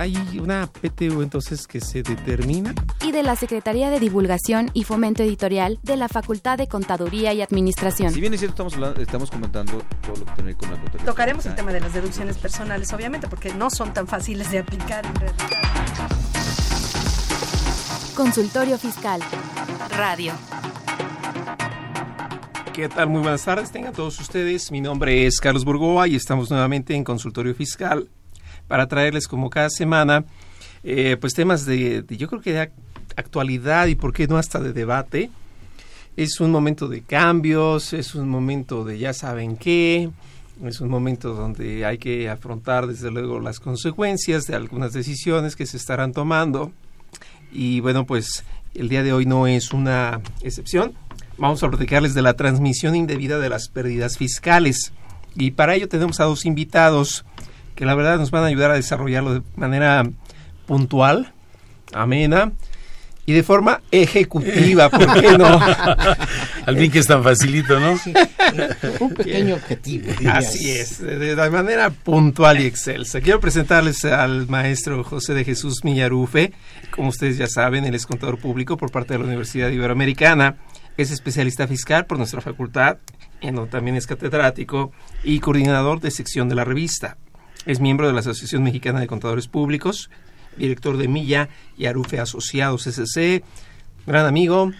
Hay 0.00 0.16
una 0.40 0.66
PTU 0.66 1.20
entonces 1.20 1.66
que 1.66 1.78
se 1.78 2.02
determina. 2.02 2.74
y 3.06 3.12
de 3.12 3.22
la 3.22 3.36
Secretaría 3.36 3.90
de 3.90 4.00
Divulgación 4.00 4.70
y 4.72 4.84
Fomento 4.84 5.22
Editorial 5.22 5.78
de 5.82 5.96
la 5.98 6.08
Facultad 6.08 6.56
de 6.56 6.68
Contaduría 6.68 7.34
y 7.34 7.42
Administración. 7.42 8.10
Si 8.10 8.18
bien 8.18 8.32
es 8.32 8.40
cierto, 8.40 8.54
estamos, 8.54 8.74
hablando- 8.74 9.00
estamos 9.02 9.30
comentando 9.30 9.82
todo 10.00 10.16
lo 10.16 10.24
que 10.24 10.32
tiene 10.32 10.36
que 10.36 10.44
ver 10.44 10.54
con 10.56 10.70
la 10.70 10.76
contabilidad. 10.76 11.04
Tocaremos 11.04 11.44
el 11.44 11.54
tema 11.54 11.72
de 11.72 11.80
las 11.80 11.92
deducciones 11.92 12.38
personales, 12.38 12.90
obviamente, 12.94 13.28
porque 13.28 13.52
no 13.52 13.68
son 13.68 13.92
tan 13.92 14.06
fáciles 14.06 14.50
de 14.50 14.60
aplicar 14.60 15.04
en 15.04 15.14
realidad. 15.16 15.46
Consultorio 18.16 18.78
Fiscal. 18.78 19.20
Radio. 19.98 20.32
¿Qué 22.72 22.88
tal? 22.88 23.08
Muy 23.10 23.20
buenas 23.20 23.44
tardes, 23.44 23.70
tengan 23.70 23.92
todos 23.92 24.18
ustedes. 24.18 24.70
Mi 24.70 24.80
nombre 24.80 25.26
es 25.26 25.40
Carlos 25.40 25.64
Burgoa 25.66 26.08
y 26.08 26.16
estamos 26.16 26.50
nuevamente 26.50 26.94
en 26.94 27.04
Consultorio 27.04 27.54
Fiscal 27.54 28.08
para 28.70 28.86
traerles 28.86 29.26
como 29.26 29.50
cada 29.50 29.68
semana 29.68 30.24
eh, 30.84 31.16
pues 31.20 31.34
temas 31.34 31.66
de, 31.66 32.04
yo 32.08 32.28
creo 32.28 32.40
que 32.40 32.52
de 32.52 32.62
ac- 32.62 32.72
actualidad 33.16 33.88
y 33.88 33.96
por 33.96 34.12
qué 34.12 34.28
no 34.28 34.38
hasta 34.38 34.60
de 34.60 34.72
debate. 34.72 35.28
Es 36.16 36.40
un 36.40 36.52
momento 36.52 36.86
de 36.86 37.02
cambios, 37.02 37.92
es 37.92 38.14
un 38.14 38.28
momento 38.28 38.84
de 38.84 38.98
ya 38.98 39.12
saben 39.12 39.56
qué, 39.56 40.08
es 40.64 40.80
un 40.80 40.88
momento 40.88 41.34
donde 41.34 41.84
hay 41.84 41.98
que 41.98 42.30
afrontar 42.30 42.86
desde 42.86 43.10
luego 43.10 43.40
las 43.40 43.58
consecuencias 43.58 44.46
de 44.46 44.54
algunas 44.54 44.92
decisiones 44.92 45.56
que 45.56 45.66
se 45.66 45.76
estarán 45.76 46.12
tomando. 46.12 46.70
Y 47.52 47.80
bueno, 47.80 48.06
pues 48.06 48.44
el 48.74 48.88
día 48.88 49.02
de 49.02 49.12
hoy 49.12 49.26
no 49.26 49.48
es 49.48 49.72
una 49.72 50.20
excepción. 50.42 50.92
Vamos 51.38 51.62
a 51.64 51.68
platicarles 51.68 52.14
de 52.14 52.22
la 52.22 52.34
transmisión 52.34 52.94
indebida 52.94 53.40
de 53.40 53.48
las 53.48 53.68
pérdidas 53.68 54.16
fiscales. 54.16 54.92
Y 55.34 55.50
para 55.52 55.74
ello 55.74 55.88
tenemos 55.88 56.20
a 56.20 56.24
dos 56.24 56.44
invitados 56.44 57.24
que 57.80 57.86
la 57.86 57.94
verdad 57.94 58.18
nos 58.18 58.30
van 58.30 58.44
a 58.44 58.48
ayudar 58.48 58.72
a 58.72 58.74
desarrollarlo 58.74 59.32
de 59.32 59.42
manera 59.56 60.04
puntual, 60.66 61.32
amena 61.94 62.52
y 63.24 63.32
de 63.32 63.42
forma 63.42 63.80
ejecutiva, 63.90 64.90
¿por 64.90 65.18
qué 65.18 65.38
no? 65.38 65.46
Al 66.66 66.76
fin 66.76 66.90
que 66.90 66.98
es 66.98 67.06
tan 67.06 67.24
facilito, 67.24 67.80
¿no? 67.80 67.98
Un 69.00 69.14
pequeño 69.14 69.54
objetivo. 69.54 70.12
dirías. 70.12 70.36
Así 70.36 70.72
es, 70.72 70.98
de, 70.98 71.34
manera 71.50 71.88
puntual 71.88 72.60
y 72.60 72.66
excelsa. 72.66 73.22
Quiero 73.22 73.40
presentarles 73.40 74.04
al 74.04 74.46
maestro 74.46 75.02
José 75.02 75.32
de 75.32 75.44
Jesús 75.44 75.82
Millarufe. 75.82 76.52
Como 76.90 77.08
ustedes 77.08 77.38
ya 77.38 77.46
saben, 77.46 77.86
él 77.86 77.94
es 77.94 78.04
contador 78.04 78.38
público 78.38 78.76
por 78.76 78.90
parte 78.90 79.14
de 79.14 79.20
la 79.20 79.24
Universidad 79.24 79.70
Iberoamericana. 79.70 80.56
Es 80.98 81.10
especialista 81.10 81.66
fiscal 81.66 82.04
por 82.04 82.18
nuestra 82.18 82.42
facultad, 82.42 82.98
en 83.40 83.54
donde 83.54 83.70
también 83.70 83.96
es 83.96 84.06
catedrático 84.06 84.92
y 85.24 85.40
coordinador 85.40 86.00
de 86.00 86.10
sección 86.10 86.50
de 86.50 86.56
la 86.56 86.66
revista. 86.66 87.16
Es 87.66 87.78
miembro 87.78 88.06
de 88.06 88.14
la 88.14 88.20
Asociación 88.20 88.62
Mexicana 88.62 89.00
de 89.00 89.06
Contadores 89.06 89.46
Públicos, 89.46 90.08
director 90.56 90.96
de 90.96 91.08
Milla 91.08 91.50
y 91.76 91.86
Arufe 91.86 92.18
Asociados 92.18 92.86
SC. 92.86 93.42
Gran 94.06 94.24
amigo. 94.24 94.72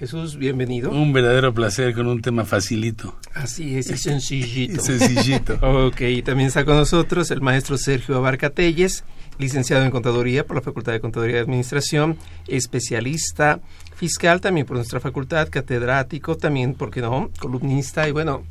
Jesús, 0.00 0.36
bienvenido. 0.36 0.90
Un 0.90 1.12
verdadero 1.12 1.54
placer 1.54 1.94
con 1.94 2.08
un 2.08 2.20
tema 2.20 2.44
facilito. 2.44 3.16
Así 3.34 3.76
es, 3.76 3.88
y 3.88 3.96
sencillito. 3.96 4.80
Sencillito. 4.82 5.54
Ok, 5.62 6.00
también 6.24 6.48
está 6.48 6.64
con 6.64 6.76
nosotros 6.76 7.30
el 7.30 7.40
maestro 7.40 7.78
Sergio 7.78 8.16
Abarca 8.16 8.50
Telles, 8.50 9.04
licenciado 9.38 9.84
en 9.84 9.92
Contaduría 9.92 10.44
por 10.44 10.56
la 10.56 10.62
Facultad 10.62 10.92
de 10.92 11.00
Contaduría 11.00 11.36
y 11.36 11.40
Administración, 11.40 12.18
especialista 12.48 13.60
fiscal 13.94 14.40
también 14.40 14.66
por 14.66 14.76
nuestra 14.76 14.98
facultad, 14.98 15.48
catedrático 15.48 16.36
también, 16.36 16.74
¿por 16.74 16.90
qué 16.90 17.00
no? 17.00 17.30
Columnista 17.38 18.08
y 18.08 18.12
bueno, 18.12 18.42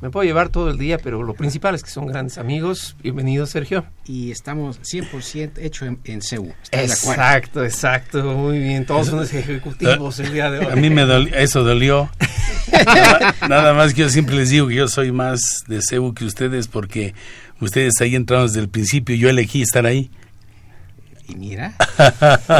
me 0.00 0.10
puedo 0.10 0.24
llevar 0.24 0.48
todo 0.48 0.70
el 0.70 0.78
día, 0.78 0.98
pero 0.98 1.22
lo 1.22 1.34
principal 1.34 1.74
es 1.74 1.82
que 1.82 1.90
son 1.90 2.06
grandes 2.06 2.38
amigos. 2.38 2.96
Bienvenido, 3.02 3.46
Sergio. 3.46 3.84
Y 4.06 4.30
estamos 4.30 4.80
100% 4.80 5.58
hecho 5.58 5.84
en, 5.84 5.98
en 6.04 6.22
CEU. 6.22 6.52
Exacto, 6.72 7.62
exacto, 7.64 8.22
muy 8.22 8.58
bien. 8.58 8.86
Todos 8.86 9.08
son 9.08 9.22
ejecutivos 9.22 10.18
el 10.20 10.32
día 10.32 10.50
de 10.50 10.60
hoy. 10.60 10.72
A 10.72 10.76
mí 10.76 10.88
me 10.88 11.02
dolió, 11.02 11.34
eso 11.34 11.62
dolió. 11.62 12.10
Nada, 12.72 13.34
nada 13.48 13.74
más 13.74 13.92
que 13.92 14.02
yo 14.02 14.08
siempre 14.08 14.36
les 14.36 14.50
digo 14.50 14.68
que 14.68 14.76
yo 14.76 14.88
soy 14.88 15.12
más 15.12 15.64
de 15.66 15.80
CEU 15.82 16.14
que 16.14 16.24
ustedes 16.24 16.66
porque 16.66 17.14
ustedes 17.60 18.00
ahí 18.00 18.14
entraron 18.14 18.46
desde 18.46 18.60
el 18.60 18.68
principio 18.70 19.14
yo 19.16 19.28
elegí 19.28 19.60
estar 19.60 19.84
ahí. 19.84 20.10
Y 21.30 21.36
mira. 21.36 21.74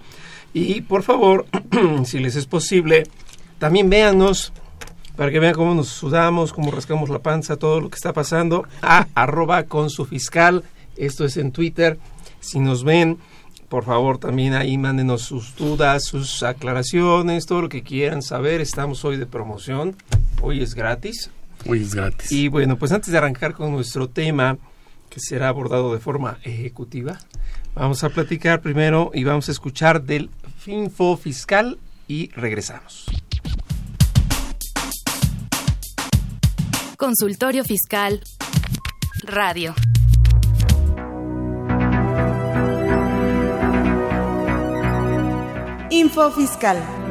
Y 0.55 0.83
por 0.83 1.03
favor, 1.03 1.47
si 2.05 2.21
les 2.21 2.37
es 2.37 2.47
posible, 2.47 3.03
también 3.59 3.91
véanos 3.91 4.53
para 5.17 5.31
que 5.31 5.41
vean 5.41 5.55
cómo 5.55 5.75
nos 5.75 5.89
sudamos, 5.89 6.53
cómo 6.53 6.71
rascamos 6.71 7.11
la 7.11 7.21
panza, 7.21 7.57
todo 7.57 7.81
lo 7.81 7.91
que 7.91 7.97
está 7.97 8.13
pasando, 8.13 8.67
a 8.81 9.07
arroba 9.15 9.65
con 9.65 9.91
su 9.91 10.05
fiscal. 10.05 10.65
Esto 10.97 11.25
es 11.25 11.37
en 11.37 11.53
Twitter. 11.53 11.99
Si 12.41 12.59
nos 12.59 12.85
ven, 12.85 13.19
por 13.69 13.85
favor 13.85 14.19
también 14.19 14.55
ahí 14.55 14.79
mándenos 14.79 15.23
sus 15.23 15.55
dudas, 15.57 16.05
sus 16.05 16.43
aclaraciones, 16.43 17.47
todo 17.47 17.63
lo 17.63 17.69
que 17.69 17.83
quieran 17.83 18.23
saber. 18.23 18.61
Estamos 18.61 19.05
hoy 19.05 19.17
de 19.17 19.27
promoción. 19.27 19.97
Hoy 20.41 20.63
es 20.63 20.75
gratis. 20.75 21.31
Hoy 21.67 21.83
es 21.83 21.95
gratis. 21.95 22.33
Y 22.33 22.49
bueno, 22.49 22.77
pues 22.79 22.93
antes 22.93 23.13
de 23.13 23.19
arrancar 23.19 23.55
con 23.55 23.71
nuestro 23.73 24.09
tema, 24.09 24.59
que 25.09 25.21
será 25.21 25.49
abordado 25.49 25.93
de 25.93 26.01
forma 26.01 26.39
ejecutiva, 26.43 27.19
vamos 27.75 28.03
a 28.05 28.09
platicar 28.09 28.61
primero 28.61 29.11
y 29.15 29.25
vamos 29.25 29.49
a 29.49 29.53
escuchar 29.53 30.03
del 30.03 30.31
Finfo 30.59 31.17
Fiscal 31.17 31.79
y 32.09 32.31
regresamos. 32.33 33.07
Consultorio 36.97 37.65
Fiscal. 37.65 38.23
Radio. 39.25 39.75
Info 45.91 46.31
Fiscal. 46.31 47.02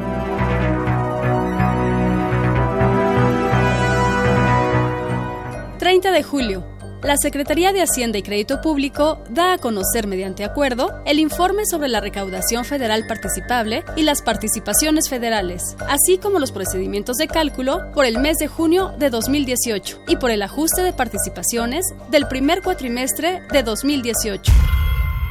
...30 5.92 6.10
de 6.10 6.22
julio... 6.22 6.64
La 7.02 7.16
Secretaría 7.18 7.72
de 7.72 7.82
Hacienda 7.82 8.16
y 8.16 8.22
Crédito 8.22 8.62
Público 8.62 9.22
da 9.28 9.52
a 9.52 9.58
conocer 9.58 10.06
mediante 10.06 10.44
acuerdo 10.44 11.02
el 11.04 11.18
informe 11.18 11.66
sobre 11.66 11.88
la 11.88 12.00
recaudación 12.00 12.64
federal 12.64 13.06
participable 13.08 13.84
y 13.96 14.02
las 14.04 14.22
participaciones 14.22 15.10
federales, 15.10 15.76
así 15.88 16.16
como 16.16 16.38
los 16.38 16.52
procedimientos 16.52 17.16
de 17.16 17.26
cálculo 17.26 17.90
por 17.92 18.06
el 18.06 18.20
mes 18.20 18.38
de 18.38 18.46
junio 18.46 18.94
de 18.98 19.10
2018 19.10 20.04
y 20.06 20.16
por 20.16 20.30
el 20.30 20.42
ajuste 20.42 20.82
de 20.82 20.92
participaciones 20.92 21.84
del 22.10 22.26
primer 22.26 22.62
cuatrimestre 22.62 23.42
de 23.52 23.62
2018. 23.62 24.50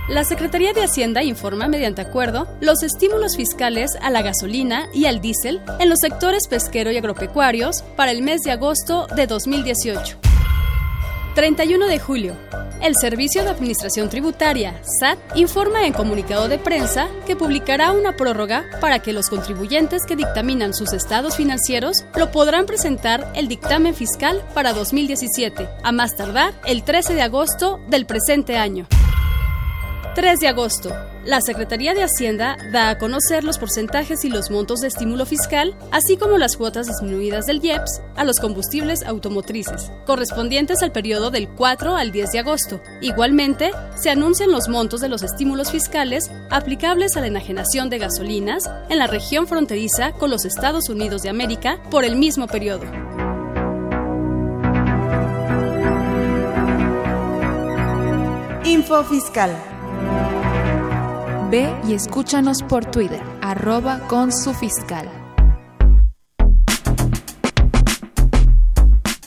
La 0.09 0.25
Secretaría 0.25 0.73
de 0.73 0.83
Hacienda 0.83 1.23
informa 1.23 1.69
mediante 1.69 2.01
acuerdo 2.01 2.47
los 2.59 2.83
estímulos 2.83 3.37
fiscales 3.37 3.91
a 4.01 4.09
la 4.09 4.21
gasolina 4.21 4.89
y 4.93 5.05
al 5.05 5.21
diésel 5.21 5.61
en 5.79 5.89
los 5.89 5.99
sectores 6.01 6.47
pesquero 6.49 6.91
y 6.91 6.97
agropecuarios 6.97 7.81
para 7.95 8.11
el 8.11 8.21
mes 8.21 8.41
de 8.41 8.51
agosto 8.51 9.07
de 9.15 9.25
2018. 9.25 10.30
31 11.35 11.87
de 11.87 11.99
julio. 11.99 12.35
El 12.81 12.95
Servicio 12.95 13.43
de 13.43 13.51
Administración 13.51 14.09
Tributaria, 14.09 14.81
SAT, 14.99 15.17
informa 15.35 15.85
en 15.85 15.93
comunicado 15.93 16.49
de 16.49 16.57
prensa 16.57 17.07
que 17.25 17.35
publicará 17.35 17.91
una 17.91 18.17
prórroga 18.17 18.65
para 18.81 18.99
que 18.99 19.13
los 19.13 19.29
contribuyentes 19.29 20.05
que 20.05 20.15
dictaminan 20.15 20.73
sus 20.73 20.91
estados 20.91 21.37
financieros 21.37 22.03
lo 22.15 22.31
podrán 22.31 22.65
presentar 22.65 23.31
el 23.35 23.47
dictamen 23.47 23.93
fiscal 23.93 24.43
para 24.53 24.73
2017, 24.73 25.69
a 25.83 25.91
más 25.91 26.17
tardar 26.17 26.53
el 26.65 26.83
13 26.83 27.13
de 27.13 27.21
agosto 27.21 27.79
del 27.87 28.05
presente 28.05 28.57
año. 28.57 28.87
3 30.15 30.39
de 30.39 30.47
agosto. 30.47 31.10
La 31.25 31.39
Secretaría 31.39 31.93
de 31.93 32.01
Hacienda 32.01 32.57
da 32.71 32.89
a 32.89 32.97
conocer 32.97 33.43
los 33.43 33.59
porcentajes 33.59 34.25
y 34.25 34.29
los 34.29 34.49
montos 34.49 34.79
de 34.79 34.87
estímulo 34.87 35.27
fiscal, 35.27 35.75
así 35.91 36.17
como 36.17 36.39
las 36.39 36.57
cuotas 36.57 36.87
disminuidas 36.87 37.45
del 37.45 37.63
IEPS 37.63 38.01
a 38.15 38.23
los 38.23 38.39
combustibles 38.39 39.03
automotrices, 39.05 39.91
correspondientes 40.07 40.81
al 40.81 40.91
periodo 40.91 41.29
del 41.29 41.47
4 41.47 41.95
al 41.95 42.11
10 42.11 42.31
de 42.31 42.39
agosto. 42.39 42.81
Igualmente, 43.01 43.69
se 43.95 44.09
anuncian 44.09 44.51
los 44.51 44.67
montos 44.67 44.99
de 44.99 45.09
los 45.09 45.21
estímulos 45.21 45.71
fiscales 45.71 46.31
aplicables 46.49 47.15
a 47.15 47.21
la 47.21 47.27
enajenación 47.27 47.91
de 47.91 47.99
gasolinas 47.99 48.67
en 48.89 48.97
la 48.97 49.05
región 49.05 49.45
fronteriza 49.45 50.13
con 50.13 50.31
los 50.31 50.43
Estados 50.43 50.89
Unidos 50.89 51.21
de 51.21 51.29
América 51.29 51.79
por 51.91 52.03
el 52.03 52.15
mismo 52.15 52.47
periodo. 52.47 52.85
Info 58.63 59.03
Fiscal. 59.03 59.70
Ve 61.51 61.69
y 61.85 61.93
escúchanos 61.93 62.63
por 62.63 62.85
Twitter, 62.85 63.21
arroba 63.41 64.07
con 64.07 64.31
su 64.31 64.53
fiscal. 64.53 65.09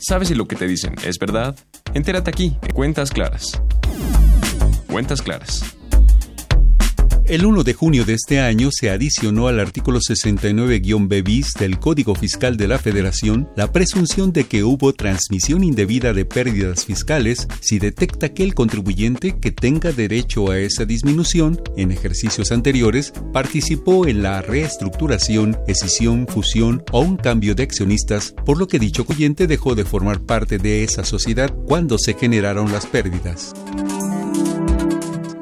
¿Sabes 0.01 0.29
si 0.29 0.35
lo 0.35 0.49
que 0.49 0.57
te 0.57 0.67
dicen 0.67 0.95
es 1.05 1.19
verdad? 1.19 1.55
Entérate 1.93 2.31
aquí, 2.31 2.57
en 2.63 2.71
Cuentas 2.73 3.11
Claras. 3.11 3.61
Cuentas 4.89 5.21
Claras 5.21 5.77
el 7.27 7.47
1 7.47 7.65
de 7.65 7.73
junio 7.73 8.05
de 8.05 8.15
este 8.15 8.41
año 8.41 8.69
se 8.71 8.91
adicionó 8.91 9.49
al 9.49 9.59
artículo 9.59 9.99
69-B 9.99 11.23
bis 11.23 11.55
del 11.55 11.79
Código 11.79 12.15
Fiscal 12.15 12.57
de 12.57 12.69
la 12.69 12.79
Federación 12.79 13.49
la 13.57 13.73
presunción 13.73 14.33
de 14.33 14.45
que 14.45 14.63
hubo 14.63 14.93
transmisión 14.93 15.65
indebida 15.65 16.13
de 16.13 16.27
pérdidas 16.27 16.85
fiscales 16.85 17.49
si 17.61 17.79
detecta 17.79 18.35
que 18.35 18.45
el 18.45 18.55
contribuyente 18.55 19.39
que 19.39 19.53
tenga 19.53 19.93
derecho 19.93 20.51
a 20.51 20.59
esa 20.59 20.85
disminución 20.85 21.61
en 21.77 21.93
ejercicios 21.93 22.53
anteriores 22.53 23.13
participó 23.33 24.07
en 24.07 24.23
la 24.23 24.43
reestructuración, 24.43 25.59
escisión, 25.67 26.27
fusión 26.29 26.83
o 26.93 27.01
un 27.01 27.17
cambio 27.17 27.55
de 27.55 27.63
accionistas, 27.63 28.35
por 28.45 28.59
lo 28.59 28.69
que 28.69 28.79
dicho 28.79 29.07
cliente 29.07 29.47
dejó 29.47 29.75
de 29.75 29.85
formar 29.85 30.21
parte 30.21 30.59
de 30.59 30.85
esa 30.85 31.05
sociedad 31.05 31.55
cuando 31.67 31.97
se 31.99 32.15
generaron 32.15 32.71
las 32.71 32.87
pérdidas. 32.87 33.55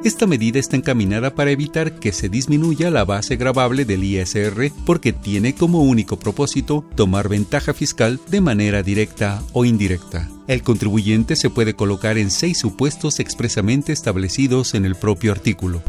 Esta 0.05 0.27
medida 0.27 0.59
está 0.59 0.75
encaminada 0.75 1.33
para 1.33 1.53
evitar 1.53 2.01
que 2.01 2.11
se 2.11 2.29
disminuya 2.29 2.91
la 2.91 3.05
base 3.05 3.37
gravable 3.37 3.85
del 3.85 4.03
ISR 4.03 4.73
porque 4.85 5.13
tiene 5.13 5.55
como 5.55 5.83
único 5.83 6.19
propósito 6.19 6.85
tomar 6.97 7.29
ventaja 7.29 7.73
fiscal 7.73 8.19
de 8.27 8.41
manera 8.41 8.83
directa 8.83 9.41
o 9.53 9.65
indirecta. 9.65 10.29
El 10.49 10.65
contribuyente 10.65 11.37
se 11.37 11.51
puede 11.51 11.75
colocar 11.75 12.19
en 12.19 12.33
seis 12.33 12.59
supuestos 12.59 13.21
expresamente 13.21 13.93
establecidos 13.93 14.75
en 14.75 14.87
el 14.87 14.97
propio 14.97 15.31
artículo. 15.31 15.83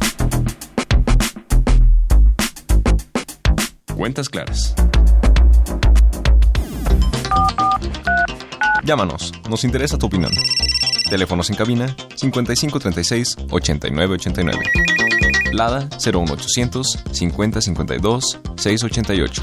Cuentas 3.96 4.30
claras. 4.30 4.76
Llámanos, 8.86 9.32
nos 9.50 9.64
interesa 9.64 9.98
tu 9.98 10.06
opinión. 10.06 10.32
Teléfonos 11.14 11.48
en 11.52 11.56
cabina 11.56 11.96
5536 12.16 13.38
8989. 13.52 14.64
Lada 15.52 15.88
01800 16.04 17.04
5052 17.12 18.40
688. 18.56 19.42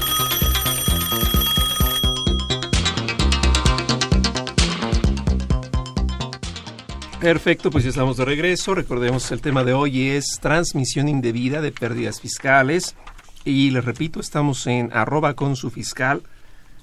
Perfecto, 7.21 7.71
pues 7.71 7.85
ya 7.85 7.91
estamos 7.91 8.17
de 8.17 8.25
regreso. 8.25 8.75
Recordemos 8.75 9.31
el 9.31 9.39
tema 9.39 9.63
de 9.63 9.71
hoy 9.71 10.09
es 10.09 10.25
transmisión 10.41 11.07
indebida 11.07 11.61
de 11.61 11.71
pérdidas 11.71 12.19
fiscales. 12.19 12.97
Y 13.45 13.69
les 13.69 13.85
repito, 13.85 14.19
estamos 14.19 14.67
en 14.67 14.91
arroba 14.91 15.35
con 15.35 15.55
su 15.55 15.71
fiscal 15.71 16.21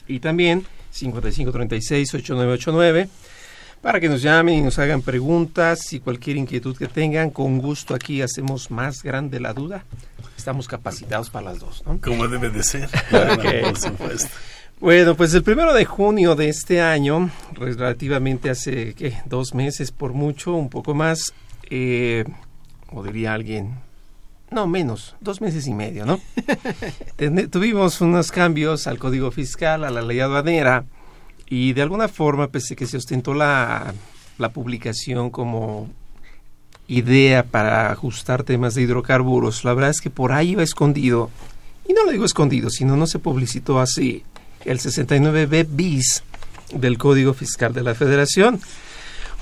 y 0.06 0.20
también 0.20 0.64
5536 0.92 2.14
8989 2.14 3.10
para 3.82 4.00
que 4.00 4.08
nos 4.08 4.22
llamen 4.22 4.58
y 4.58 4.62
nos 4.62 4.78
hagan 4.78 5.02
preguntas 5.02 5.92
y 5.92 6.00
cualquier 6.00 6.36
inquietud 6.36 6.76
que 6.76 6.86
tengan. 6.86 7.30
Con 7.30 7.58
gusto 7.58 7.94
aquí 7.94 8.22
hacemos 8.22 8.70
más 8.70 9.02
grande 9.02 9.40
la 9.40 9.52
duda. 9.52 9.84
Estamos 10.36 10.68
capacitados 10.68 11.30
para 11.30 11.50
las 11.50 11.58
dos, 11.58 11.82
¿no? 11.86 12.00
Como 12.00 12.28
debe 12.28 12.50
de 12.50 12.62
ser. 12.62 12.88
Bueno, 14.80 15.16
pues 15.16 15.34
el 15.34 15.42
primero 15.42 15.74
de 15.74 15.84
junio 15.84 16.36
de 16.36 16.48
este 16.48 16.80
año, 16.80 17.32
relativamente 17.54 18.48
hace 18.48 18.94
¿qué? 18.94 19.18
dos 19.24 19.52
meses 19.52 19.90
por 19.90 20.12
mucho, 20.12 20.54
un 20.54 20.70
poco 20.70 20.94
más, 20.94 21.34
eh, 21.68 22.24
o 22.92 23.02
diría 23.02 23.34
alguien, 23.34 23.74
no 24.52 24.68
menos, 24.68 25.16
dos 25.20 25.40
meses 25.40 25.66
y 25.66 25.74
medio, 25.74 26.06
¿no? 26.06 26.20
Tuvimos 27.50 28.00
unos 28.00 28.30
cambios 28.30 28.86
al 28.86 29.00
Código 29.00 29.32
Fiscal, 29.32 29.82
a 29.82 29.90
la 29.90 30.00
ley 30.00 30.20
aduanera, 30.20 30.84
y 31.50 31.72
de 31.72 31.82
alguna 31.82 32.08
forma, 32.08 32.48
pese 32.48 32.76
que 32.76 32.86
se 32.86 32.96
ostentó 32.96 33.34
la, 33.34 33.94
la 34.38 34.52
publicación 34.52 35.30
como 35.30 35.88
idea 36.86 37.44
para 37.44 37.90
ajustar 37.90 38.44
temas 38.44 38.74
de 38.74 38.82
hidrocarburos, 38.82 39.64
la 39.64 39.74
verdad 39.74 39.90
es 39.90 40.00
que 40.00 40.10
por 40.10 40.32
ahí 40.32 40.50
iba 40.50 40.62
escondido, 40.62 41.30
y 41.86 41.92
no 41.92 42.04
lo 42.04 42.12
digo 42.12 42.24
escondido, 42.24 42.70
sino 42.70 42.96
no 42.96 43.06
se 43.06 43.18
publicitó 43.18 43.80
así, 43.80 44.22
el 44.64 44.78
69B 44.78 45.66
bis 45.68 46.22
del 46.74 46.98
Código 46.98 47.32
Fiscal 47.32 47.72
de 47.72 47.82
la 47.82 47.94
Federación 47.94 48.60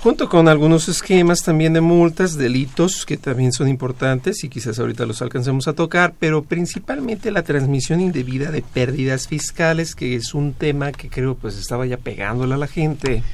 junto 0.06 0.28
con 0.28 0.46
algunos 0.46 0.88
esquemas 0.88 1.42
también 1.42 1.72
de 1.72 1.80
multas, 1.80 2.38
delitos 2.38 3.04
que 3.04 3.16
también 3.16 3.52
son 3.52 3.66
importantes 3.66 4.44
y 4.44 4.48
quizás 4.48 4.78
ahorita 4.78 5.04
los 5.04 5.20
alcancemos 5.20 5.66
a 5.66 5.72
tocar, 5.72 6.14
pero 6.16 6.44
principalmente 6.44 7.32
la 7.32 7.42
transmisión 7.42 8.00
indebida 8.00 8.52
de 8.52 8.62
pérdidas 8.62 9.26
fiscales, 9.26 9.96
que 9.96 10.14
es 10.14 10.32
un 10.32 10.52
tema 10.52 10.92
que 10.92 11.08
creo 11.08 11.34
pues 11.34 11.58
estaba 11.58 11.86
ya 11.86 11.96
pegándole 11.96 12.54
a 12.54 12.56
la 12.56 12.68
gente. 12.68 13.24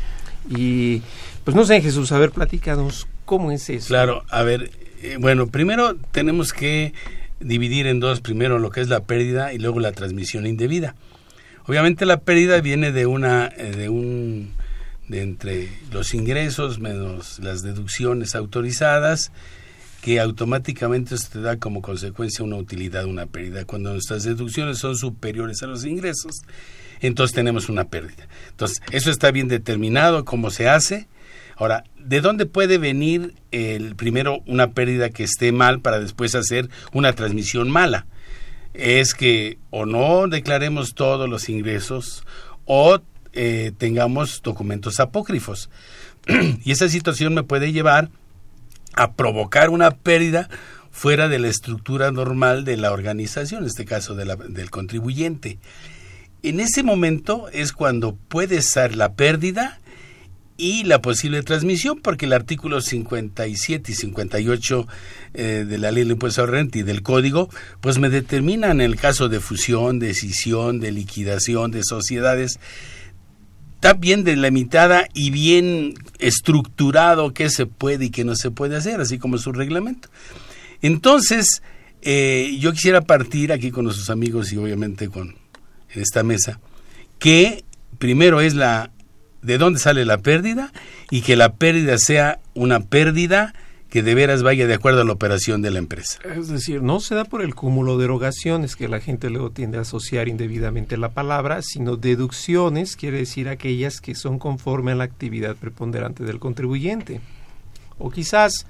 Y 0.49 1.03
pues 1.45 1.55
no 1.55 1.67
sé, 1.67 1.83
Jesús, 1.83 2.11
a 2.11 2.19
ver, 2.19 2.31
platícanos 2.31 3.07
cómo 3.27 3.53
es 3.53 3.69
eso. 3.69 3.89
Claro, 3.89 4.25
a 4.31 4.43
ver, 4.43 4.71
eh, 5.03 5.19
bueno, 5.21 5.49
primero 5.49 5.97
tenemos 6.11 6.55
que 6.55 6.95
dividir 7.39 7.87
en 7.87 8.01
dos, 8.01 8.23
primero 8.23 8.59
lo 8.59 8.71
que 8.71 8.81
es 8.81 8.89
la 8.89 9.01
pérdida 9.01 9.53
y 9.53 9.59
luego 9.59 9.79
la 9.79 9.93
transmisión 9.93 10.47
indebida. 10.47 10.95
Obviamente 11.67 12.07
la 12.07 12.21
pérdida 12.21 12.63
viene 12.63 12.93
de 12.93 13.05
una 13.05 13.53
eh, 13.59 13.73
de 13.77 13.91
un 13.91 14.62
de 15.09 15.23
entre 15.23 15.69
los 15.91 16.15
ingresos 16.15 16.79
menos 16.79 17.39
las 17.39 17.63
deducciones 17.63 18.35
autorizadas, 18.35 19.33
que 20.03 20.21
automáticamente 20.21 21.17
se 21.17 21.29
te 21.29 21.41
da 21.41 21.59
como 21.59 21.81
consecuencia 21.81 22.45
una 22.45 22.57
utilidad, 22.57 23.05
una 23.05 23.27
pérdida. 23.27 23.65
Cuando 23.65 23.93
nuestras 23.93 24.25
deducciones 24.25 24.79
son 24.79 24.97
superiores 24.97 25.63
a 25.63 25.69
los 25.69 25.85
ingresos, 25.85 26.43
entonces 27.01 27.35
tenemos 27.35 27.69
una 27.69 27.85
pérdida. 27.85 28.27
Entonces, 28.51 28.83
eso 28.91 29.11
está 29.11 29.31
bien 29.31 29.49
determinado, 29.49 30.25
cómo 30.25 30.51
se 30.51 30.69
hace. 30.69 31.07
Ahora, 31.57 31.85
¿de 31.99 32.21
dónde 32.21 32.47
puede 32.47 32.79
venir 32.79 33.35
el 33.53 33.95
primero 33.95 34.43
una 34.47 34.73
pérdida 34.73 35.11
que 35.11 35.23
esté 35.23 35.53
mal 35.53 35.81
para 35.81 36.01
después 36.01 36.35
hacer 36.35 36.69
una 36.93 37.13
transmisión 37.13 37.71
mala? 37.71 38.07
Es 38.75 39.15
que 39.15 39.59
o 39.71 39.87
no 39.87 40.27
declaremos 40.27 40.95
todos 40.95 41.29
los 41.29 41.49
ingresos 41.49 42.25
o 42.65 43.01
eh, 43.33 43.73
tengamos 43.77 44.43
documentos 44.43 45.01
apócrifos. 45.01 45.71
y 46.65 46.71
esa 46.71 46.89
situación 46.89 47.35
me 47.35 47.43
puede 47.43 47.73
llevar 47.73 48.11
a 48.95 49.13
provocar 49.13 49.71
una 49.71 49.91
pérdida 49.91 50.49
fuera 50.91 51.29
de 51.29 51.39
la 51.39 51.49
estructura 51.49 52.11
normal 52.13 52.65
de 52.65 52.77
la 52.77 52.93
organización, 52.93 53.63
en 53.63 53.69
este 53.69 53.87
caso 53.87 54.15
del 54.15 54.71
contribuyente. 54.71 55.59
En 56.43 56.61
ese 56.61 56.83
momento 56.83 57.49
es 57.53 57.73
cuando 57.73 58.17
puede 58.29 58.63
ser 58.63 58.97
la 58.97 59.15
pérdida 59.15 59.81
y 60.57 60.85
la 60.85 61.01
posible 61.01 61.43
transmisión, 61.43 62.01
porque 62.01 62.27
el 62.27 62.33
artículo 62.33 62.81
57 62.81 63.91
y 63.91 63.95
58 63.95 64.87
eh, 65.35 65.65
de 65.67 65.79
la 65.79 65.91
ley 65.91 66.05
del 66.05 66.13
impuesto 66.13 66.43
a 66.43 66.47
renta 66.47 66.79
y 66.79 66.83
del 66.83 67.03
código, 67.03 67.49
pues 67.81 67.99
me 67.99 68.11
determinan 68.11 68.81
el 68.81 68.97
caso 68.97 69.29
de 69.29 69.41
fusión, 69.41 69.99
decisión, 69.99 70.79
de 70.79 70.93
liquidación 70.93 71.71
de 71.71 71.83
sociedades, 71.83 72.61
está 73.83 73.95
bien 73.95 74.23
delimitada 74.23 75.09
y 75.13 75.33
bien 75.33 75.95
estructurado 76.21 77.35
qué 77.35 77.51
se 77.51 77.67
puede 77.67 78.05
y 78.05 78.11
qué 78.11 78.23
no 78.23 78.37
se 78.37 78.53
puede 78.53 78.77
hacer, 78.77 79.01
así 79.01 79.19
como 79.19 79.39
su 79.39 79.51
reglamento. 79.51 80.09
Entonces, 80.83 81.63
eh, 82.01 82.57
yo 82.61 82.73
quisiera 82.73 83.01
partir 83.01 83.51
aquí 83.51 83.73
con 83.73 83.83
nuestros 83.87 84.09
amigos 84.09 84.53
y 84.53 84.57
obviamente 84.57 85.09
con 85.09 85.35
en 85.91 86.01
esta 86.01 86.23
mesa, 86.23 86.61
que 87.19 87.65
primero 87.99 88.41
es 88.41 88.55
la 88.55 88.93
de 89.43 89.59
dónde 89.59 89.81
sale 89.81 90.05
la 90.05 90.19
pérdida 90.19 90.73
y 91.11 91.23
que 91.23 91.35
la 91.35 91.55
pérdida 91.55 91.99
sea 91.99 92.39
una 92.55 92.79
pérdida 92.79 93.53
que 93.93 94.03
de 94.03 94.15
veras 94.15 94.43
vaya 94.43 94.67
de 94.67 94.73
acuerdo 94.73 95.03
a 95.03 95.05
la 95.05 95.13
operación 95.13 95.61
de 95.61 95.71
la 95.71 95.79
empresa. 95.79 96.19
Es 96.35 96.49
decir, 96.49 96.83
no 96.83 96.99
se 96.99 97.15
da 97.15 97.27
por 97.27 97.43
el 97.43 97.55
cúmulo 97.55 97.99
de 97.99 98.07
erogaciones 98.07 98.75
que 98.75 98.89
la 98.89 99.01
gente 99.01 99.29
luego 99.29 99.51
tiende 99.51 99.77
a 99.77 99.83
asociar 99.83 100.29
indebidamente 100.29 100.97
la 100.97 101.11
palabra, 101.11 101.61
sino 101.61 101.99
deducciones, 101.99 102.97
quiere 102.97 103.19
decir 103.19 103.51
aquellas 103.51 104.01
que 104.01 104.15
son 104.15 104.39
conforme 104.39 104.93
a 104.93 104.95
la 104.95 105.05
actividad 105.05 105.57
preponderante 105.57 106.25
del 106.25 106.39
contribuyente. 106.39 107.21
O 107.99 108.11
quizás 108.11 108.65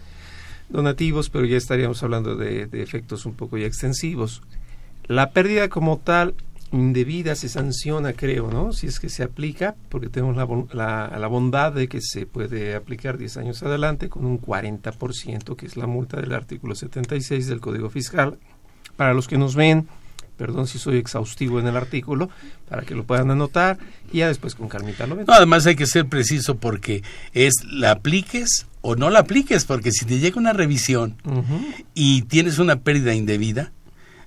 donativos, 0.69 1.31
pero 1.31 1.45
ya 1.45 1.57
estaríamos 1.57 2.03
hablando 2.03 2.35
de, 2.35 2.67
de 2.67 2.83
efectos 2.83 3.25
un 3.25 3.35
poco 3.35 3.57
ya 3.59 3.67
extensivos. 3.69 4.43
La 5.07 5.31
pérdida 5.31 5.69
como 5.69 5.99
tal 5.99 6.35
indebida 6.73 7.35
se 7.35 7.49
sanciona, 7.49 8.15
creo, 8.15 8.51
¿no? 8.51 8.73
Si 8.73 8.87
es 8.87 8.99
que 8.99 9.09
se 9.09 9.23
aplica, 9.23 9.77
porque 9.89 10.09
tenemos 10.09 10.37
la, 10.37 10.47
la, 10.73 11.19
la 11.19 11.27
bondad 11.27 11.73
de 11.73 11.89
que 11.89 12.01
se 12.01 12.27
puede 12.27 12.75
aplicar 12.75 13.19
10 13.19 13.37
años 13.37 13.63
adelante 13.63 14.09
con 14.09 14.25
un 14.25 14.41
40%, 14.41 15.55
que 15.55 15.67
es 15.67 15.77
la 15.77 15.87
multa 15.87 16.21
del 16.21 16.33
artículo 16.33 16.75
76 16.75 17.47
del 17.47 17.61
Código 17.61 17.91
Fiscal. 17.91 18.39
Para 18.97 19.15
los 19.15 19.29
que 19.29 19.39
nos 19.39 19.55
ven, 19.55 19.87
perdón 20.37 20.67
si 20.67 20.79
soy 20.79 20.97
exhaustivo 20.97 21.61
en 21.61 21.67
el 21.67 21.77
artículo, 21.77 22.31
para 22.69 22.83
que 22.83 22.95
lo 22.95 23.05
puedan 23.05 23.31
anotar 23.31 23.79
y 24.11 24.19
ya 24.19 24.29
después 24.29 24.55
con 24.55 24.69
calmita 24.69 25.07
lo 25.07 25.17
ven. 25.17 25.27
No, 25.27 25.35
además 25.35 25.67
hay 25.67 25.77
que 25.77 25.87
ser 25.87 26.07
preciso 26.07 26.57
porque 26.57 27.03
es 27.33 27.53
la 27.71 27.93
apliques 27.93 28.67
o 28.81 28.97
no 28.97 29.11
la 29.11 29.21
apliques, 29.21 29.65
porque 29.65 29.93
si 29.93 30.05
te 30.05 30.19
llega 30.19 30.41
una 30.41 30.53
revisión 30.53 31.17
y 31.95 32.23
tienes 32.23 32.59
una 32.59 32.81
pérdida 32.81 33.15
indebida, 33.15 33.73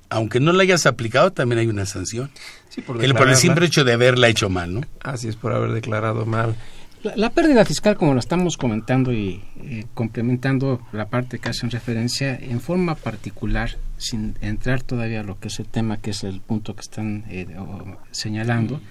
aunque 0.09 0.39
no 0.39 0.51
la 0.53 0.63
hayas 0.63 0.85
aplicado, 0.85 1.31
también 1.31 1.59
hay 1.59 1.67
una 1.67 1.85
sanción. 1.85 2.29
Sí, 2.69 2.81
por 2.81 3.03
el, 3.03 3.13
por 3.13 3.29
el 3.29 3.35
simple 3.35 3.65
hecho 3.65 3.83
de 3.83 3.93
haberla 3.93 4.27
hecho 4.27 4.49
mal, 4.49 4.73
¿no? 4.73 4.81
Así 5.01 5.27
es, 5.27 5.35
por 5.35 5.53
haber 5.53 5.71
declarado 5.71 6.25
mal. 6.25 6.55
La, 7.03 7.15
la 7.15 7.29
pérdida 7.29 7.63
fiscal, 7.65 7.95
como 7.97 8.13
lo 8.13 8.19
estamos 8.19 8.57
comentando 8.57 9.13
y 9.13 9.41
eh, 9.61 9.85
complementando 9.93 10.81
la 10.91 11.05
parte 11.07 11.37
que 11.39 11.49
hacen 11.49 11.69
referencia, 11.69 12.35
en 12.35 12.59
forma 12.59 12.95
particular, 12.95 13.77
sin 13.97 14.35
entrar 14.41 14.81
todavía 14.81 15.19
a 15.19 15.23
lo 15.23 15.39
que 15.39 15.49
es 15.49 15.59
el 15.59 15.67
tema, 15.67 15.97
que 15.97 16.11
es 16.11 16.23
el 16.23 16.41
punto 16.41 16.73
que 16.75 16.81
están 16.81 17.23
eh, 17.29 17.47
o- 17.59 17.97
señalando, 18.11 18.81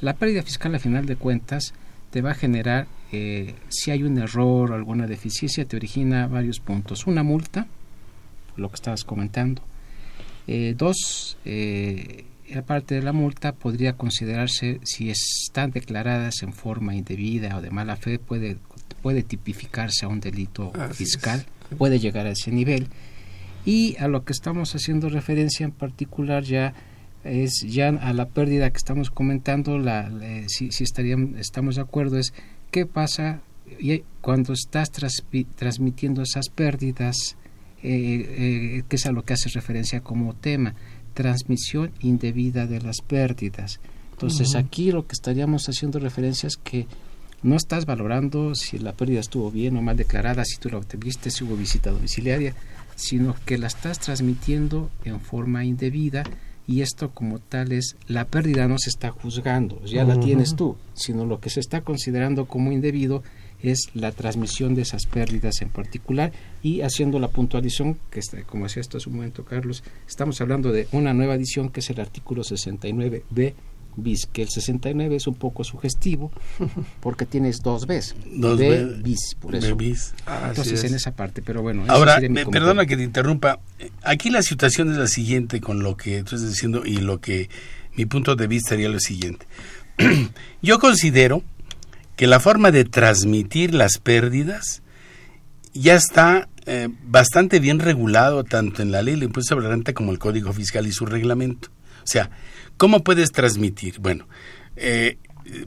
la 0.00 0.14
pérdida 0.14 0.42
fiscal, 0.42 0.74
a 0.74 0.78
final 0.78 1.06
de 1.06 1.16
cuentas, 1.16 1.72
te 2.10 2.20
va 2.20 2.32
a 2.32 2.34
generar, 2.34 2.86
eh, 3.12 3.54
si 3.70 3.90
hay 3.90 4.02
un 4.02 4.18
error 4.18 4.70
o 4.70 4.74
alguna 4.74 5.06
deficiencia, 5.06 5.64
te 5.64 5.76
origina 5.76 6.26
varios 6.26 6.60
puntos. 6.60 7.06
Una 7.06 7.22
multa, 7.22 7.66
lo 8.56 8.68
que 8.68 8.74
estabas 8.74 9.04
comentando. 9.04 9.62
Eh, 10.46 10.74
dos, 10.76 11.36
eh, 11.44 12.24
aparte 12.54 12.94
de 12.96 13.02
la 13.02 13.12
multa, 13.12 13.52
podría 13.52 13.94
considerarse, 13.94 14.80
si 14.84 15.10
están 15.10 15.70
declaradas 15.70 16.42
en 16.42 16.52
forma 16.52 16.94
indebida 16.94 17.56
o 17.56 17.62
de 17.62 17.70
mala 17.70 17.96
fe, 17.96 18.18
puede, 18.18 18.58
puede 19.02 19.22
tipificarse 19.22 20.04
a 20.04 20.08
un 20.08 20.20
delito 20.20 20.70
Así 20.78 21.04
fiscal, 21.04 21.44
puede 21.78 21.98
llegar 21.98 22.26
a 22.26 22.30
ese 22.32 22.50
nivel. 22.50 22.88
Y 23.64 23.96
a 23.98 24.08
lo 24.08 24.24
que 24.24 24.32
estamos 24.34 24.74
haciendo 24.74 25.08
referencia 25.08 25.64
en 25.64 25.72
particular 25.72 26.42
ya 26.44 26.74
es 27.24 27.64
ya 27.66 27.88
a 27.88 28.12
la 28.12 28.28
pérdida 28.28 28.68
que 28.68 28.76
estamos 28.76 29.10
comentando, 29.10 29.78
la, 29.78 30.10
la- 30.10 30.46
si, 30.48 30.70
si 30.70 30.84
estaríamos, 30.84 31.40
estamos 31.40 31.76
de 31.76 31.80
acuerdo, 31.80 32.18
es 32.18 32.34
qué 32.70 32.84
pasa 32.84 33.40
y 33.80 34.02
cuando 34.20 34.52
estás 34.52 34.92
transpi- 34.92 35.46
transmitiendo 35.56 36.20
esas 36.20 36.50
pérdidas, 36.50 37.36
eh, 37.86 38.78
eh, 38.78 38.82
que 38.88 38.96
es 38.96 39.04
a 39.04 39.12
lo 39.12 39.24
que 39.24 39.34
hace 39.34 39.50
referencia 39.50 40.00
como 40.00 40.34
tema, 40.34 40.74
transmisión 41.12 41.92
indebida 42.00 42.66
de 42.66 42.80
las 42.80 43.02
pérdidas. 43.02 43.78
Entonces 44.12 44.50
Ujú. 44.50 44.58
aquí 44.58 44.90
lo 44.90 45.06
que 45.06 45.12
estaríamos 45.12 45.68
haciendo 45.68 45.98
referencia 45.98 46.46
es 46.46 46.56
que 46.56 46.86
no 47.42 47.56
estás 47.56 47.84
valorando 47.84 48.54
si 48.54 48.78
la 48.78 48.92
pérdida 48.94 49.20
estuvo 49.20 49.50
bien 49.50 49.76
o 49.76 49.82
mal 49.82 49.98
declarada, 49.98 50.46
si 50.46 50.56
tú 50.56 50.70
la 50.70 50.78
obtuviste, 50.78 51.30
si 51.30 51.44
hubo 51.44 51.56
visita 51.56 51.90
domiciliaria, 51.90 52.54
sino 52.96 53.36
que 53.44 53.58
la 53.58 53.66
estás 53.66 54.00
transmitiendo 54.00 54.90
en 55.04 55.20
forma 55.20 55.66
indebida 55.66 56.24
y 56.66 56.80
esto 56.80 57.10
como 57.10 57.38
tal 57.38 57.72
es, 57.72 57.96
la 58.06 58.24
pérdida 58.24 58.66
no 58.66 58.78
se 58.78 58.88
está 58.88 59.10
juzgando, 59.10 59.84
ya 59.84 60.04
la 60.04 60.18
tienes 60.18 60.56
tú, 60.56 60.78
sino 60.94 61.26
lo 61.26 61.38
que 61.38 61.50
se 61.50 61.60
está 61.60 61.82
considerando 61.82 62.46
como 62.46 62.72
indebido 62.72 63.22
es 63.70 63.88
la 63.94 64.12
transmisión 64.12 64.74
de 64.74 64.82
esas 64.82 65.06
pérdidas 65.06 65.60
en 65.62 65.68
particular 65.70 66.32
y 66.62 66.82
haciendo 66.82 67.18
la 67.18 67.28
puntualización, 67.28 67.98
que 68.10 68.20
está, 68.20 68.42
como 68.44 68.66
hacía 68.66 68.80
hasta 68.80 68.98
hace 68.98 69.08
un 69.08 69.16
momento 69.16 69.44
Carlos, 69.44 69.82
estamos 70.08 70.40
hablando 70.40 70.70
de 70.72 70.86
una 70.92 71.12
nueva 71.14 71.34
edición 71.34 71.68
que 71.70 71.80
es 71.80 71.90
el 71.90 72.00
artículo 72.00 72.42
69b 72.42 73.54
bis, 73.96 74.26
que 74.26 74.42
el 74.42 74.48
69 74.48 75.14
es 75.14 75.26
un 75.28 75.34
poco 75.36 75.62
sugestivo 75.62 76.32
porque 77.00 77.26
tienes 77.26 77.62
dos 77.62 77.86
Bs, 77.86 78.16
Dos 78.26 78.58
B 78.58 78.68
B- 78.68 79.02
bis, 79.02 79.36
por 79.40 79.52
B 79.52 79.58
eso. 79.58 79.76
bis. 79.76 80.14
Entonces 80.48 80.82
en 80.82 80.94
esa 80.94 81.12
parte, 81.12 81.42
pero 81.42 81.62
bueno. 81.62 81.84
Ahora, 81.86 82.18
me- 82.28 82.44
perdona 82.44 82.86
que 82.86 82.96
te 82.96 83.04
interrumpa. 83.04 83.60
Aquí 84.02 84.30
la 84.30 84.42
situación 84.42 84.90
es 84.90 84.98
la 84.98 85.06
siguiente 85.06 85.60
con 85.60 85.82
lo 85.84 85.96
que 85.96 86.18
tú 86.24 86.34
estás 86.34 86.50
diciendo 86.50 86.82
y 86.84 86.96
lo 86.96 87.20
que 87.20 87.48
mi 87.94 88.04
punto 88.06 88.34
de 88.34 88.48
vista 88.48 88.70
sería 88.70 88.88
lo 88.88 88.98
siguiente. 88.98 89.46
Yo 90.62 90.80
considero 90.80 91.44
que 92.16 92.26
la 92.26 92.40
forma 92.40 92.70
de 92.70 92.84
transmitir 92.84 93.74
las 93.74 93.98
pérdidas 93.98 94.82
ya 95.72 95.94
está 95.94 96.48
eh, 96.66 96.88
bastante 97.02 97.58
bien 97.58 97.80
regulado 97.80 98.44
tanto 98.44 98.82
en 98.82 98.92
la 98.92 99.02
ley 99.02 99.14
del 99.14 99.24
impuesto 99.24 99.54
sobre 99.54 99.64
la 99.66 99.72
renta 99.72 99.92
como 99.92 100.12
el 100.12 100.18
Código 100.18 100.52
Fiscal 100.52 100.86
y 100.86 100.92
su 100.92 101.06
reglamento. 101.06 101.68
O 102.02 102.06
sea, 102.06 102.30
¿cómo 102.76 103.02
puedes 103.02 103.32
transmitir? 103.32 103.98
Bueno, 103.98 104.28
eh, 104.76 105.18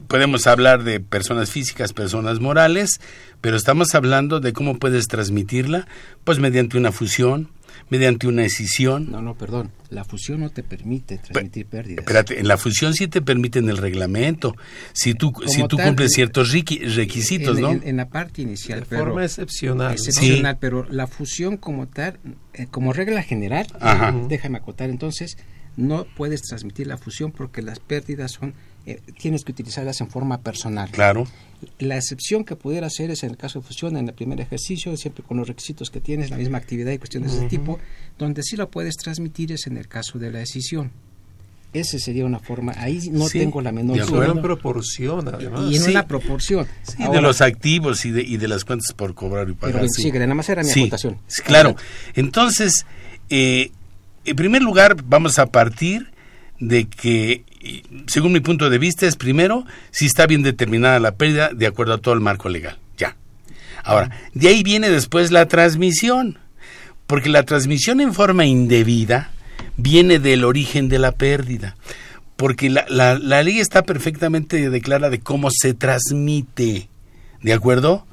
podemos 0.08 0.46
hablar 0.46 0.84
de 0.84 1.00
personas 1.00 1.50
físicas, 1.50 1.92
personas 1.92 2.40
morales, 2.40 3.00
pero 3.40 3.56
estamos 3.56 3.94
hablando 3.94 4.40
de 4.40 4.52
cómo 4.52 4.78
puedes 4.78 5.06
transmitirla, 5.06 5.86
pues 6.24 6.38
mediante 6.38 6.78
una 6.78 6.92
fusión, 6.92 7.50
mediante 7.90 8.26
una 8.26 8.44
escisión. 8.44 9.10
No, 9.10 9.22
no, 9.22 9.34
perdón. 9.34 9.70
La 9.90 10.04
fusión 10.04 10.40
no 10.40 10.50
te 10.50 10.62
permite 10.62 11.18
transmitir 11.18 11.66
pérdidas. 11.66 12.00
Espérate, 12.00 12.38
en 12.38 12.46
la 12.48 12.58
fusión 12.58 12.92
sí 12.94 13.08
te 13.08 13.22
permiten 13.22 13.68
el 13.70 13.78
reglamento, 13.78 14.54
si 14.92 15.14
tú, 15.14 15.32
Como 15.32 15.48
si 15.48 15.62
tú 15.66 15.76
tal, 15.76 15.86
cumples 15.86 16.10
en- 16.10 16.14
ciertos 16.14 16.52
requisitos, 16.52 17.56
en, 17.56 17.62
¿no? 17.62 17.70
en- 17.72 17.82
en 17.86 17.96
la 17.96 18.08
parte 18.08 18.42
inicial. 18.42 18.80
De 18.80 18.86
pero- 18.86 19.04
forma 19.06 19.24
excepcional. 19.24 19.92
Excepcional, 19.92 20.54
Sí. 20.54 20.58
pero 20.60 20.86
la 20.90 21.06
fusión 21.06 21.56
como 21.56 21.88
tal, 21.88 22.18
eh, 22.54 22.66
como 22.70 22.92
regla 22.92 23.22
general, 23.22 23.66
Ajá. 23.80 24.14
déjame 24.28 24.58
acotar 24.58 24.90
entonces, 24.90 25.38
no 25.78 26.04
puedes 26.16 26.42
transmitir 26.42 26.86
la 26.88 26.98
fusión 26.98 27.32
porque 27.32 27.62
las 27.62 27.78
pérdidas 27.78 28.32
son, 28.32 28.52
eh, 28.84 29.00
tienes 29.18 29.44
que 29.44 29.52
utilizarlas 29.52 30.00
en 30.00 30.10
forma 30.10 30.40
personal. 30.42 30.90
Claro. 30.90 31.26
La 31.78 31.96
excepción 31.96 32.44
que 32.44 32.56
pudiera 32.56 32.88
hacer 32.88 33.10
es 33.10 33.22
en 33.22 33.30
el 33.30 33.36
caso 33.36 33.60
de 33.60 33.66
fusión, 33.66 33.96
en 33.96 34.08
el 34.08 34.14
primer 34.14 34.40
ejercicio, 34.40 34.94
siempre 34.96 35.22
con 35.24 35.36
los 35.38 35.46
requisitos 35.48 35.90
que 35.90 36.00
tienes, 36.00 36.30
la 36.30 36.36
misma 36.36 36.58
actividad 36.58 36.92
y 36.92 36.98
cuestiones 36.98 37.32
de 37.32 37.38
ese 37.38 37.48
tipo, 37.48 37.78
donde 38.18 38.42
sí 38.42 38.56
lo 38.56 38.70
puedes 38.70 38.96
transmitir 38.96 39.52
es 39.52 39.66
en 39.66 39.76
el 39.76 39.88
caso 39.88 40.18
de 40.18 40.30
la 40.32 40.40
decisión. 40.40 40.90
Esa 41.74 41.98
sería 41.98 42.24
una 42.24 42.38
forma, 42.38 42.72
ahí 42.78 43.10
no 43.12 43.28
Sí, 43.28 43.40
tengo 43.40 43.60
la 43.60 43.72
menor 43.72 44.04
duda. 44.06 44.26
En 44.26 44.40
proporción, 44.40 45.28
además. 45.28 45.70
Y 45.70 45.76
en 45.76 45.82
Sí. 45.82 45.90
una 45.90 46.06
proporción. 46.08 46.66
Sí, 46.82 47.04
de 47.06 47.20
los 47.20 47.42
activos 47.42 48.06
y 48.06 48.10
de, 48.10 48.22
y 48.22 48.38
de 48.38 48.48
las 48.48 48.64
cuentas 48.64 48.94
por 48.94 49.14
cobrar 49.14 49.50
y 49.50 49.52
pagar. 49.52 49.82
Pero 49.82 49.88
sí. 49.92 50.02
sigue, 50.02 50.18
nada 50.18 50.34
más 50.34 50.48
era 50.48 50.62
mi 50.62 50.70
Sí, 50.70 50.80
acotación. 50.84 51.18
claro. 51.44 51.76
Entonces, 52.14 52.86
eh, 53.28 53.70
en 54.30 54.36
primer 54.36 54.62
lugar, 54.62 54.96
vamos 55.04 55.38
a 55.38 55.46
partir 55.46 56.10
de 56.60 56.86
que, 56.86 57.44
y, 57.60 57.82
según 58.06 58.32
mi 58.32 58.40
punto 58.40 58.68
de 58.70 58.78
vista, 58.78 59.06
es 59.06 59.16
primero 59.16 59.64
si 59.90 60.06
está 60.06 60.26
bien 60.26 60.42
determinada 60.42 60.98
la 60.98 61.12
pérdida 61.12 61.50
de 61.54 61.66
acuerdo 61.66 61.94
a 61.94 61.98
todo 61.98 62.14
el 62.14 62.20
marco 62.20 62.48
legal. 62.48 62.78
Ya. 62.96 63.16
Ahora, 63.84 64.10
de 64.34 64.48
ahí 64.48 64.62
viene 64.62 64.90
después 64.90 65.30
la 65.30 65.46
transmisión, 65.46 66.38
porque 67.06 67.28
la 67.28 67.44
transmisión 67.44 68.00
en 68.00 68.12
forma 68.14 68.44
indebida 68.44 69.30
viene 69.76 70.18
del 70.18 70.44
origen 70.44 70.88
de 70.88 70.98
la 70.98 71.12
pérdida, 71.12 71.76
porque 72.36 72.70
la, 72.70 72.84
la- 72.88 73.14
ley 73.18 73.58
está 73.60 73.82
perfectamente 73.82 74.68
declarada 74.70 75.10
de 75.10 75.20
cómo 75.20 75.48
se 75.50 75.74
transmite, 75.74 76.88
¿de 77.42 77.52
acuerdo? 77.52 78.06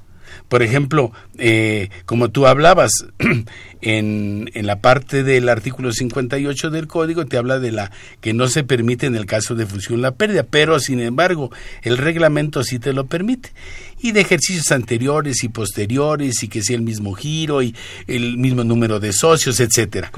Por 0.50 0.64
ejemplo, 0.64 1.12
eh, 1.38 1.90
como 2.06 2.30
tú 2.30 2.48
hablabas, 2.48 2.92
en, 3.82 4.50
en 4.54 4.66
la 4.66 4.80
parte 4.80 5.24
del 5.24 5.50
artículo 5.50 5.92
58 5.92 6.70
del 6.70 6.88
código 6.88 7.25
te 7.25 7.38
habla 7.38 7.60
de 7.60 7.72
la 7.72 7.92
que 8.22 8.34
no 8.34 8.48
se 8.48 8.64
permite 8.64 9.06
en 9.06 9.16
el 9.16 9.25
caso 9.25 9.56
de 9.56 9.66
fusión 9.66 10.02
la 10.02 10.12
pérdida, 10.12 10.44
pero 10.44 10.80
sin 10.80 11.00
embargo 11.00 11.52
el 11.82 11.98
reglamento 11.98 12.64
sí 12.64 12.80
te 12.80 12.94
lo 12.94 13.06
permite. 13.06 13.52
Y 14.00 14.12
de 14.12 14.22
ejercicios 14.22 14.72
anteriores 14.72 15.44
y 15.44 15.50
posteriores 15.50 16.44
y 16.44 16.48
que 16.48 16.62
sea 16.62 16.75
el 16.75 16.82
mismo 16.82 17.14
giro 17.14 17.64
y 17.64 17.75
el 18.08 18.38
mismo 18.38 18.64
número 18.64 19.00
de 19.00 19.14
socios, 19.14 19.60
etcétera. 19.60 20.12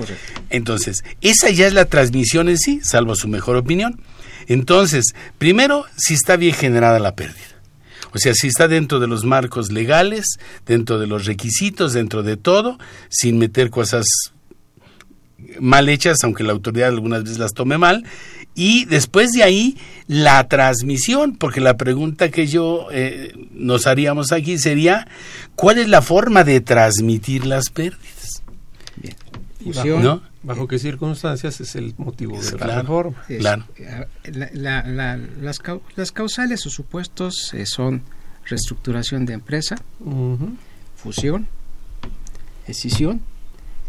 Entonces, 0.50 1.04
esa 1.22 1.50
ya 1.52 1.68
es 1.68 1.74
la 1.74 1.86
transmisión 1.86 2.50
en 2.50 2.58
sí, 2.58 2.82
salvo 2.84 3.16
su 3.16 3.28
mejor 3.28 3.56
opinión. 3.56 4.00
Entonces, 4.48 5.14
primero, 5.38 5.86
si 5.96 6.16
está 6.16 6.38
bien 6.38 6.54
generada 6.54 7.00
la 7.00 7.16
pérdida. 7.16 7.57
O 8.14 8.18
sea, 8.18 8.34
si 8.34 8.48
está 8.48 8.68
dentro 8.68 9.00
de 9.00 9.08
los 9.08 9.26
marcos 9.26 9.72
legales, 9.72 10.26
dentro 10.66 11.00
de 11.00 11.08
los 11.08 11.26
requisitos, 11.26 11.94
dentro 11.94 12.24
de 12.24 12.38
todo, 12.38 12.78
sin 13.10 13.38
meter 13.38 13.70
cosas 13.70 14.06
mal 15.60 15.90
hechas, 15.90 16.18
aunque 16.24 16.44
la 16.44 16.54
autoridad 16.54 16.90
algunas 16.90 17.24
veces 17.24 17.38
las 17.38 17.54
tome 17.54 17.78
mal. 17.78 18.04
Y 18.56 18.86
después 18.86 19.32
de 19.32 19.44
ahí, 19.44 19.78
la 20.08 20.48
transmisión, 20.48 21.36
porque 21.38 21.62
la 21.62 21.78
pregunta 21.78 22.32
que 22.32 22.48
yo 22.48 22.88
eh, 22.92 23.34
nos 23.52 23.86
haríamos 23.86 24.32
aquí 24.32 24.58
sería, 24.58 25.08
¿cuál 25.56 25.78
es 25.78 25.88
la 25.90 26.02
forma 26.02 26.44
de 26.44 26.62
transmitir 26.62 27.46
las 27.46 27.70
pérdidas? 27.70 28.42
Fusión, 29.64 30.02
bajo, 30.02 30.16
¿No? 30.16 30.22
Bajo 30.44 30.68
qué 30.68 30.80
circunstancias 30.80 31.60
es 31.62 31.76
el 31.76 31.94
motivo 31.98 32.40
de 32.42 32.52
la 32.52 32.58
Claro. 32.58 32.82
reforma. 32.82 33.24
Es- 33.30 33.40
Claro. 33.40 33.66
eh, 33.78 34.06
la- 34.34 34.50
la- 34.54 34.84
la- 34.84 35.18
las, 35.18 35.62
las 35.96 36.12
causales 36.12 36.66
o 36.66 36.70
supuestos 36.70 37.54
eh, 37.54 37.66
son 37.66 38.04
reestructuración 38.46 39.26
de 39.26 39.34
empresa, 39.34 39.76
fusión, 40.96 41.48
escisión 42.68 43.22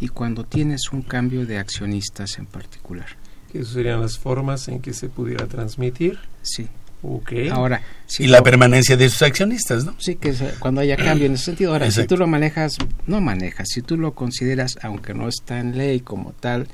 y 0.00 0.08
cuando 0.08 0.44
tienes 0.44 0.90
un 0.92 1.02
cambio 1.02 1.46
de 1.46 1.58
accionistas 1.58 2.38
en 2.38 2.46
particular. 2.46 3.06
¿Esas 3.52 3.72
serían 3.74 4.00
las 4.00 4.18
formas 4.18 4.68
en 4.68 4.80
que 4.80 4.92
se 4.92 5.08
pudiera 5.08 5.46
transmitir? 5.46 6.18
Sí. 6.42 6.68
Okay. 7.00 7.48
Ahora, 7.48 7.80
y 8.18 8.26
la 8.26 8.42
permanencia 8.42 8.96
de 8.96 9.08
sus 9.08 9.22
accionistas, 9.22 9.84
¿no? 9.84 9.94
Sí, 9.98 10.16
que 10.16 10.34
cuando 10.58 10.80
haya 10.80 10.96
cambio 10.96 11.26
en 11.26 11.34
ese 11.34 11.44
sentido. 11.44 11.72
Ahora, 11.72 11.90
si 11.90 12.06
tú 12.06 12.16
lo 12.16 12.26
manejas, 12.26 12.76
no 13.06 13.20
manejas, 13.20 13.68
si 13.68 13.82
tú 13.82 13.96
lo 13.96 14.14
consideras, 14.14 14.78
aunque 14.82 15.14
no 15.14 15.28
está 15.28 15.60
en 15.60 15.78
ley 15.78 16.00
como 16.00 16.32
tal, 16.32 16.66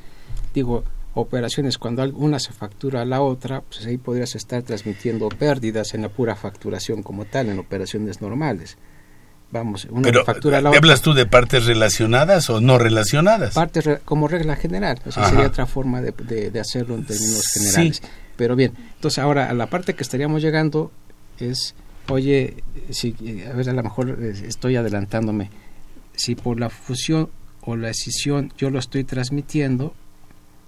digo, 0.54 0.84
operaciones 1.14 1.76
cuando 1.76 2.04
una 2.04 2.38
se 2.38 2.52
factura 2.52 3.02
a 3.02 3.04
la 3.04 3.20
otra, 3.20 3.60
pues 3.60 3.84
ahí 3.86 3.98
podrías 3.98 4.34
estar 4.34 4.62
transmitiendo 4.62 5.28
pérdidas 5.28 5.92
en 5.94 6.02
la 6.02 6.08
pura 6.08 6.36
facturación 6.36 7.02
como 7.02 7.26
tal, 7.26 7.50
en 7.50 7.58
operaciones 7.58 8.22
normales. 8.22 8.78
Vamos, 9.50 9.86
una 9.90 10.02
Pero, 10.02 10.24
factura 10.24 10.58
a 10.58 10.60
la 10.60 10.70
¿hablas 10.70 11.02
tú 11.02 11.12
de 11.12 11.26
partes 11.26 11.66
relacionadas 11.66 12.50
o 12.50 12.60
no 12.60 12.78
relacionadas? 12.78 13.54
Partes 13.54 14.00
como 14.04 14.26
regla 14.26 14.56
general, 14.56 15.00
o 15.06 15.12
sea, 15.12 15.28
sería 15.28 15.46
otra 15.46 15.66
forma 15.66 16.00
de, 16.00 16.12
de, 16.50 16.60
hacerlo 16.60 16.96
en 16.96 17.04
términos 17.04 17.46
generales. 17.52 18.02
Pero 18.36 18.56
bien, 18.56 18.72
entonces 18.94 19.18
ahora 19.18 19.48
a 19.48 19.54
la 19.54 19.66
parte 19.66 19.94
que 19.94 20.02
estaríamos 20.02 20.42
llegando 20.42 20.90
es, 21.38 21.74
oye, 22.08 22.62
si, 22.90 23.14
a 23.48 23.52
ver, 23.52 23.70
a 23.70 23.72
lo 23.72 23.82
mejor 23.82 24.18
eh, 24.20 24.34
estoy 24.46 24.76
adelantándome, 24.76 25.50
si 26.14 26.34
por 26.34 26.58
la 26.58 26.70
fusión 26.70 27.30
o 27.62 27.76
la 27.76 27.90
escisión 27.90 28.52
yo 28.58 28.70
lo 28.70 28.78
estoy 28.78 29.04
transmitiendo, 29.04 29.94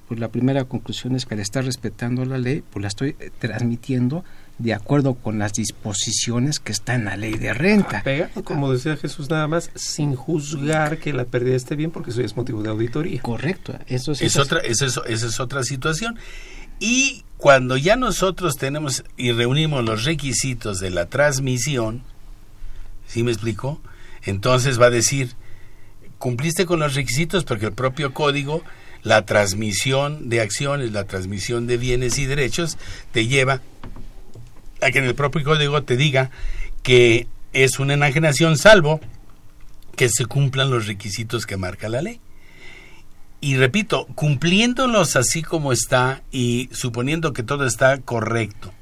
pues 0.08 0.20
la 0.20 0.28
primera 0.28 0.64
conclusión 0.64 1.16
es 1.16 1.26
que 1.26 1.34
al 1.34 1.40
estar 1.40 1.64
respetando 1.64 2.24
la 2.24 2.38
ley, 2.38 2.62
pues 2.70 2.80
la 2.80 2.88
estoy 2.88 3.16
eh, 3.18 3.30
transmitiendo 3.38 4.24
de 4.58 4.72
acuerdo 4.72 5.14
con 5.14 5.38
las 5.38 5.52
disposiciones 5.52 6.60
que 6.60 6.72
está 6.72 6.94
en 6.94 7.04
la 7.04 7.16
ley 7.16 7.34
de 7.34 7.52
renta. 7.52 8.02
como 8.44 8.72
decía 8.72 8.96
Jesús, 8.96 9.28
nada 9.28 9.48
más 9.48 9.70
sin 9.74 10.14
juzgar 10.14 10.98
que 10.98 11.12
la 11.12 11.24
pérdida 11.24 11.56
esté 11.56 11.76
bien, 11.76 11.90
porque 11.90 12.10
eso 12.10 12.22
es 12.22 12.36
motivo 12.36 12.62
de 12.62 12.70
auditoría. 12.70 13.20
Correcto, 13.20 13.78
eso 13.86 14.12
es, 14.12 14.22
es 14.22 14.36
otra, 14.36 14.60
esa 14.60 14.86
es 15.06 15.40
otra 15.40 15.62
situación. 15.62 16.16
Y 16.78 17.24
cuando 17.36 17.76
ya 17.76 17.96
nosotros 17.96 18.56
tenemos 18.56 19.04
y 19.16 19.32
reunimos 19.32 19.84
los 19.84 20.04
requisitos 20.04 20.78
de 20.78 20.90
la 20.90 21.06
transmisión, 21.06 22.02
¿sí 23.06 23.22
me 23.22 23.32
explico? 23.32 23.80
Entonces 24.24 24.80
va 24.80 24.86
a 24.86 24.90
decir, 24.90 25.34
cumpliste 26.18 26.64
con 26.64 26.80
los 26.80 26.94
requisitos 26.94 27.44
porque 27.44 27.66
el 27.66 27.72
propio 27.72 28.14
código, 28.14 28.62
la 29.02 29.26
transmisión 29.26 30.28
de 30.28 30.40
acciones, 30.40 30.92
la 30.92 31.04
transmisión 31.04 31.66
de 31.66 31.76
bienes 31.76 32.18
y 32.18 32.26
derechos, 32.26 32.78
te 33.12 33.26
lleva 33.26 33.60
a 34.80 34.90
que 34.90 34.98
en 34.98 35.04
el 35.04 35.14
propio 35.14 35.44
código 35.44 35.82
te 35.82 35.96
diga 35.96 36.30
que 36.82 37.26
es 37.52 37.78
una 37.78 37.94
enajenación 37.94 38.56
salvo 38.56 39.00
que 39.94 40.08
se 40.08 40.26
cumplan 40.26 40.70
los 40.70 40.86
requisitos 40.86 41.46
que 41.46 41.56
marca 41.56 41.88
la 41.88 42.02
ley 42.02 42.20
y 43.40 43.56
repito, 43.56 44.06
cumpliéndolos 44.14 45.16
así 45.16 45.42
como 45.42 45.72
está 45.72 46.22
y 46.32 46.68
suponiendo 46.72 47.32
que 47.32 47.42
todo 47.42 47.66
está 47.66 47.98
correcto, 47.98 48.72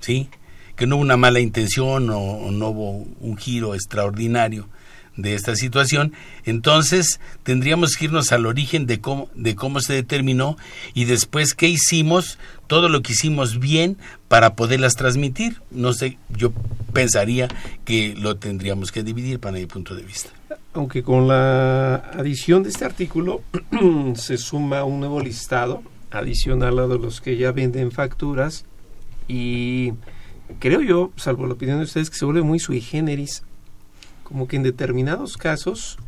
¿sí? 0.00 0.28
Que 0.76 0.86
no 0.86 0.96
hubo 0.96 1.02
una 1.02 1.16
mala 1.16 1.40
intención 1.40 2.08
o, 2.10 2.50
no 2.50 2.68
hubo 2.68 3.06
un 3.20 3.36
giro 3.36 3.74
extraordinario 3.74 4.68
de 5.16 5.34
esta 5.34 5.56
situación, 5.56 6.12
entonces 6.44 7.18
tendríamos 7.42 7.96
que 7.96 8.04
irnos 8.04 8.30
al 8.30 8.46
origen 8.46 8.86
de 8.86 9.00
cómo, 9.00 9.28
de 9.34 9.56
cómo 9.56 9.80
se 9.80 9.94
determinó 9.94 10.56
y 10.94 11.06
después 11.06 11.54
qué 11.54 11.66
hicimos, 11.66 12.38
todo 12.68 12.88
lo 12.88 13.02
que 13.02 13.14
hicimos 13.14 13.58
bien 13.58 13.98
para 14.28 14.54
poderlas 14.54 14.94
transmitir. 14.94 15.60
No 15.72 15.92
sé, 15.92 16.18
yo 16.28 16.52
pensaría 16.92 17.48
que 17.84 18.14
lo 18.16 18.36
tendríamos 18.36 18.92
que 18.92 19.02
dividir 19.02 19.40
para 19.40 19.58
mi 19.58 19.66
punto 19.66 19.96
de 19.96 20.02
vista 20.02 20.37
aunque 20.78 21.02
con 21.02 21.26
la 21.26 21.96
adición 21.96 22.62
de 22.62 22.68
este 22.68 22.84
artículo 22.84 23.42
se 24.14 24.38
suma 24.38 24.84
un 24.84 25.00
nuevo 25.00 25.20
listado 25.20 25.82
adicional 26.12 26.78
a 26.78 26.86
los 26.86 27.20
que 27.20 27.36
ya 27.36 27.50
venden 27.50 27.90
facturas 27.90 28.64
y 29.26 29.94
creo 30.60 30.80
yo, 30.80 31.10
salvo 31.16 31.48
la 31.48 31.54
opinión 31.54 31.78
de 31.78 31.84
ustedes, 31.84 32.10
que 32.10 32.16
se 32.16 32.24
vuelve 32.24 32.42
muy 32.42 32.60
sui 32.60 32.80
generis, 32.80 33.42
como 34.22 34.46
que 34.46 34.54
en 34.54 34.62
determinados 34.62 35.36
casos 35.36 35.98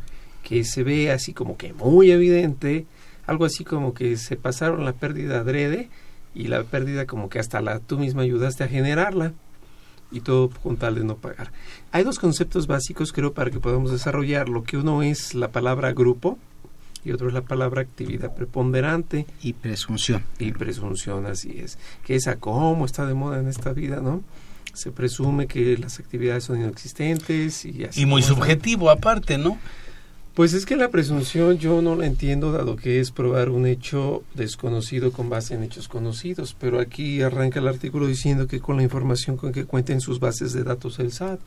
que 0.41 0.63
se 0.63 0.83
ve 0.83 1.11
así 1.11 1.33
como 1.33 1.57
que 1.57 1.73
muy 1.73 2.09
evidente, 2.09 2.85
algo 3.27 3.43
así 3.43 3.65
como 3.65 3.93
que 3.93 4.15
se 4.15 4.37
pasaron 4.37 4.85
la 4.85 4.93
pérdida 4.93 5.41
adrede 5.41 5.89
y 6.33 6.47
la 6.47 6.63
pérdida 6.63 7.05
como 7.05 7.27
que 7.27 7.39
hasta 7.39 7.59
la 7.59 7.79
tú 7.79 7.99
misma 7.99 8.21
ayudaste 8.21 8.63
a 8.63 8.69
generarla 8.69 9.33
y 10.11 10.21
todo 10.21 10.49
con 10.49 10.77
tal 10.77 10.95
de 10.95 11.03
no 11.03 11.15
pagar. 11.15 11.51
Hay 11.91 12.03
dos 12.03 12.19
conceptos 12.19 12.67
básicos, 12.67 13.11
creo, 13.13 13.33
para 13.33 13.51
que 13.51 13.59
podamos 13.59 13.91
desarrollar. 13.91 14.49
Lo 14.49 14.63
que 14.63 14.77
uno 14.77 15.03
es 15.03 15.33
la 15.33 15.49
palabra 15.49 15.93
grupo 15.93 16.37
y 17.03 17.11
otro 17.11 17.27
es 17.27 17.33
la 17.33 17.41
palabra 17.41 17.81
actividad 17.81 18.35
preponderante. 18.35 19.25
Y 19.41 19.53
presunción. 19.53 20.23
Y 20.39 20.51
presunción, 20.51 21.25
así 21.25 21.57
es. 21.57 21.77
Que 22.05 22.15
es 22.15 22.27
a 22.27 22.35
cómo 22.35 22.85
está 22.85 23.05
de 23.05 23.13
moda 23.13 23.39
en 23.39 23.47
esta 23.47 23.73
vida, 23.73 24.01
¿no? 24.01 24.21
Se 24.73 24.91
presume 24.91 25.47
que 25.47 25.77
las 25.77 25.99
actividades 25.99 26.45
son 26.45 26.61
inexistentes 26.61 27.65
y 27.65 27.83
así. 27.83 28.01
Y 28.01 28.05
muy 28.05 28.21
subjetivo 28.21 28.89
aparte, 28.89 29.37
¿no? 29.37 29.57
Pues 30.33 30.53
es 30.53 30.65
que 30.65 30.77
la 30.77 30.89
presunción 30.89 31.57
yo 31.57 31.81
no 31.81 31.95
la 31.95 32.05
entiendo 32.05 32.53
dado 32.53 32.77
que 32.77 33.01
es 33.01 33.11
probar 33.11 33.49
un 33.49 33.67
hecho 33.67 34.23
desconocido 34.33 35.11
con 35.11 35.29
base 35.29 35.55
en 35.55 35.63
hechos 35.63 35.89
conocidos, 35.89 36.55
pero 36.57 36.79
aquí 36.79 37.21
arranca 37.21 37.59
el 37.59 37.67
artículo 37.67 38.07
diciendo 38.07 38.47
que 38.47 38.61
con 38.61 38.77
la 38.77 38.83
información 38.83 39.35
con 39.35 39.51
que 39.51 39.65
cuenta 39.65 39.91
en 39.91 39.99
sus 39.99 40.21
bases 40.21 40.53
de 40.53 40.63
datos 40.63 40.99
el 40.99 41.11
SAT. 41.11 41.39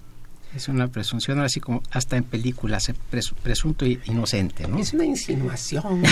Es 0.55 0.69
una 0.69 0.89
presunción 0.89 1.41
así 1.41 1.61
como 1.61 1.83
hasta 1.91 2.17
en 2.17 2.25
películas, 2.25 2.89
eh, 2.91 2.95
presunto 3.43 3.87
inocente, 3.87 4.69
¿no? 4.69 4.79
Es 4.79 4.93
una 4.93 5.05
insinuación. 5.05 6.03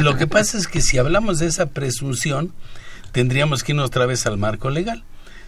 lo 0.00 0.16
que 0.16 0.26
pasa 0.26 0.58
es 0.58 0.66
que 0.66 0.80
si 0.80 0.96
hablamos 0.98 1.38
de 1.38 1.46
esa 1.46 1.66
presunción, 1.66 2.52
tendríamos 3.12 3.62
que 3.62 3.72
irnos 3.72 3.86
otra 3.86 4.06
vez 4.06 4.26
al 4.26 4.38
marco 4.38 4.70
legal. 4.70 5.04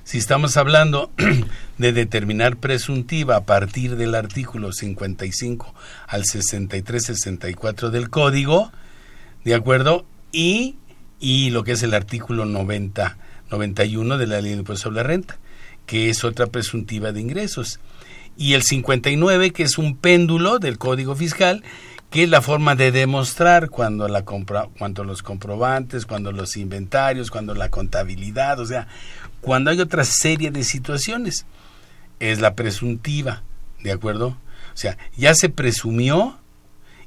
Si 0.07 0.19
estamos 0.19 0.57
hablando 0.57 1.11
de 1.79 1.93
determinar 1.93 2.59
presuntiva 2.59 3.35
a 3.35 3.45
partir 3.45 3.97
del 3.97 4.15
artículo 4.15 4.71
55 4.71 5.75
al 6.07 6.23
63-64 6.23 7.91
del 7.91 8.09
Código, 8.09 8.71
¿de 9.45 9.57
acuerdo? 9.57 10.07
Y, 10.31 10.77
y 11.19 11.51
lo 11.51 11.65
que 11.65 11.73
es 11.73 11.83
el 11.83 11.93
artículo 11.93 12.45
90, 12.45 13.19
91 13.51 14.17
de 14.17 14.27
la 14.29 14.41
Ley 14.41 14.53
de 14.53 14.59
Impuesto 14.59 14.85
sobre 14.85 14.99
la 14.99 15.03
Renta, 15.03 15.39
que 15.87 16.09
es 16.09 16.23
otra 16.23 16.47
presuntiva 16.47 17.11
de 17.11 17.21
ingresos. 17.23 17.81
Y 18.37 18.53
el 18.53 18.63
59, 18.63 19.51
que 19.51 19.65
es 19.65 19.77
un 19.77 19.97
péndulo 19.97 20.61
del 20.61 20.79
Código 20.79 21.17
Fiscal, 21.17 21.65
que 22.11 22.23
es 22.23 22.29
la 22.31 22.41
forma 22.41 22.77
de 22.77 22.93
demostrar 22.93 23.69
cuando, 23.69 24.07
la 24.09 24.25
compra, 24.25 24.69
cuando 24.79 25.03
los 25.03 25.23
comprobantes, 25.23 26.07
cuando 26.07 26.31
los 26.31 26.57
inventarios, 26.57 27.31
cuando 27.31 27.55
la 27.55 27.71
contabilidad, 27.71 28.61
o 28.61 28.67
sea, 28.67 28.87
cuando 29.41 29.71
hay 29.71 29.81
otra 29.81 30.05
serie 30.05 30.51
de 30.51 30.65
situaciones. 30.65 31.47
Es 32.19 32.41
la 32.41 32.55
presuntiva, 32.55 33.43
¿de 33.83 33.93
acuerdo? 33.93 34.29
O 34.29 34.77
sea, 34.77 34.97
ya 35.17 35.35
se 35.35 35.49
presumió 35.49 36.39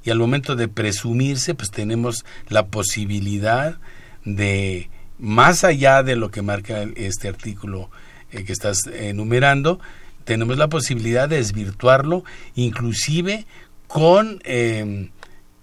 y 0.04 0.12
al 0.12 0.20
momento 0.20 0.56
de 0.56 0.68
presumirse, 0.68 1.56
pues 1.56 1.72
tenemos 1.72 2.26
la 2.48 2.68
posibilidad 2.68 3.80
de, 4.24 4.90
más 5.18 5.64
allá 5.64 6.04
de 6.04 6.16
lo 6.16 6.32
que 6.32 6.42
marca 6.42 6.84
este 6.96 7.28
artículo 7.28 7.90
eh, 8.32 8.44
que 8.44 8.54
estás 8.54 8.86
enumerando, 8.88 9.80
tenemos 10.24 10.58
la 10.58 10.68
posibilidad 10.68 11.28
de 11.28 11.38
desvirtuarlo, 11.38 12.24
inclusive 12.56 13.46
con, 13.88 14.40
eh, 14.44 15.10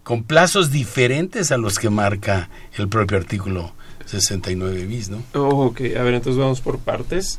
con 0.02 0.24
plazos 0.24 0.70
diferentes 0.70 1.52
a 1.52 1.56
los 1.56 1.78
que 1.78 1.88
marca 1.88 2.50
el 2.76 2.88
propio 2.88 3.16
artículo 3.16 3.72
69 4.06 4.86
bis, 4.86 5.10
¿no? 5.10 5.22
ok, 5.34 5.80
a 5.98 6.02
ver, 6.02 6.14
entonces 6.14 6.38
vamos 6.38 6.60
por 6.60 6.78
partes. 6.78 7.38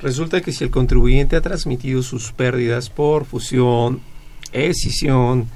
Resulta 0.00 0.40
que 0.40 0.52
si 0.52 0.64
el 0.64 0.70
contribuyente 0.70 1.36
ha 1.36 1.40
transmitido 1.40 2.02
sus 2.02 2.32
pérdidas 2.32 2.90
por 2.90 3.24
fusión, 3.24 4.00
escisión, 4.52 5.48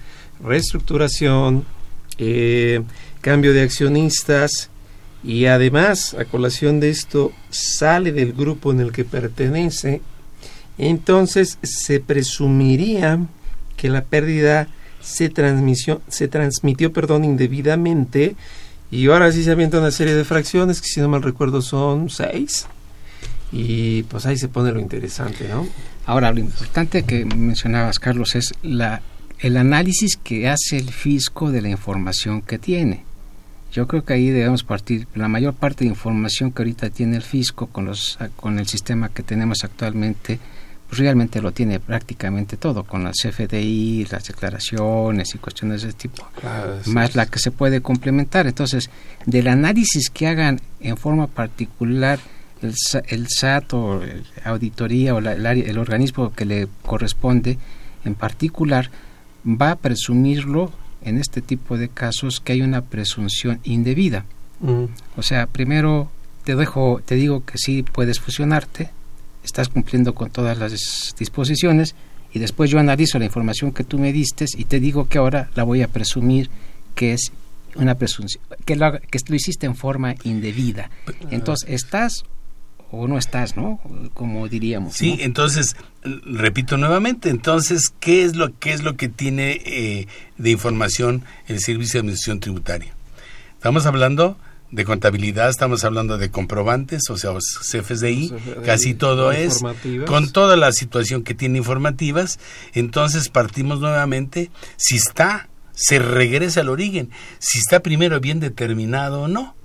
reestructuración, 0.43 1.65
eh, 2.19 2.83
cambio 3.21 3.53
de 3.53 3.63
accionistas 3.63 4.71
y 5.23 5.45
además, 5.47 6.15
a 6.15 6.25
colación 6.25 6.81
de 6.81 6.91
esto, 6.91 7.33
sale 7.51 8.13
del 8.13 8.33
grupo 8.33 8.73
en 8.73 8.81
el 8.81 8.93
que 8.93 9.05
pertenece, 9.05 10.01
entonces 10.79 11.59
se 11.63 12.01
presumiría 12.01 13.21
que 13.77 13.91
la 13.91 14.05
pérdida 14.05 14.69
se, 15.01 15.33
se 16.09 16.29
transmitió 16.29 16.93
perdón, 16.93 17.25
indebidamente 17.25 18.37
y 18.91 19.07
ahora 19.07 19.31
sí 19.33 19.45
se 19.45 19.53
avienta 19.53 19.79
una 19.79 19.91
serie 19.91 20.15
de 20.15 20.25
fracciones 20.25 20.81
que 20.81 20.89
si 20.89 21.01
no 21.01 21.09
mal 21.09 21.23
recuerdo 21.23 21.63
son 21.63 22.11
seis. 22.11 22.67
Y 23.53 24.05
pues 24.05 24.27
ahí 24.27 24.37
se 24.37 24.49
pone 24.49 24.73
lo 24.73 24.81
interesante, 24.81 25.49
¿no? 25.49 25.67
Ahora, 26.07 26.33
lo 26.33 26.41
importante 26.41 27.03
que 27.03 27.25
mencionabas, 27.25 27.99
Carlos, 27.99 28.35
es 28.35 28.53
la, 28.63 29.03
el 29.41 29.57
análisis 29.57 30.17
que 30.17 30.49
hace 30.49 30.77
el 30.77 30.91
fisco 30.91 31.51
de 31.51 31.63
la 31.63 31.69
información 31.69 32.43
que 32.43 32.59
tiene. 32.59 33.05
Yo 33.73 33.87
creo 33.87 34.05
que 34.05 34.15
ahí 34.15 34.31
debemos 34.31 34.65
partir. 34.65 35.07
La 35.15 35.29
mayor 35.29 35.55
parte 35.55 35.85
de 35.85 35.91
información 35.91 36.51
que 36.51 36.63
ahorita 36.63 36.91
tiene 36.91 37.17
el 37.17 37.23
fisco 37.23 37.67
con, 37.67 37.85
los, 37.85 38.19
con 38.37 38.59
el 38.59 38.67
sistema 38.67 39.09
que 39.09 39.23
tenemos 39.23 39.63
actualmente, 39.63 40.41
pues 40.91 40.99
realmente 40.99 41.41
lo 41.41 41.53
tiene 41.53 41.79
prácticamente 41.79 42.57
todo, 42.57 42.83
con 42.83 43.05
las 43.05 43.15
CFDI, 43.23 44.09
las 44.11 44.27
declaraciones 44.27 45.33
y 45.33 45.39
cuestiones 45.39 45.83
de 45.83 45.91
ese 45.91 45.97
tipo, 45.97 46.27
más 46.87 47.15
la 47.15 47.27
que 47.27 47.39
se 47.39 47.53
puede 47.53 47.81
complementar. 47.81 48.49
Entonces, 48.49 48.91
del 49.25 49.47
análisis 49.47 50.11
que 50.11 50.27
hagan 50.27 50.61
en 50.81 50.97
forma 50.97 51.29
particular 51.29 52.19
el, 52.61 52.75
el 53.07 53.27
SAT 53.29 53.73
o 53.73 54.01
auditoría 54.45 55.15
o 55.15 55.19
el, 55.21 55.47
el 55.47 55.79
organismo 55.79 56.33
que 56.33 56.45
le 56.45 56.67
corresponde 56.85 57.57
en 58.05 58.17
particular, 58.17 58.91
va 59.47 59.71
a 59.71 59.77
presumirlo 59.77 60.73
en 61.03 61.19
este 61.19 61.41
tipo 61.41 61.79
de 61.79 61.89
casos 61.89 62.41
que 62.41 62.55
hay 62.55 62.63
una 62.63 62.83
presunción 62.83 63.61
indebida. 63.63 64.25
Mm. 64.59 64.87
O 65.17 65.23
sea, 65.23 65.47
primero 65.47 66.11
te 66.43 66.57
dejo, 66.57 67.01
te 67.05 67.15
digo 67.15 67.45
que 67.45 67.59
sí 67.59 67.85
puedes 67.85 68.19
fusionarte, 68.19 68.91
estás 69.45 69.69
cumpliendo 69.69 70.15
con 70.15 70.31
todas 70.31 70.59
las 70.59 71.15
disposiciones 71.19 71.95
y 72.33 72.39
después 72.39 72.71
yo 72.71 72.79
analizo 72.79 73.19
la 73.19 73.25
información 73.25 73.73
que 73.73 73.85
tú 73.85 73.99
me 73.99 74.13
diste 74.13 74.47
y 74.57 74.65
te 74.65 74.81
digo 74.81 75.09
que 75.09 75.19
ahora 75.19 75.51
la 75.55 75.65
voy 75.65 75.83
a 75.83 75.89
presumir 75.89 76.51
que 76.95 77.13
es 77.13 77.33
una 77.75 77.95
presunción, 77.97 78.43
que 78.65 78.77
lo, 78.77 79.01
que 79.01 79.19
lo 79.29 79.35
hiciste 79.35 79.67
en 79.67 79.77
forma 79.77 80.15
indebida. 80.25 80.91
Entonces, 81.31 81.69
estás 81.71 82.25
o 82.93 83.07
no 83.07 83.19
estás, 83.19 83.57
¿no? 83.57 83.81
Como 84.15 84.49
diríamos. 84.49 84.95
Sí, 84.95 85.19
entonces, 85.21 85.77
repito 86.03 86.77
nuevamente, 86.77 87.31
entonces, 87.31 87.93
¿qué 88.01 88.25
es 88.25 88.35
lo, 88.35 88.59
qué 88.59 88.73
es 88.73 88.83
lo 88.83 88.97
que 88.97 89.09
tiene 89.09 89.61
eh, 89.65 90.09
de 90.39 90.51
información 90.51 91.25
el 91.47 91.61
Servicio 91.61 91.95
de 91.95 92.01
Administración 92.01 92.41
Tributaria? 92.41 92.93
Estamos 93.55 93.87
hablando 93.87 94.37
de 94.71 94.85
contabilidad, 94.85 95.49
estamos 95.49 95.85
hablando 95.85 96.17
de 96.19 96.31
comprobantes, 96.31 97.11
o 97.11 97.17
sea, 97.17 97.33
CFDI, 97.33 98.33
casi 98.65 98.95
todo 98.95 99.33
es, 99.33 99.61
con 100.07 100.31
toda 100.31 100.57
la 100.57 100.73
situación 100.73 101.23
que 101.23 101.35
tiene 101.35 101.59
informativas, 101.59 102.39
entonces 102.75 103.29
partimos 103.29 103.81
nuevamente, 103.81 104.51
si 104.77 104.97
está, 104.97 105.49
se 105.75 105.99
regresa 105.99 106.61
al 106.61 106.69
origen, 106.69 107.11
si 107.39 107.59
está 107.59 107.81
primero 107.81 108.21
bien 108.21 108.41
determinado 108.41 109.23
o 109.23 109.29
no. 109.29 109.57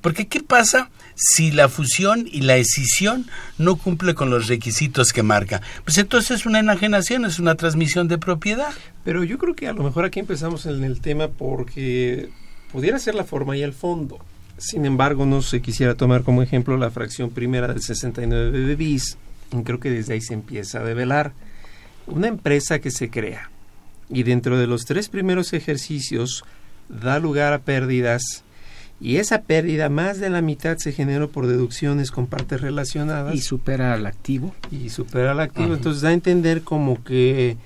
Porque 0.00 0.28
¿qué 0.28 0.42
pasa 0.42 0.90
si 1.14 1.50
la 1.50 1.70
fusión 1.70 2.28
y 2.30 2.42
la 2.42 2.58
escisión 2.58 3.24
no 3.56 3.76
cumple 3.76 4.14
con 4.14 4.28
los 4.28 4.48
requisitos 4.48 5.12
que 5.14 5.22
marca? 5.22 5.62
Pues 5.84 5.96
entonces 5.96 6.40
es 6.40 6.46
una 6.46 6.58
enajenación, 6.58 7.24
es 7.24 7.38
una 7.38 7.54
transmisión 7.54 8.06
de 8.06 8.18
propiedad. 8.18 8.74
Pero 9.02 9.24
yo 9.24 9.38
creo 9.38 9.54
que 9.54 9.66
a 9.66 9.72
lo 9.72 9.82
mejor 9.82 10.04
aquí 10.04 10.20
empezamos 10.20 10.66
en 10.66 10.84
el 10.84 11.00
tema 11.00 11.28
porque 11.28 12.28
pudiera 12.70 12.98
ser 12.98 13.14
la 13.14 13.24
forma 13.24 13.56
y 13.56 13.62
el 13.62 13.72
fondo. 13.72 14.18
Sin 14.58 14.86
embargo, 14.86 15.26
no 15.26 15.42
se 15.42 15.60
quisiera 15.60 15.94
tomar 15.94 16.22
como 16.22 16.42
ejemplo 16.42 16.76
la 16.76 16.90
fracción 16.90 17.30
primera 17.30 17.68
del 17.68 17.82
69 17.82 18.76
bis. 18.76 19.18
Creo 19.64 19.80
que 19.80 19.90
desde 19.90 20.14
ahí 20.14 20.20
se 20.20 20.34
empieza 20.34 20.80
a 20.80 20.84
develar. 20.84 21.32
Una 22.06 22.28
empresa 22.28 22.78
que 22.78 22.90
se 22.90 23.10
crea 23.10 23.50
y 24.08 24.22
dentro 24.22 24.58
de 24.58 24.66
los 24.66 24.84
tres 24.84 25.08
primeros 25.08 25.52
ejercicios 25.52 26.44
da 26.88 27.18
lugar 27.18 27.52
a 27.52 27.60
pérdidas 27.60 28.44
y 29.00 29.16
esa 29.16 29.42
pérdida 29.42 29.88
más 29.88 30.20
de 30.20 30.30
la 30.30 30.40
mitad 30.40 30.78
se 30.78 30.92
generó 30.92 31.28
por 31.28 31.46
deducciones 31.46 32.10
con 32.10 32.26
partes 32.26 32.60
relacionadas. 32.60 33.34
Y 33.34 33.40
supera 33.40 33.92
al 33.92 34.06
activo. 34.06 34.54
Y 34.70 34.88
supera 34.90 35.32
al 35.32 35.40
activo. 35.40 35.74
Entonces 35.74 36.02
da 36.02 36.10
a 36.10 36.12
entender 36.12 36.62
como 36.62 37.02
que 37.02 37.56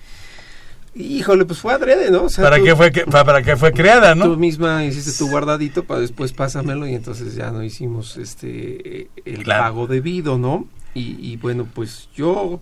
Híjole, 0.94 1.44
pues 1.44 1.61
fue 1.61 1.72
adrede, 1.72 2.11
¿no? 2.11 2.27
¿Para, 2.37 2.61
qué 2.61 2.74
fue 2.74 2.90
¿Para 2.90 3.42
qué 3.42 3.57
fue 3.57 3.72
creada, 3.72 4.14
no? 4.14 4.24
Tú 4.24 4.37
misma 4.37 4.85
hiciste 4.85 5.12
tu 5.12 5.31
guardadito 5.31 5.85
para 5.85 6.01
después 6.01 6.33
pásamelo 6.33 6.87
y 6.87 6.94
entonces 6.94 7.35
ya 7.35 7.51
no 7.51 7.62
hicimos 7.62 8.16
este 8.16 9.09
el 9.24 9.44
pago 9.44 9.87
debido, 9.87 10.38
¿no? 10.38 10.66
Y, 10.94 11.16
y, 11.20 11.37
bueno, 11.37 11.68
pues 11.72 12.09
yo 12.16 12.61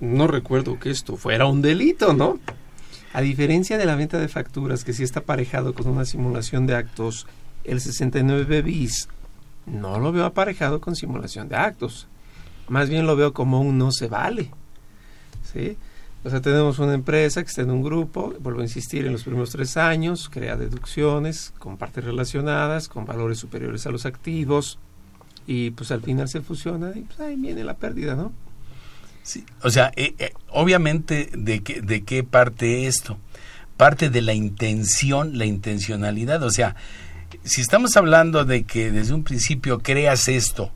no 0.00 0.26
recuerdo 0.26 0.78
que 0.78 0.90
esto 0.90 1.16
fuera 1.16 1.46
un 1.46 1.62
delito, 1.62 2.12
¿no? 2.12 2.38
A 3.12 3.20
diferencia 3.20 3.78
de 3.78 3.86
la 3.86 3.96
venta 3.96 4.18
de 4.18 4.28
facturas, 4.28 4.84
que 4.84 4.92
sí 4.92 5.02
está 5.02 5.20
aparejado 5.20 5.74
con 5.74 5.88
una 5.88 6.04
simulación 6.04 6.66
de 6.66 6.76
actos, 6.76 7.26
el 7.64 7.80
69 7.80 8.62
bis 8.62 9.08
no 9.66 9.98
lo 9.98 10.12
veo 10.12 10.24
aparejado 10.24 10.80
con 10.80 10.96
simulación 10.96 11.48
de 11.48 11.56
actos. 11.56 12.08
Más 12.68 12.88
bien 12.88 13.06
lo 13.06 13.16
veo 13.16 13.32
como 13.32 13.60
un 13.60 13.78
no 13.78 13.92
se 13.92 14.08
vale. 14.08 14.50
¿Sí? 15.52 15.76
O 16.24 16.30
sea, 16.30 16.40
tenemos 16.40 16.78
una 16.78 16.94
empresa 16.94 17.42
que 17.42 17.48
está 17.48 17.62
en 17.62 17.70
un 17.70 17.82
grupo, 17.82 18.32
vuelvo 18.38 18.60
a 18.60 18.64
insistir, 18.64 19.06
en 19.06 19.12
los 19.12 19.24
primeros 19.24 19.50
tres 19.50 19.76
años, 19.76 20.28
crea 20.28 20.56
deducciones 20.56 21.52
con 21.58 21.76
partes 21.76 22.04
relacionadas, 22.04 22.88
con 22.88 23.04
valores 23.04 23.38
superiores 23.38 23.86
a 23.86 23.90
los 23.90 24.06
activos, 24.06 24.78
y 25.46 25.70
pues 25.70 25.90
al 25.90 26.02
final 26.02 26.28
se 26.28 26.40
fusiona 26.40 26.92
y 26.94 27.00
pues 27.00 27.18
ahí 27.20 27.36
viene 27.36 27.64
la 27.64 27.74
pérdida, 27.74 28.14
¿no? 28.14 28.32
Sí, 29.24 29.44
o 29.62 29.70
sea, 29.70 29.92
eh, 29.96 30.14
eh, 30.18 30.32
obviamente, 30.50 31.30
¿de 31.32 31.62
qué, 31.62 31.80
¿de 31.80 32.02
qué 32.02 32.22
parte 32.24 32.86
esto? 32.86 33.18
Parte 33.76 34.08
de 34.08 34.22
la 34.22 34.34
intención, 34.34 35.38
la 35.38 35.44
intencionalidad, 35.44 36.42
o 36.42 36.50
sea, 36.50 36.76
si 37.44 37.60
estamos 37.60 37.96
hablando 37.96 38.44
de 38.44 38.64
que 38.64 38.92
desde 38.92 39.14
un 39.14 39.24
principio 39.24 39.80
creas 39.80 40.28
esto 40.28 40.70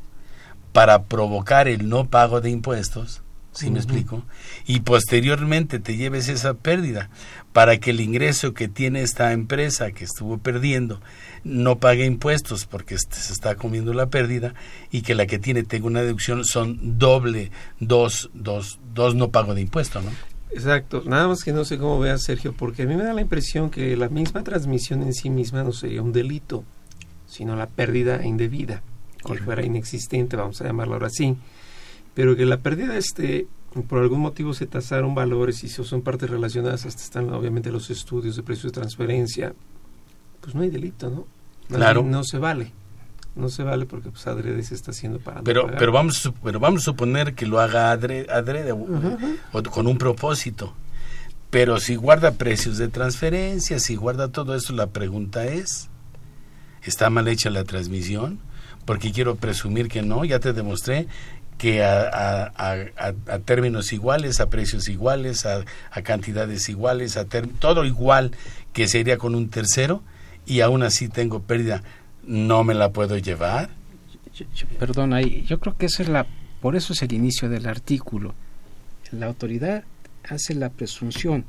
para 0.72 1.04
provocar 1.04 1.68
el 1.68 1.88
no 1.88 2.08
pago 2.08 2.40
de 2.40 2.50
impuestos, 2.50 3.22
¿sí 3.56 3.70
me 3.70 3.78
explico? 3.78 4.22
Y 4.66 4.80
posteriormente 4.80 5.78
te 5.78 5.96
lleves 5.96 6.28
esa 6.28 6.54
pérdida 6.54 7.08
para 7.52 7.78
que 7.78 7.90
el 7.90 8.00
ingreso 8.00 8.52
que 8.52 8.68
tiene 8.68 9.02
esta 9.02 9.32
empresa 9.32 9.92
que 9.92 10.04
estuvo 10.04 10.38
perdiendo 10.38 11.00
no 11.42 11.78
pague 11.78 12.04
impuestos 12.04 12.66
porque 12.66 12.98
se 12.98 13.32
está 13.32 13.54
comiendo 13.54 13.94
la 13.94 14.06
pérdida 14.06 14.54
y 14.90 15.02
que 15.02 15.14
la 15.14 15.26
que 15.26 15.38
tiene 15.38 15.62
tenga 15.62 15.86
una 15.86 16.02
deducción 16.02 16.44
son 16.44 16.98
doble, 16.98 17.50
dos, 17.80 18.30
dos, 18.34 18.78
dos 18.94 19.14
no 19.14 19.30
pago 19.30 19.54
de 19.54 19.62
impuestos, 19.62 20.04
¿no? 20.04 20.10
Exacto, 20.50 21.02
nada 21.06 21.28
más 21.28 21.42
que 21.42 21.52
no 21.52 21.64
sé 21.64 21.78
cómo 21.78 21.98
vea 21.98 22.18
Sergio, 22.18 22.52
porque 22.52 22.82
a 22.82 22.86
mí 22.86 22.94
me 22.94 23.04
da 23.04 23.12
la 23.12 23.20
impresión 23.20 23.70
que 23.70 23.96
la 23.96 24.08
misma 24.08 24.42
transmisión 24.42 25.02
en 25.02 25.12
sí 25.12 25.28
misma 25.28 25.64
no 25.64 25.72
sería 25.72 26.02
un 26.02 26.12
delito, 26.12 26.64
sino 27.26 27.56
la 27.56 27.66
pérdida 27.66 28.24
indebida, 28.24 28.82
que 29.26 29.38
fuera 29.38 29.64
inexistente, 29.64 30.36
vamos 30.36 30.60
a 30.60 30.64
llamarlo 30.64 30.94
ahora 30.94 31.08
así 31.08 31.36
pero 32.16 32.34
que 32.34 32.46
la 32.46 32.56
pérdida 32.56 32.96
este 32.96 33.46
por 33.88 34.00
algún 34.00 34.20
motivo 34.20 34.54
se 34.54 34.66
tasaron 34.66 35.14
valores 35.14 35.62
y 35.62 35.68
son 35.68 36.00
partes 36.00 36.30
relacionadas, 36.30 36.86
hasta 36.86 37.02
están 37.02 37.30
obviamente 37.30 37.70
los 37.70 37.90
estudios 37.90 38.34
de 38.34 38.42
precios 38.42 38.72
de 38.72 38.80
transferencia, 38.80 39.54
pues 40.40 40.54
no 40.54 40.62
hay 40.62 40.70
delito, 40.70 41.10
¿no? 41.10 41.26
claro. 41.68 42.02
No 42.02 42.24
se 42.24 42.38
vale. 42.38 42.72
No 43.34 43.50
se 43.50 43.64
vale 43.64 43.84
porque 43.84 44.08
pues 44.08 44.26
adrede 44.26 44.62
se 44.62 44.74
está 44.74 44.92
haciendo 44.92 45.18
para 45.18 45.42
pero 45.42 45.66
pero 45.78 45.92
vamos 45.92 46.32
pero 46.42 46.58
vamos 46.58 46.80
a 46.80 46.84
suponer 46.86 47.34
que 47.34 47.44
lo 47.44 47.60
haga 47.60 47.90
adrede, 47.90 48.32
adrede 48.32 48.72
o 48.72 49.62
con 49.64 49.86
un 49.86 49.98
propósito 49.98 50.72
pero 51.50 51.78
si 51.78 51.96
guarda 51.96 52.30
precios 52.30 52.78
de 52.78 52.88
transferencia 52.88 53.78
si 53.78 53.94
guarda 53.94 54.28
todo 54.28 54.54
eso 54.54 54.72
la 54.72 54.86
pregunta 54.86 55.44
es 55.44 55.90
está 56.82 57.10
mal 57.10 57.28
hecha 57.28 57.50
la 57.50 57.64
transmisión 57.64 58.40
porque 58.86 59.12
quiero 59.12 59.36
presumir 59.36 59.88
que 59.88 60.00
no 60.00 60.24
ya 60.24 60.40
te 60.40 60.54
demostré 60.54 61.06
que 61.58 61.82
a, 61.82 62.52
a, 62.56 63.38
términos 63.44 63.92
iguales, 63.92 64.40
a 64.40 64.50
precios 64.50 64.88
iguales, 64.88 65.46
a, 65.46 65.64
cantidades 66.02 66.68
iguales, 66.68 67.16
a 67.16 67.24
todo 67.24 67.84
igual 67.84 68.32
que 68.72 68.88
sería 68.88 69.16
con 69.16 69.34
un 69.34 69.48
tercero 69.48 70.02
y 70.44 70.60
aún 70.60 70.82
así 70.82 71.08
tengo 71.08 71.40
pérdida, 71.40 71.82
¿no 72.26 72.62
me 72.62 72.74
la 72.74 72.90
puedo 72.92 73.16
llevar? 73.16 73.70
Perdón, 74.78 75.18
yo 75.20 75.58
creo 75.60 75.76
que 75.76 75.86
eso 75.86 76.02
es 76.02 76.08
la, 76.08 76.26
por 76.60 76.76
eso 76.76 76.92
es 76.92 77.02
el 77.02 77.12
inicio 77.12 77.48
del 77.48 77.66
artículo. 77.66 78.34
La 79.12 79.26
autoridad 79.26 79.84
hace 80.28 80.54
la 80.54 80.68
presunción 80.68 81.44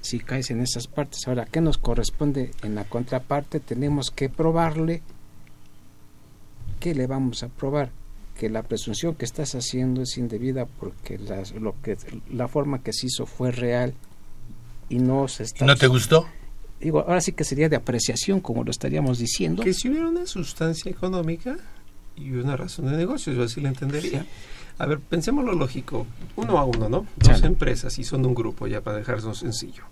si 0.00 0.18
caes 0.18 0.50
en 0.50 0.60
esas 0.60 0.86
partes. 0.86 1.26
Ahora, 1.26 1.46
¿qué 1.46 1.60
nos 1.60 1.78
corresponde 1.78 2.50
en 2.62 2.74
la 2.74 2.84
contraparte? 2.84 3.60
Tenemos 3.60 4.10
que 4.10 4.28
probarle. 4.28 5.02
¿Qué 6.78 6.94
le 6.94 7.06
vamos 7.06 7.42
a 7.42 7.48
probar? 7.48 7.90
Que 8.38 8.50
la 8.50 8.62
presunción 8.62 9.14
que 9.14 9.24
estás 9.24 9.54
haciendo 9.54 10.02
es 10.02 10.18
indebida 10.18 10.66
porque 10.66 11.18
la, 11.18 11.42
lo 11.60 11.74
que, 11.82 11.96
la 12.32 12.48
forma 12.48 12.82
que 12.82 12.92
se 12.92 13.06
hizo 13.06 13.26
fue 13.26 13.52
real 13.52 13.94
y 14.88 14.98
no 14.98 15.28
se 15.28 15.44
está... 15.44 15.64
¿No 15.64 15.76
te 15.76 15.86
gustó? 15.86 16.26
Digo, 16.80 17.00
ahora 17.00 17.20
sí 17.20 17.32
que 17.32 17.44
sería 17.44 17.68
de 17.68 17.76
apreciación, 17.76 18.40
como 18.40 18.64
lo 18.64 18.70
estaríamos 18.70 19.18
diciendo. 19.18 19.62
Que 19.62 19.72
si 19.72 19.88
hubiera 19.88 20.08
una 20.08 20.26
sustancia 20.26 20.90
económica 20.90 21.56
y 22.16 22.32
una 22.32 22.56
razón 22.56 22.86
de 22.86 22.96
negocio, 22.96 23.32
yo 23.32 23.44
así 23.44 23.60
la 23.60 23.68
entendería. 23.68 24.26
A 24.78 24.86
ver, 24.86 24.98
pensemos 24.98 25.44
lo 25.44 25.52
lógico, 25.52 26.06
uno 26.36 26.58
a 26.58 26.64
uno, 26.64 26.88
¿no? 26.88 27.06
Dos 27.16 27.42
empresas 27.44 27.98
y 27.98 28.04
son 28.04 28.26
un 28.26 28.34
grupo, 28.34 28.66
ya 28.66 28.80
para 28.80 28.98
dejarnos 28.98 29.38
sencillo. 29.38 29.84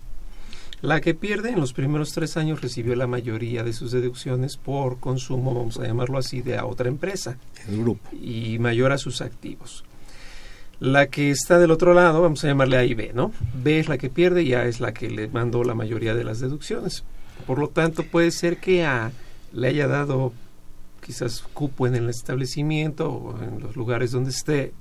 La 0.83 0.99
que 0.99 1.13
pierde 1.13 1.51
en 1.51 1.61
los 1.61 1.71
primeros 1.71 2.11
tres 2.11 2.35
años 2.35 2.59
recibió 2.59 2.93
la 2.97 3.07
mayoría 3.07 3.63
de 3.63 3.71
sus 3.71 3.93
deducciones 3.93 4.57
por 4.57 4.99
consumo, 4.99 5.53
vamos 5.53 5.79
a 5.79 5.87
llamarlo 5.87 6.17
así, 6.17 6.41
de 6.41 6.57
a 6.57 6.65
otra 6.65 6.89
empresa. 6.89 7.37
El 7.69 7.77
grupo. 7.77 8.09
Y 8.11 8.59
mayor 8.59 8.91
a 8.91 8.97
sus 8.97 9.21
activos. 9.21 9.85
La 10.81 11.07
que 11.07 11.31
está 11.31 11.57
del 11.57 11.71
otro 11.71 11.93
lado, 11.93 12.21
vamos 12.21 12.43
a 12.43 12.47
llamarle 12.47 12.75
A 12.75 12.83
y 12.83 12.95
B, 12.95 13.11
¿no? 13.13 13.31
B 13.53 13.79
es 13.79 13.87
la 13.87 13.97
que 13.97 14.09
pierde 14.09 14.43
y 14.43 14.55
A 14.55 14.65
es 14.65 14.81
la 14.81 14.93
que 14.93 15.09
le 15.09 15.29
mandó 15.29 15.63
la 15.63 15.73
mayoría 15.73 16.15
de 16.15 16.25
las 16.25 16.41
deducciones. 16.41 17.05
Por 17.47 17.59
lo 17.59 17.69
tanto, 17.69 18.03
puede 18.03 18.31
ser 18.31 18.57
que 18.57 18.83
A 18.83 19.13
le 19.53 19.69
haya 19.69 19.87
dado 19.87 20.33
quizás 20.99 21.43
cupo 21.53 21.87
en 21.87 21.95
el 21.95 22.09
establecimiento 22.09 23.09
o 23.09 23.41
en 23.41 23.61
los 23.61 23.77
lugares 23.77 24.11
donde 24.11 24.31
esté 24.31 24.73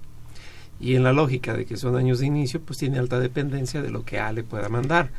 y 0.80 0.96
en 0.96 1.04
la 1.04 1.12
lógica 1.12 1.54
de 1.54 1.64
que 1.64 1.76
son 1.76 1.94
años 1.94 2.18
de 2.18 2.26
inicio, 2.26 2.60
pues 2.60 2.80
tiene 2.80 2.98
alta 2.98 3.20
dependencia 3.20 3.82
de 3.82 3.90
lo 3.90 4.04
que 4.04 4.18
A 4.18 4.32
le 4.32 4.42
pueda 4.42 4.68
mandar. 4.68 5.12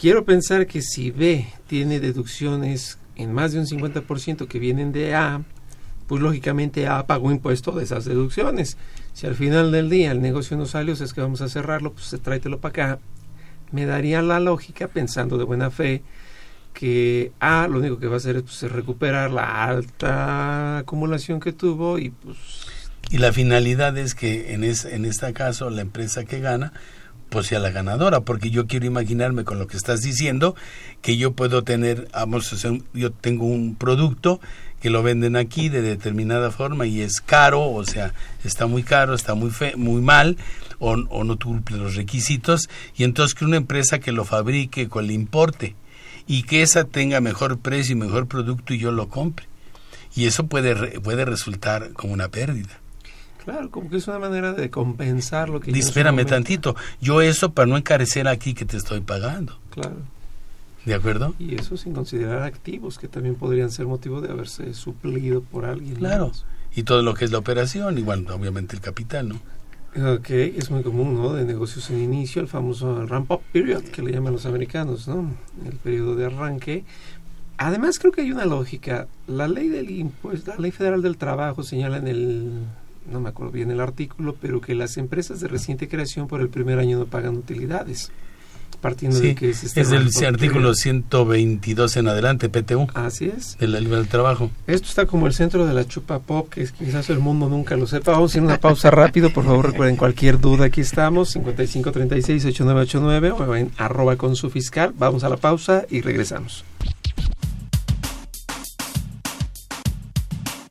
Quiero 0.00 0.24
pensar 0.24 0.66
que 0.66 0.80
si 0.80 1.10
B 1.10 1.46
tiene 1.66 2.00
deducciones 2.00 2.96
en 3.16 3.34
más 3.34 3.52
de 3.52 3.58
un 3.58 3.66
50% 3.66 4.48
que 4.48 4.58
vienen 4.58 4.92
de 4.92 5.14
A, 5.14 5.42
pues 6.06 6.22
lógicamente 6.22 6.86
A 6.86 7.06
pagó 7.06 7.30
impuesto 7.30 7.72
de 7.72 7.84
esas 7.84 8.06
deducciones. 8.06 8.78
Si 9.12 9.26
al 9.26 9.34
final 9.34 9.70
del 9.72 9.90
día 9.90 10.12
el 10.12 10.22
negocio 10.22 10.56
no 10.56 10.64
salió, 10.64 10.94
es 10.94 11.12
que 11.12 11.20
vamos 11.20 11.42
a 11.42 11.50
cerrarlo, 11.50 11.92
pues 11.92 12.18
tráetelo 12.22 12.60
para 12.60 12.70
acá. 12.94 12.98
Me 13.72 13.84
daría 13.84 14.22
la 14.22 14.40
lógica, 14.40 14.88
pensando 14.88 15.36
de 15.36 15.44
buena 15.44 15.70
fe, 15.70 16.02
que 16.72 17.32
A 17.38 17.68
lo 17.68 17.80
único 17.80 17.98
que 17.98 18.06
va 18.06 18.14
a 18.14 18.16
hacer 18.16 18.36
es 18.36 18.44
pues, 18.44 18.72
recuperar 18.72 19.30
la 19.30 19.64
alta 19.66 20.78
acumulación 20.78 21.40
que 21.40 21.52
tuvo 21.52 21.98
y 21.98 22.08
pues... 22.08 22.38
Y 23.10 23.18
la 23.18 23.34
finalidad 23.34 23.98
es 23.98 24.14
que 24.14 24.54
en, 24.54 24.64
es, 24.64 24.86
en 24.86 25.04
este 25.04 25.30
caso 25.34 25.68
la 25.68 25.82
empresa 25.82 26.24
que 26.24 26.40
gana 26.40 26.72
pues 27.30 27.46
sea 27.46 27.58
la 27.60 27.70
ganadora, 27.70 28.20
porque 28.20 28.50
yo 28.50 28.66
quiero 28.66 28.86
imaginarme 28.86 29.44
con 29.44 29.58
lo 29.58 29.66
que 29.66 29.76
estás 29.76 30.00
diciendo 30.00 30.54
que 31.00 31.16
yo 31.16 31.32
puedo 31.32 31.64
tener, 31.64 32.08
vamos, 32.12 32.54
yo 32.92 33.12
tengo 33.12 33.46
un 33.46 33.76
producto 33.76 34.40
que 34.80 34.90
lo 34.90 35.02
venden 35.02 35.36
aquí 35.36 35.68
de 35.68 35.82
determinada 35.82 36.50
forma 36.50 36.86
y 36.86 37.02
es 37.02 37.20
caro, 37.20 37.70
o 37.70 37.84
sea, 37.84 38.12
está 38.44 38.66
muy 38.66 38.82
caro, 38.82 39.14
está 39.14 39.34
muy 39.34 39.50
fe, 39.50 39.76
muy 39.76 40.02
mal 40.02 40.36
o, 40.78 40.92
o 40.92 41.24
no 41.24 41.38
cumple 41.38 41.76
los 41.76 41.96
requisitos 41.96 42.68
y 42.96 43.04
entonces 43.04 43.34
que 43.34 43.44
una 43.44 43.56
empresa 43.56 44.00
que 44.00 44.12
lo 44.12 44.24
fabrique 44.24 44.88
con 44.88 45.04
el 45.04 45.10
importe 45.12 45.74
y 46.26 46.42
que 46.44 46.62
esa 46.62 46.84
tenga 46.84 47.20
mejor 47.20 47.58
precio 47.58 47.92
y 47.92 47.98
mejor 47.98 48.26
producto 48.26 48.74
y 48.74 48.78
yo 48.78 48.92
lo 48.92 49.08
compre. 49.08 49.46
Y 50.14 50.26
eso 50.26 50.46
puede, 50.46 51.00
puede 51.00 51.24
resultar 51.24 51.92
como 51.92 52.12
una 52.12 52.28
pérdida. 52.28 52.79
Claro, 53.44 53.70
como 53.70 53.88
que 53.88 53.96
es 53.96 54.08
una 54.08 54.18
manera 54.18 54.52
de 54.52 54.70
compensar 54.70 55.48
lo 55.48 55.60
que... 55.60 55.70
Espérame 55.70 56.26
tantito, 56.26 56.76
yo 57.00 57.22
eso 57.22 57.52
para 57.52 57.66
no 57.66 57.76
encarecer 57.76 58.28
aquí 58.28 58.54
que 58.54 58.64
te 58.64 58.76
estoy 58.76 59.00
pagando. 59.00 59.58
Claro. 59.70 59.96
¿De 60.84 60.94
acuerdo? 60.94 61.34
Y 61.38 61.54
eso 61.56 61.76
sin 61.76 61.92
considerar 61.92 62.42
activos 62.42 62.98
que 62.98 63.08
también 63.08 63.34
podrían 63.34 63.70
ser 63.70 63.86
motivo 63.86 64.20
de 64.20 64.30
haberse 64.30 64.72
suplido 64.74 65.42
por 65.42 65.64
alguien. 65.64 65.96
Claro. 65.96 66.32
Y 66.74 66.84
todo 66.84 67.02
lo 67.02 67.14
que 67.14 67.24
es 67.24 67.32
la 67.32 67.38
operación, 67.38 67.98
igual 67.98 68.26
obviamente 68.30 68.76
el 68.76 68.82
capital, 68.82 69.28
¿no? 69.28 69.40
Ok, 70.14 70.30
es 70.30 70.70
muy 70.70 70.82
común, 70.82 71.14
¿no? 71.14 71.32
De 71.32 71.44
negocios 71.44 71.90
en 71.90 72.00
inicio, 72.00 72.40
el 72.40 72.48
famoso 72.48 73.04
ramp-up 73.06 73.40
period, 73.52 73.82
que 73.82 74.02
le 74.02 74.12
llaman 74.12 74.32
los 74.32 74.46
americanos, 74.46 75.08
¿no? 75.08 75.34
El 75.66 75.76
periodo 75.76 76.14
de 76.14 76.26
arranque. 76.26 76.84
Además, 77.56 77.98
creo 77.98 78.12
que 78.12 78.20
hay 78.20 78.30
una 78.30 78.46
lógica. 78.46 79.08
La 79.26 79.48
ley 79.48 79.68
del 79.68 79.90
impuesto, 79.90 80.52
la 80.52 80.58
ley 80.58 80.70
federal 80.70 81.02
del 81.02 81.16
trabajo 81.16 81.64
señala 81.64 81.98
en 81.98 82.06
el, 82.06 82.52
no 83.10 83.20
me 83.20 83.28
acuerdo 83.28 83.52
bien 83.52 83.70
el 83.70 83.80
artículo, 83.80 84.36
pero 84.40 84.60
que 84.60 84.74
las 84.74 84.96
empresas 84.96 85.40
de 85.40 85.48
reciente 85.48 85.88
creación 85.88 86.28
por 86.28 86.40
el 86.40 86.48
primer 86.48 86.78
año 86.78 86.98
no 86.98 87.06
pagan 87.06 87.36
utilidades 87.36 88.10
partiendo 88.80 89.18
de 89.20 89.34
que 89.34 89.50
es 89.50 89.74
del 89.74 90.08
artículo 90.26 90.74
122 90.74 91.96
en 91.96 92.08
adelante, 92.08 92.48
PTU. 92.48 92.88
Así 92.94 93.26
es. 93.26 93.58
De 93.58 93.68
la 93.68 93.80
del 93.80 94.08
trabajo. 94.08 94.50
Esto 94.66 94.88
está 94.88 95.06
como 95.06 95.26
el 95.26 95.34
centro 95.34 95.66
de 95.66 95.74
la 95.74 95.86
chupa 95.86 96.18
pop, 96.18 96.48
que 96.48 96.66
quizás 96.66 97.10
el 97.10 97.18
mundo 97.18 97.48
nunca 97.48 97.76
lo 97.76 97.86
sepa. 97.86 98.12
Vamos 98.12 98.34
a 98.34 98.38
ir 98.38 98.44
una 98.44 98.58
pausa 98.58 98.90
rápido, 98.90 99.30
por 99.30 99.44
favor, 99.44 99.70
recuerden 99.70 99.96
cualquier 99.96 100.40
duda, 100.40 100.66
aquí 100.66 100.80
estamos, 100.80 101.36
5536-8989 101.36 103.34
o 103.38 103.56
en 103.56 103.70
arroba 103.76 104.16
con 104.16 104.34
su 104.36 104.50
fiscal. 104.50 104.92
Vamos 104.96 105.24
a 105.24 105.28
la 105.28 105.36
pausa 105.36 105.84
y 105.90 106.00
regresamos. 106.00 106.64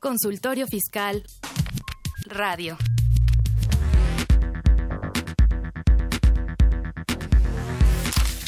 Consultorio 0.00 0.66
Fiscal 0.66 1.22
Radio. 2.30 2.78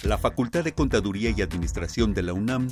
la 0.05 0.19
Facultad 0.19 0.65
de 0.65 0.75
Contaduría 0.75 1.33
y 1.35 1.43
Administración 1.43 2.13
de 2.13 2.23
la 2.23 2.33
UNAM 2.33 2.69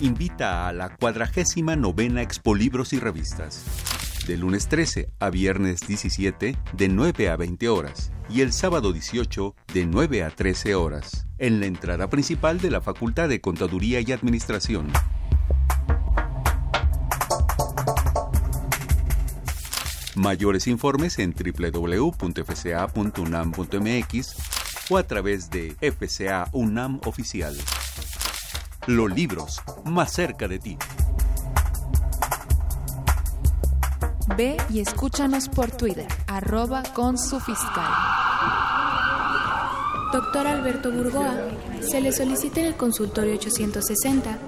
invita 0.00 0.68
a 0.68 0.72
la 0.72 0.96
cuadragésima 0.96 1.76
novena 1.76 2.22
Expo 2.22 2.54
Libros 2.54 2.92
y 2.92 2.98
Revistas. 2.98 3.64
De 4.26 4.36
lunes 4.36 4.68
13 4.68 5.10
a 5.18 5.30
viernes 5.30 5.80
17 5.86 6.56
de 6.72 6.88
9 6.88 7.28
a 7.28 7.36
20 7.36 7.68
horas 7.68 8.12
y 8.30 8.40
el 8.40 8.52
sábado 8.52 8.92
18 8.92 9.54
de 9.74 9.86
9 9.86 10.24
a 10.24 10.30
13 10.30 10.74
horas 10.74 11.26
en 11.38 11.60
la 11.60 11.66
entrada 11.66 12.08
principal 12.08 12.60
de 12.60 12.70
la 12.70 12.80
Facultad 12.80 13.28
de 13.28 13.40
Contaduría 13.40 14.00
y 14.00 14.12
Administración. 14.12 14.92
Mayores 20.14 20.66
informes 20.66 21.18
en 21.18 21.34
www.fca.unam.mx 21.34 22.10
o 24.90 24.98
a 24.98 25.02
través 25.04 25.50
de 25.50 25.74
FCA 25.80 26.48
UNAM 26.52 27.00
Oficial. 27.06 27.56
Los 28.86 29.10
libros 29.14 29.62
más 29.84 30.12
cerca 30.12 30.48
de 30.48 30.58
ti. 30.58 30.76
Ve 34.36 34.56
y 34.70 34.80
escúchanos 34.80 35.48
por 35.48 35.70
Twitter, 35.70 36.08
arroba 36.26 36.82
con 36.94 37.16
su 37.18 37.40
fiscal. 37.40 37.90
Doctor 40.12 40.46
Alberto 40.46 40.92
Burgoa, 40.92 41.34
se 41.80 42.00
le 42.00 42.12
solicita 42.12 42.60
en 42.60 42.66
el 42.66 42.76
consultorio 42.76 43.34
860. 43.34 44.38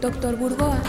Doctor 0.00 0.36
Burgoa. 0.36 0.82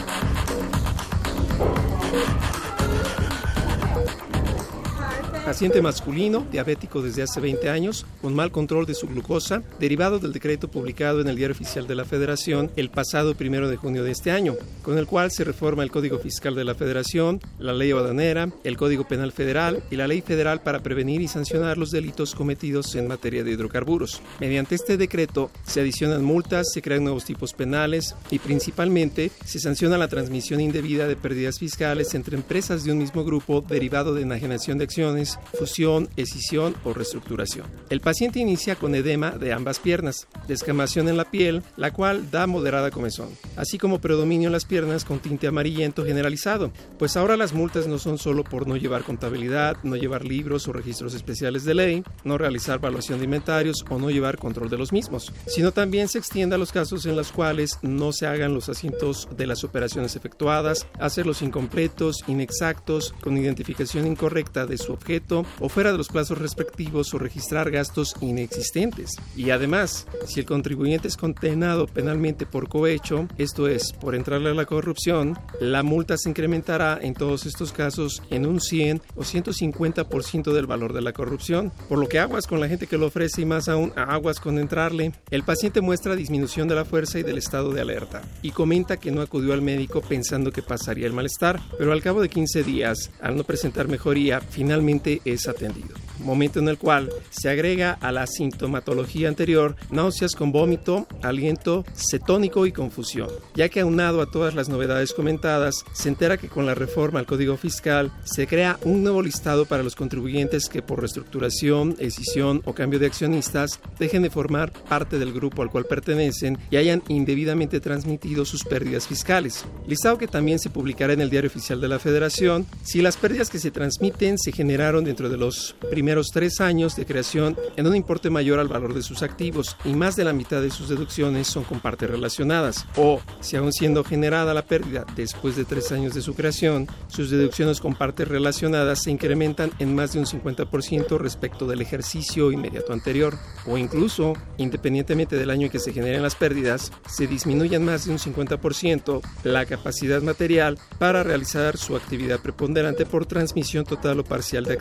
Paciente 5.50 5.82
masculino, 5.82 6.46
diabético 6.52 7.02
desde 7.02 7.24
hace 7.24 7.40
20 7.40 7.72
años, 7.72 8.06
con 8.22 8.36
mal 8.36 8.52
control 8.52 8.86
de 8.86 8.94
su 8.94 9.08
glucosa, 9.08 9.64
derivado 9.80 10.20
del 10.20 10.32
decreto 10.32 10.68
publicado 10.68 11.22
en 11.22 11.28
el 11.28 11.38
Diario 11.38 11.56
Oficial 11.56 11.88
de 11.88 11.96
la 11.96 12.06
Federación 12.06 12.70
el 12.76 12.92
pasado 12.92 13.34
primero 13.34 13.68
de 13.68 13.76
junio 13.76 14.04
de 14.04 14.12
este 14.12 14.30
año, 14.30 14.54
con 14.84 15.00
el 15.00 15.08
cual 15.08 15.32
se 15.32 15.44
reforma 15.44 15.82
el 15.82 15.90
Código 15.90 16.20
Fiscal 16.20 16.54
de 16.54 16.66
la 16.66 16.76
Federación, 16.76 17.42
la 17.58 17.74
Ley 17.74 17.90
Aduanera, 17.90 18.50
el 18.64 18.78
Código 18.78 19.08
Penal 19.08 19.32
Federal 19.32 19.82
y 19.90 19.96
la 19.96 20.06
Ley 20.06 20.22
Federal 20.22 20.62
para 20.62 20.84
prevenir 20.84 21.20
y 21.20 21.28
sancionar 21.28 21.80
los 21.80 21.90
delitos 21.90 22.36
cometidos 22.36 22.94
en 22.94 23.08
materia 23.08 23.44
de 23.44 23.50
hidrocarburos. 23.50 24.22
Mediante 24.40 24.76
este 24.76 24.98
decreto 24.98 25.50
se 25.64 25.82
adicionan 25.82 26.24
multas, 26.24 26.68
se 26.72 26.84
crean 26.84 27.06
nuevos 27.06 27.26
tipos 27.26 27.54
penales 27.54 28.14
y 28.30 28.38
principalmente 28.38 29.32
se 29.46 29.58
sanciona 29.58 29.98
la 29.98 30.10
transmisión 30.10 30.62
indebida 30.62 31.08
de 31.08 31.16
pérdidas 31.16 31.58
fiscales 31.58 32.14
entre 32.14 32.36
empresas 32.36 32.84
de 32.84 32.92
un 32.92 33.00
mismo 33.00 33.24
grupo 33.24 33.62
derivado 33.68 34.14
de 34.14 34.22
enajenación 34.22 34.78
de 34.78 34.84
acciones 34.84 35.39
fusión, 35.54 36.10
escisión 36.16 36.76
o 36.84 36.94
reestructuración. 36.94 37.68
El 37.90 38.02
paciente 38.02 38.40
inicia 38.40 38.76
con 38.76 38.96
edema 38.96 39.32
de 39.32 39.54
ambas 39.54 39.80
piernas, 39.80 40.28
descamación 40.48 41.10
en 41.10 41.18
la 41.18 41.30
piel, 41.30 41.64
la 41.78 41.92
cual 41.92 42.32
da 42.32 42.48
moderada 42.48 42.92
comezón, 42.92 43.30
así 43.56 43.78
como 43.78 44.00
predominio 44.00 44.48
en 44.48 44.54
las 44.54 44.66
piernas 44.66 45.06
con 45.06 45.20
tinte 45.20 45.48
amarillento 45.48 46.06
generalizado, 46.06 46.72
pues 46.98 47.18
ahora 47.18 47.38
las 47.38 47.54
multas 47.54 47.88
no 47.88 48.00
son 48.00 48.18
solo 48.18 48.44
por 48.44 48.68
no 48.68 48.78
llevar 48.78 49.04
contabilidad, 49.04 49.78
no 49.84 49.96
llevar 49.96 50.26
libros 50.26 50.68
o 50.68 50.74
registros 50.74 51.14
especiales 51.14 51.64
de 51.64 51.74
ley, 51.74 52.04
no 52.24 52.38
realizar 52.38 52.80
evaluación 52.80 53.20
de 53.20 53.26
inventarios 53.26 53.86
o 53.90 54.00
no 54.00 54.10
llevar 54.10 54.38
control 54.38 54.70
de 54.70 54.78
los 54.78 54.92
mismos, 54.92 55.32
sino 55.48 55.72
también 55.72 56.08
se 56.08 56.18
extiende 56.18 56.56
a 56.56 56.60
los 56.60 56.72
casos 56.72 57.06
en 57.06 57.16
los 57.16 57.32
cuales 57.32 57.80
no 57.82 58.12
se 58.12 58.28
hagan 58.28 58.54
los 58.54 58.70
asientos 58.70 59.28
de 59.36 59.48
las 59.48 59.64
operaciones 59.64 60.16
efectuadas, 60.16 60.88
hacerlos 61.00 61.42
incompletos, 61.42 62.24
inexactos, 62.28 63.14
con 63.22 63.38
identificación 63.38 64.08
incorrecta 64.08 64.66
de 64.66 64.78
su 64.78 64.94
objeto, 64.94 65.29
o 65.60 65.70
fuera 65.70 65.92
de 65.92 65.98
los 65.98 66.10
plazos 66.10 66.38
respectivos 66.38 67.14
o 67.14 67.20
registrar 67.20 67.72
gastos 67.72 68.16
inexistentes. 68.22 69.12
Y 69.36 69.52
además, 69.52 70.08
si 70.26 70.40
el 70.40 70.46
contribuyente 70.46 71.08
es 71.08 71.18
condenado 71.18 71.88
penalmente 71.88 72.46
por 72.46 72.68
cohecho, 72.68 73.28
esto 73.38 73.68
es, 73.68 73.94
por 73.94 74.16
entrarle 74.16 74.50
a 74.50 74.54
la 74.54 74.66
corrupción, 74.66 75.38
la 75.60 75.84
multa 75.84 76.18
se 76.18 76.30
incrementará 76.30 77.00
en 77.02 77.14
todos 77.14 77.46
estos 77.46 77.72
casos 77.72 78.22
en 78.30 78.46
un 78.46 78.60
100 78.60 79.02
o 79.16 79.22
150% 79.22 80.54
del 80.54 80.66
valor 80.66 80.94
de 80.94 81.02
la 81.02 81.14
corrupción. 81.14 81.72
Por 81.88 82.00
lo 82.00 82.08
que 82.08 82.20
aguas 82.20 82.48
con 82.48 82.60
la 82.60 82.68
gente 82.68 82.88
que 82.88 82.98
lo 82.98 83.08
ofrece 83.08 83.42
y 83.42 83.46
más 83.46 83.70
aún 83.70 83.94
aguas 83.96 84.40
con 84.40 84.58
entrarle. 84.58 85.14
El 85.30 85.44
paciente 85.44 85.82
muestra 85.82 86.16
disminución 86.16 86.68
de 86.68 86.76
la 86.76 86.86
fuerza 86.86 87.20
y 87.20 87.24
del 87.24 87.38
estado 87.38 87.72
de 87.72 87.82
alerta 87.82 88.22
y 88.42 88.52
comenta 88.52 88.98
que 88.98 89.12
no 89.12 89.22
acudió 89.22 89.54
al 89.54 89.62
médico 89.62 90.02
pensando 90.02 90.52
que 90.52 90.62
pasaría 90.62 91.08
el 91.08 91.14
malestar, 91.14 91.60
pero 91.78 91.92
al 91.92 92.02
cabo 92.02 92.22
de 92.22 92.30
15 92.30 92.64
días, 92.64 93.12
al 93.22 93.36
no 93.36 93.44
presentar 93.44 93.88
mejoría, 93.88 94.42
finalmente 94.42 95.09
es 95.26 95.48
atendido. 95.48 95.96
momento 96.20 96.60
en 96.60 96.68
el 96.68 96.78
cual 96.78 97.10
se 97.30 97.50
agrega 97.50 97.94
a 97.94 98.12
la 98.12 98.28
sintomatología 98.28 99.30
anterior 99.30 99.78
náuseas 99.90 100.36
con 100.36 100.52
vómito, 100.52 101.08
aliento 101.22 101.86
cetónico 101.94 102.66
y 102.66 102.74
confusión, 102.74 103.30
ya 103.56 103.70
que 103.70 103.80
aunado 103.80 104.22
a 104.22 104.30
todas 104.30 104.54
las 104.54 104.68
novedades 104.68 105.14
comentadas, 105.14 105.86
se 105.94 106.10
entera 106.10 106.38
que 106.38 106.50
con 106.50 106.66
la 106.66 106.76
reforma 106.76 107.20
al 107.20 107.26
Código 107.26 107.56
Fiscal 107.56 108.12
se 108.26 108.48
crea 108.48 108.78
un 108.84 109.02
nuevo 109.02 109.22
listado 109.22 109.66
para 109.66 109.82
los 109.82 109.96
contribuyentes 109.96 110.68
que 110.68 110.82
por 110.82 111.00
reestructuración, 111.00 111.96
escisión 112.00 112.62
o 112.66 112.74
cambio 112.74 113.00
de 113.00 113.06
accionistas 113.06 113.80
dejen 113.98 114.24
de 114.24 114.30
formar 114.30 114.74
parte 114.74 115.20
del 115.20 115.32
grupo 115.32 115.62
al 115.62 115.72
cual 115.72 115.86
pertenecen 115.86 116.58
y 116.70 116.76
hayan 116.76 117.02
indebidamente 117.08 117.80
transmitido 117.80 118.44
sus 118.44 118.66
pérdidas 118.66 119.08
fiscales. 119.08 119.66
Listado 119.88 120.18
que 120.18 120.28
también 120.28 120.60
se 120.60 120.70
publicará 120.70 121.14
en 121.14 121.22
el 121.22 121.30
Diario 121.30 121.50
Oficial 121.50 121.80
de 121.80 121.88
la 121.88 122.00
Federación 122.00 122.66
si 122.84 123.02
las 123.02 123.18
pérdidas 123.18 123.50
que 123.50 123.60
se 123.60 123.72
transmiten 123.72 124.38
se 124.38 124.52
generaron 124.52 124.99
dentro 125.06 125.30
de 125.30 125.38
los 125.38 125.76
primeros 125.90 126.28
tres 126.32 126.62
años 126.62 126.96
de 126.96 127.06
creación 127.06 127.58
en 127.76 127.88
un 127.88 127.96
importe 127.96 128.30
mayor 128.30 128.60
al 128.60 128.68
valor 128.68 128.94
de 128.94 129.02
sus 129.02 129.24
activos 129.24 129.78
y 129.86 129.94
más 129.94 130.16
de 130.16 130.24
la 130.24 130.34
mitad 130.34 130.62
de 130.62 130.72
sus 130.72 130.90
deducciones 130.90 131.48
son 131.48 131.64
con 131.64 131.80
partes 131.80 132.10
relacionadas. 132.10 132.86
O 132.98 133.22
si 133.40 133.56
aún 133.56 133.74
siendo 133.74 134.04
generada 134.04 134.54
la 134.54 134.66
pérdida 134.66 135.06
después 135.16 135.56
de 135.56 135.66
tres 135.66 135.92
años 135.92 136.14
de 136.14 136.22
su 136.22 136.34
creación, 136.34 136.88
sus 137.08 137.30
deducciones 137.30 137.80
con 137.80 137.96
partes 137.96 138.28
relacionadas 138.28 139.04
se 139.04 139.12
incrementan 139.12 139.72
en 139.80 139.96
más 139.96 140.14
de 140.14 140.20
un 140.20 140.26
50% 140.26 141.18
respecto 141.18 141.68
del 141.68 141.82
ejercicio 141.82 142.52
inmediato 142.52 142.94
anterior. 142.94 143.38
O 143.66 143.78
incluso, 143.78 144.34
independientemente 144.58 145.36
del 145.36 145.50
año 145.50 145.66
en 145.66 145.72
que 145.72 145.80
se 145.80 145.94
generen 145.94 146.24
las 146.24 146.36
pérdidas, 146.36 146.92
se 147.08 147.28
disminuyen 147.28 147.84
más 147.84 148.06
de 148.06 148.12
un 148.12 148.20
50% 148.20 149.22
la 149.44 149.66
capacidad 149.66 150.22
material 150.22 150.78
para 150.98 151.24
realizar 151.24 151.78
su 151.78 151.96
actividad 151.96 152.40
preponderante 152.40 153.06
por 153.06 153.26
transmisión 153.26 153.86
total 153.86 154.20
o 154.20 154.24
parcial 154.24 154.66
de 154.66 154.74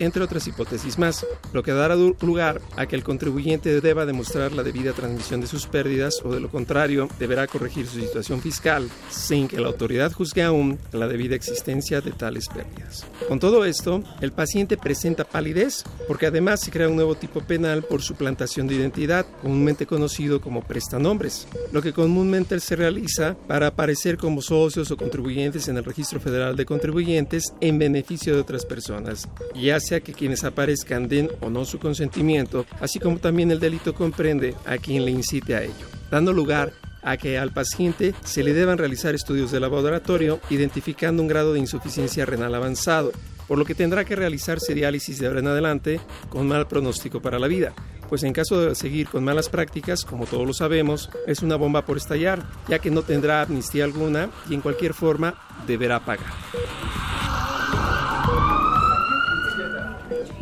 entre 0.00 0.24
otras 0.24 0.48
hipótesis 0.48 0.98
más, 0.98 1.24
lo 1.52 1.62
que 1.62 1.70
dará 1.70 1.94
lugar 1.94 2.60
a 2.76 2.86
que 2.86 2.96
el 2.96 3.04
contribuyente 3.04 3.80
deba 3.80 4.06
demostrar 4.06 4.50
la 4.52 4.64
debida 4.64 4.92
transmisión 4.92 5.40
de 5.40 5.46
sus 5.46 5.66
pérdidas 5.66 6.20
o 6.24 6.32
de 6.32 6.40
lo 6.40 6.50
contrario 6.50 7.08
deberá 7.20 7.46
corregir 7.46 7.86
su 7.86 8.00
situación 8.00 8.40
fiscal 8.40 8.88
sin 9.08 9.46
que 9.46 9.60
la 9.60 9.68
autoridad 9.68 10.10
juzgue 10.12 10.42
aún 10.42 10.78
la 10.90 11.06
debida 11.06 11.36
existencia 11.36 12.00
de 12.00 12.10
tales 12.10 12.48
pérdidas. 12.48 13.06
Con 13.28 13.38
todo 13.38 13.64
esto, 13.64 14.02
el 14.20 14.32
paciente 14.32 14.76
presenta 14.76 15.24
palidez 15.24 15.84
porque 16.08 16.26
además 16.26 16.60
se 16.60 16.72
crea 16.72 16.88
un 16.88 16.96
nuevo 16.96 17.14
tipo 17.14 17.40
penal 17.40 17.84
por 17.84 18.02
suplantación 18.02 18.66
de 18.66 18.74
identidad, 18.74 19.26
comúnmente 19.42 19.86
conocido 19.86 20.40
como 20.40 20.62
prestanombres, 20.62 21.46
lo 21.70 21.82
que 21.82 21.92
comúnmente 21.92 22.58
se 22.58 22.74
realiza 22.74 23.36
para 23.46 23.68
aparecer 23.68 24.16
como 24.16 24.42
socios 24.42 24.90
o 24.90 24.96
contribuyentes 24.96 25.68
en 25.68 25.76
el 25.76 25.84
Registro 25.84 26.18
Federal 26.18 26.56
de 26.56 26.66
Contribuyentes 26.66 27.54
en 27.60 27.78
beneficio 27.78 28.34
de 28.34 28.40
otras 28.40 28.66
personas, 28.66 29.28
ya 29.54 29.80
sea 29.80 30.00
que 30.00 30.12
quienes 30.12 30.44
aparezcan 30.44 31.08
den 31.08 31.30
o 31.40 31.50
no 31.50 31.64
su 31.64 31.78
consentimiento, 31.78 32.66
así 32.80 32.98
como 32.98 33.18
también 33.18 33.50
el 33.50 33.60
delito 33.60 33.94
comprende 33.94 34.54
a 34.66 34.78
quien 34.78 35.04
le 35.04 35.10
incite 35.10 35.54
a 35.54 35.62
ello, 35.62 35.86
dando 36.10 36.32
lugar 36.32 36.72
a 37.02 37.16
que 37.16 37.38
al 37.38 37.52
paciente 37.52 38.14
se 38.24 38.42
le 38.42 38.54
deban 38.54 38.78
realizar 38.78 39.14
estudios 39.14 39.50
de 39.50 39.60
laboratorio 39.60 40.40
identificando 40.50 41.22
un 41.22 41.28
grado 41.28 41.52
de 41.52 41.58
insuficiencia 41.58 42.24
renal 42.24 42.54
avanzado, 42.54 43.12
por 43.48 43.58
lo 43.58 43.64
que 43.64 43.74
tendrá 43.74 44.04
que 44.04 44.16
realizarse 44.16 44.74
diálisis 44.74 45.18
de 45.18 45.26
ahora 45.26 45.40
en 45.40 45.48
adelante 45.48 46.00
con 46.28 46.46
mal 46.46 46.68
pronóstico 46.68 47.20
para 47.20 47.38
la 47.38 47.48
vida, 47.48 47.74
pues 48.08 48.22
en 48.22 48.32
caso 48.32 48.60
de 48.60 48.74
seguir 48.74 49.08
con 49.08 49.24
malas 49.24 49.48
prácticas, 49.48 50.04
como 50.04 50.26
todos 50.26 50.46
lo 50.46 50.54
sabemos, 50.54 51.10
es 51.26 51.42
una 51.42 51.56
bomba 51.56 51.84
por 51.84 51.96
estallar, 51.96 52.44
ya 52.68 52.78
que 52.78 52.90
no 52.90 53.02
tendrá 53.02 53.42
amnistía 53.42 53.84
alguna 53.84 54.30
y 54.48 54.54
en 54.54 54.60
cualquier 54.60 54.94
forma 54.94 55.34
deberá 55.66 56.04
pagar. 56.04 56.32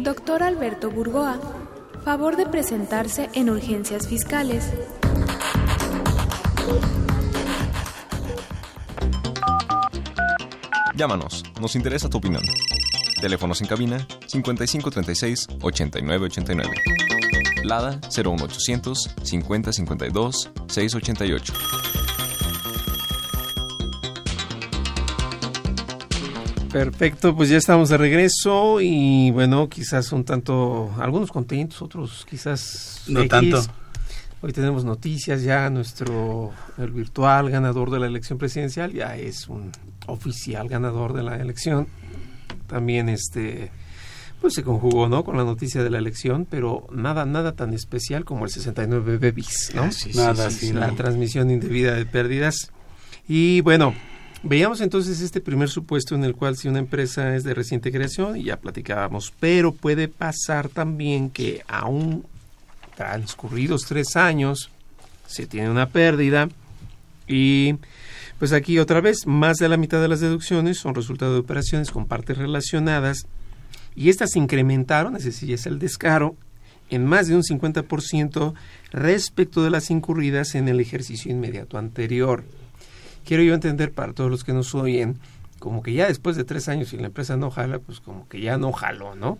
Doctor 0.03 0.43
Alberto 0.43 0.91
Burgoa, 0.91 1.39
favor 2.03 2.37
de 2.37 2.47
presentarse 2.47 3.29
en 3.35 3.51
urgencias 3.51 4.09
fiscales. 4.09 4.73
Llámanos, 10.97 11.45
nos 11.61 11.77
interesa 11.77 12.09
tu 12.09 12.17
opinión. 12.17 12.43
Teléfonos 13.21 13.61
en 13.61 13.67
cabina 13.67 14.07
5536 14.27 15.49
8989. 15.61 16.71
Lada 17.65 18.01
01800 18.11 19.15
5052 19.23 20.51
688. 20.67 21.53
Perfecto, 26.73 27.35
pues 27.35 27.49
ya 27.49 27.57
estamos 27.57 27.89
de 27.89 27.97
regreso 27.97 28.81
y 28.81 29.31
bueno, 29.33 29.69
quizás 29.69 30.13
un 30.13 30.25
tanto, 30.25 30.93
algunos 31.01 31.33
contentos, 31.33 31.83
otros 31.83 32.27
quizás 32.29 33.03
no 33.09 33.27
tanto. 33.27 33.61
Hoy 34.41 34.53
tenemos 34.53 34.85
noticias 34.85 35.43
ya, 35.43 35.69
nuestro 35.69 36.53
el 36.79 36.93
virtual 36.93 37.51
ganador 37.51 37.91
de 37.91 37.99
la 37.99 38.07
elección 38.07 38.39
presidencial 38.39 38.93
ya 38.93 39.17
es 39.17 39.49
un 39.49 39.73
oficial 40.07 40.69
ganador 40.69 41.13
de 41.13 41.25
la 41.25 41.37
elección. 41.37 41.89
También 42.67 43.09
este 43.09 43.71
pues 44.41 44.55
se 44.55 44.63
conjugó, 44.63 45.09
¿no? 45.09 45.25
Con 45.25 45.37
la 45.37 45.45
noticia 45.45 45.83
de 45.83 45.91
la 45.91 45.99
elección, 45.99 46.47
pero 46.49 46.87
nada, 46.93 47.27
nada 47.27 47.53
tan 47.53 47.75
especial 47.75 48.25
como 48.25 48.45
el 48.45 48.51
69 48.51 49.19
Bebis, 49.19 49.73
¿no? 49.75 49.91
nada, 50.15 50.51
sí, 50.51 50.73
la 50.73 50.93
transmisión 50.93 51.51
indebida 51.51 51.95
de 51.95 52.07
pérdidas. 52.07 52.73
Y 53.29 53.61
bueno, 53.61 53.95
veíamos 54.43 54.81
entonces 54.81 55.21
este 55.21 55.41
primer 55.41 55.69
supuesto 55.69 56.15
en 56.15 56.25
el 56.25 56.35
cual 56.35 56.57
si 56.57 56.69
una 56.69 56.79
empresa 56.79 57.35
es 57.35 57.45
de 57.45 57.55
reciente 57.55 57.93
creación, 57.93 58.37
y 58.37 58.45
ya 58.45 58.57
platicábamos, 58.57 59.33
pero 59.39 59.73
puede 59.73 60.09
pasar 60.09 60.69
también 60.69 61.31
que 61.31 61.63
aún 61.69 62.25
transcurridos 62.97 63.83
tres 63.87 64.17
años 64.17 64.71
se 65.27 65.47
tiene 65.47 65.71
una 65.71 65.89
pérdida 65.89 66.49
y 67.27 67.77
pues 68.39 68.53
aquí 68.53 68.79
otra 68.79 69.01
vez 69.01 69.27
más 69.27 69.59
de 69.59 69.69
la 69.69 69.77
mitad 69.77 70.01
de 70.01 70.09
las 70.09 70.21
deducciones 70.21 70.79
son 70.79 70.95
resultado 70.95 71.35
de 71.35 71.41
operaciones 71.41 71.91
con 71.91 72.07
partes 72.07 72.37
relacionadas 72.37 73.27
y 73.95 74.09
estas 74.09 74.37
incrementaron, 74.37 75.17
es 75.17 75.25
decir, 75.25 75.53
es 75.53 75.67
el 75.67 75.79
descaro, 75.79 76.37
en 76.91 77.05
más 77.07 77.29
de 77.29 77.37
un 77.37 77.43
50% 77.43 78.55
respecto 78.91 79.63
de 79.63 79.71
las 79.71 79.91
incurridas 79.91 80.55
en 80.55 80.69
el 80.69 80.81
ejercicio 80.81 81.31
inmediato 81.31 81.79
anterior. 81.79 82.45
Quiero 83.25 83.43
yo 83.43 83.55
entender 83.55 83.93
para 83.93 84.13
todos 84.13 84.31
los 84.31 84.45
que 84.45 84.53
nos 84.53 84.75
oyen, 84.75 85.19
como 85.59 85.83
que 85.83 85.93
ya 85.93 86.09
después 86.09 86.37
de 86.37 86.45
tres 86.45 86.69
años 86.69 86.93
y 86.93 86.97
la 86.97 87.07
empresa 87.07 87.37
no 87.37 87.51
jala, 87.51 87.79
pues 87.79 88.01
como 88.01 88.29
que 88.29 88.41
ya 88.41 88.59
no 88.59 88.73
jaló, 88.73 89.15
¿no? 89.15 89.39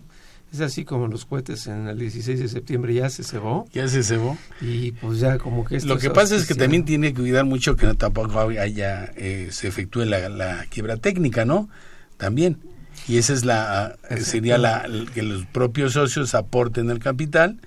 Es 0.53 0.59
así 0.59 0.83
como 0.83 1.07
los 1.07 1.25
cohetes 1.25 1.67
en 1.67 1.87
el 1.87 1.97
16 1.97 2.39
de 2.39 2.47
septiembre 2.49 2.93
ya 2.93 3.09
se 3.09 3.23
cebó. 3.23 3.67
Ya 3.71 3.87
se 3.87 4.03
cebó. 4.03 4.37
Y 4.59 4.91
pues 4.91 5.19
ya 5.19 5.37
como 5.37 5.63
que... 5.63 5.79
Lo 5.79 5.97
que 5.97 6.09
pasa 6.09 6.35
es 6.35 6.45
que 6.45 6.55
también 6.55 6.83
tiene 6.83 7.13
que 7.13 7.21
cuidar 7.21 7.45
mucho 7.45 7.77
que 7.77 7.85
no 7.85 7.95
tampoco 7.95 8.37
haya, 8.39 9.13
eh, 9.15 9.47
se 9.51 9.69
efectúe 9.69 10.03
la, 10.03 10.27
la 10.27 10.65
quiebra 10.69 10.97
técnica, 10.97 11.45
¿no? 11.45 11.69
También 12.17 12.57
y 13.07 13.17
esa 13.17 13.33
es 13.33 13.45
la 13.45 13.97
sería 14.19 14.57
la 14.57 14.87
que 15.13 15.23
los 15.23 15.45
propios 15.45 15.93
socios 15.93 16.35
aporten 16.35 16.89
el 16.89 16.99
capital 16.99 17.59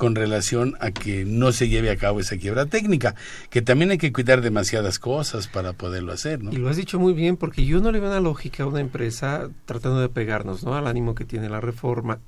con 0.00 0.14
relación 0.14 0.78
a 0.80 0.92
que 0.92 1.26
no 1.26 1.52
se 1.52 1.68
lleve 1.68 1.90
a 1.90 1.96
cabo 1.96 2.20
esa 2.20 2.38
quiebra 2.38 2.64
técnica, 2.64 3.16
que 3.50 3.60
también 3.60 3.90
hay 3.90 3.98
que 3.98 4.14
cuidar 4.14 4.40
demasiadas 4.40 4.98
cosas 4.98 5.46
para 5.46 5.74
poderlo 5.74 6.14
hacer, 6.14 6.42
¿no? 6.42 6.50
Y 6.50 6.56
lo 6.56 6.70
has 6.70 6.78
dicho 6.78 6.98
muy 6.98 7.12
bien, 7.12 7.36
porque 7.36 7.66
yo 7.66 7.82
no 7.82 7.92
le 7.92 8.00
veo 8.00 8.08
una 8.08 8.18
lógica 8.18 8.62
a 8.62 8.66
una 8.66 8.80
empresa 8.80 9.50
tratando 9.66 10.00
de 10.00 10.08
pegarnos, 10.08 10.64
¿no? 10.64 10.74
Al 10.74 10.86
ánimo 10.86 11.14
que 11.14 11.26
tiene 11.26 11.50
la 11.50 11.60
reforma, 11.60 12.18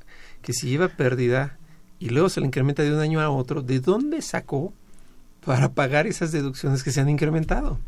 que 0.43 0.53
si 0.53 0.69
lleva 0.69 0.89
pérdida 0.89 1.57
y 1.99 2.11
luego 2.11 2.29
se 2.29 2.41
le 2.41 2.47
incrementa 2.47 2.83
de 2.83 2.93
un 2.93 3.01
año 3.01 3.23
a 3.23 3.31
otro, 3.31 3.63
¿de 3.63 3.81
dónde 3.81 4.21
sacó 4.21 4.75
para 5.43 5.73
pagar 5.73 6.07
esas 6.07 6.31
deducciones 6.31 6.83
que 6.83 6.91
se 6.91 7.01
han 7.01 7.09
incrementado? 7.09 7.79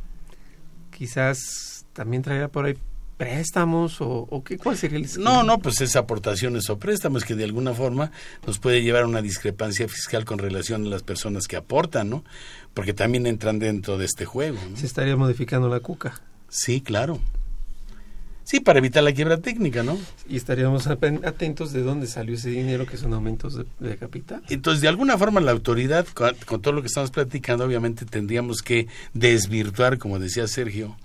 Quizás 0.96 1.84
también 1.92 2.22
traerá 2.22 2.48
por 2.48 2.64
ahí 2.64 2.78
préstamos 3.16 3.96
o, 4.00 4.42
qué 4.44 4.58
cuál 4.58 4.76
sería 4.76 4.98
el 4.98 5.08
no 5.18 5.42
no 5.42 5.58
pues 5.58 5.80
es 5.80 5.96
aportaciones 5.96 6.68
o 6.70 6.78
préstamos 6.78 7.24
que 7.24 7.34
de 7.34 7.44
alguna 7.44 7.72
forma 7.72 8.10
nos 8.46 8.58
puede 8.58 8.82
llevar 8.82 9.04
a 9.04 9.06
una 9.06 9.22
discrepancia 9.22 9.88
fiscal 9.88 10.24
con 10.24 10.38
relación 10.38 10.86
a 10.86 10.88
las 10.88 11.02
personas 11.02 11.46
que 11.46 11.56
aportan 11.56 12.10
no 12.10 12.24
porque 12.74 12.92
también 12.92 13.26
entran 13.26 13.58
dentro 13.58 13.98
de 13.98 14.06
este 14.06 14.24
juego 14.24 14.58
se 14.74 14.86
estaría 14.86 15.16
modificando 15.16 15.68
la 15.68 15.80
cuca. 15.80 16.20
Sí 16.48 16.80
claro. 16.80 17.20
Sí 18.44 18.60
para 18.60 18.78
evitar 18.78 19.02
la 19.02 19.12
quiebra 19.12 19.38
técnica 19.38 19.82
no 19.82 19.98
y 20.28 20.36
estaríamos 20.36 20.86
atentos 20.86 21.72
de 21.72 21.82
dónde 21.82 22.06
salió 22.06 22.34
ese 22.34 22.50
dinero 22.50 22.84
que 22.84 22.96
son 22.96 23.14
aumentos 23.14 23.58
de, 23.78 23.96
capital. 23.96 24.42
Entonces 24.48 24.82
de 24.82 24.88
alguna 24.88 25.16
forma 25.16 25.40
la 25.40 25.52
autoridad 25.52 26.06
con, 26.08 26.34
con 26.46 26.60
todo 26.60 26.74
lo 26.74 26.82
que 26.82 26.88
estamos 26.88 27.10
platicando 27.10 27.64
obviamente 27.64 28.04
tendríamos 28.04 28.60
que 28.60 28.88
desvirtuar 29.14 29.98
como 29.98 30.18
decía 30.18 30.46
Sergio 30.46 30.96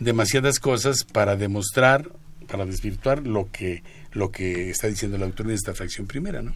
demasiadas 0.00 0.58
cosas 0.58 1.04
para 1.04 1.36
demostrar, 1.36 2.08
para 2.48 2.66
desvirtuar 2.66 3.26
lo 3.26 3.50
que, 3.50 3.82
lo 4.12 4.30
que 4.30 4.70
está 4.70 4.86
diciendo 4.88 5.18
la 5.18 5.26
autoridad 5.26 5.52
de 5.52 5.56
esta 5.56 5.74
fracción 5.74 6.06
primera, 6.06 6.42
¿no? 6.42 6.54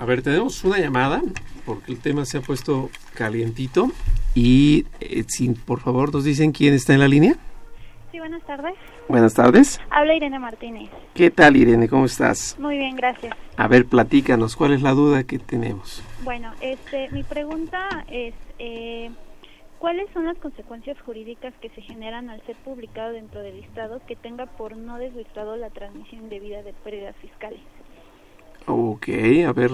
a 0.00 0.04
ver, 0.04 0.22
tenemos 0.22 0.64
una 0.64 0.78
llamada, 0.78 1.22
porque 1.64 1.92
el 1.92 2.00
tema 2.00 2.24
se 2.24 2.38
ha 2.38 2.40
puesto 2.40 2.90
calientito. 3.14 3.90
Y, 4.34 4.86
eh, 5.00 5.24
por 5.64 5.80
favor, 5.80 6.12
nos 6.12 6.24
dicen 6.24 6.52
quién 6.52 6.74
está 6.74 6.94
en 6.94 7.00
la 7.00 7.08
línea. 7.08 7.36
Sí, 8.10 8.18
buenas 8.18 8.42
tardes. 8.44 8.74
Buenas 9.08 9.34
tardes. 9.34 9.80
Habla 9.90 10.14
Irene 10.14 10.38
Martínez. 10.38 10.90
¿Qué 11.14 11.30
tal, 11.30 11.56
Irene? 11.56 11.88
¿Cómo 11.88 12.06
estás? 12.06 12.56
Muy 12.58 12.78
bien, 12.78 12.96
gracias. 12.96 13.36
A 13.56 13.68
ver, 13.68 13.86
platícanos, 13.86 14.56
¿cuál 14.56 14.72
es 14.72 14.82
la 14.82 14.92
duda 14.92 15.24
que 15.24 15.38
tenemos? 15.38 16.02
Bueno, 16.22 16.52
este, 16.60 17.08
mi 17.10 17.22
pregunta 17.22 18.04
es, 18.08 18.34
eh, 18.58 19.10
¿cuáles 19.80 20.10
son 20.12 20.26
las 20.26 20.38
consecuencias 20.38 21.00
jurídicas 21.00 21.54
que 21.56 21.70
se 21.70 21.80
generan 21.80 22.28
al 22.28 22.44
ser 22.44 22.56
publicado 22.62 23.12
dentro 23.12 23.40
del 23.40 23.56
listado 23.56 23.98
que 24.06 24.14
tenga 24.14 24.44
por 24.58 24.76
no 24.76 24.98
desvirtuado 24.98 25.56
la 25.56 25.70
transmisión 25.70 26.24
indebida 26.24 26.62
de 26.62 26.74
pérdidas 26.74 27.16
fiscales? 27.16 27.62
Ok, 28.66 29.08
a 29.46 29.52
ver, 29.52 29.70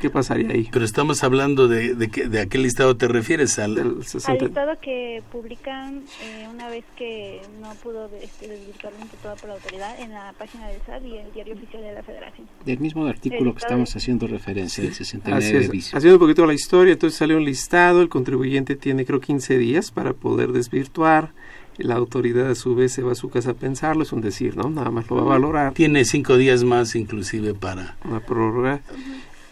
¿qué 0.00 0.10
pasaría 0.10 0.50
ahí? 0.50 0.68
Pero 0.70 0.84
estamos 0.84 1.24
hablando 1.24 1.68
de, 1.68 1.94
de, 1.94 2.08
que, 2.08 2.28
de 2.28 2.40
a 2.40 2.46
qué 2.46 2.58
listado 2.58 2.96
te 2.96 3.08
refieres, 3.08 3.58
al, 3.58 3.78
al 3.78 3.98
listado 3.98 4.78
que 4.80 5.22
publican 5.32 6.02
eh, 6.22 6.46
una 6.52 6.68
vez 6.68 6.84
que 6.96 7.40
no 7.60 7.72
pudo 7.82 8.10
este, 8.22 8.48
desvirtuar 8.48 8.94
un 8.94 9.02
imputado 9.02 9.36
por 9.36 9.48
la 9.48 9.54
autoridad 9.56 10.00
en 10.00 10.12
la 10.12 10.32
página 10.38 10.68
del 10.68 10.80
SAT 10.82 11.04
y 11.04 11.16
el 11.16 11.32
diario 11.32 11.54
oficial 11.54 11.82
de 11.82 11.92
la 11.92 12.02
Federación. 12.02 12.46
Del 12.64 12.78
mismo 12.78 13.06
artículo 13.06 13.52
que 13.54 13.58
estamos 13.58 13.92
de... 13.92 13.98
haciendo 13.98 14.26
referencia, 14.26 14.84
del 14.84 14.94
69 14.94 15.44
Así 15.44 15.78
es, 15.78 15.94
Haciendo 15.94 16.16
un 16.16 16.20
poquito 16.20 16.46
la 16.46 16.54
historia, 16.54 16.92
entonces 16.92 17.18
sale 17.18 17.34
un 17.34 17.44
listado, 17.44 18.02
el 18.02 18.08
contribuyente 18.08 18.76
tiene 18.76 19.04
creo 19.04 19.20
15 19.20 19.58
días 19.58 19.90
para 19.90 20.12
poder 20.12 20.52
desvirtuar 20.52 21.32
la 21.78 21.94
autoridad 21.96 22.50
a 22.50 22.54
su 22.54 22.74
vez 22.74 22.92
se 22.92 23.02
va 23.02 23.12
a 23.12 23.16
su 23.16 23.28
casa 23.28 23.50
a 23.50 23.54
pensarlo, 23.54 24.02
es 24.02 24.12
un 24.12 24.20
decir, 24.20 24.56
¿no? 24.56 24.70
Nada 24.70 24.90
más 24.90 25.08
lo 25.08 25.16
va 25.16 25.22
a 25.22 25.26
valorar. 25.26 25.74
Tiene 25.74 26.04
cinco 26.04 26.36
días 26.36 26.64
más 26.64 26.94
inclusive 26.94 27.54
para... 27.54 27.96
Una 28.04 28.20
prórroga. 28.20 28.80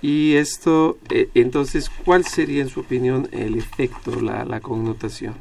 Y 0.03 0.35
esto, 0.35 0.99
eh, 1.11 1.29
entonces, 1.35 1.91
¿cuál 2.05 2.25
sería 2.25 2.63
en 2.63 2.69
su 2.69 2.81
opinión 2.81 3.29
el 3.33 3.57
efecto, 3.57 4.21
la, 4.21 4.45
la 4.45 4.61
connotación? 4.61 5.35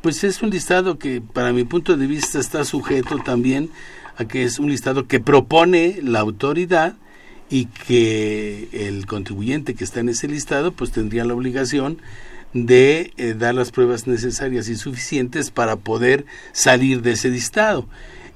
Pues 0.00 0.22
es 0.24 0.42
un 0.42 0.50
listado 0.50 0.98
que 0.98 1.20
para 1.20 1.52
mi 1.52 1.64
punto 1.64 1.96
de 1.96 2.06
vista 2.06 2.38
está 2.38 2.64
sujeto 2.64 3.18
también 3.18 3.70
a 4.16 4.26
que 4.26 4.44
es 4.44 4.58
un 4.58 4.70
listado 4.70 5.06
que 5.06 5.20
propone 5.20 5.98
la 6.02 6.20
autoridad 6.20 6.96
y 7.50 7.66
que 7.66 8.68
el 8.72 9.06
contribuyente 9.06 9.74
que 9.74 9.84
está 9.84 10.00
en 10.00 10.08
ese 10.08 10.28
listado 10.28 10.72
pues 10.72 10.92
tendría 10.92 11.24
la 11.24 11.34
obligación 11.34 11.98
de 12.52 13.12
eh, 13.16 13.34
dar 13.38 13.54
las 13.54 13.70
pruebas 13.70 14.06
necesarias 14.06 14.68
y 14.68 14.76
suficientes 14.76 15.50
para 15.50 15.76
poder 15.76 16.24
salir 16.52 17.02
de 17.02 17.12
ese 17.12 17.28
listado 17.30 17.86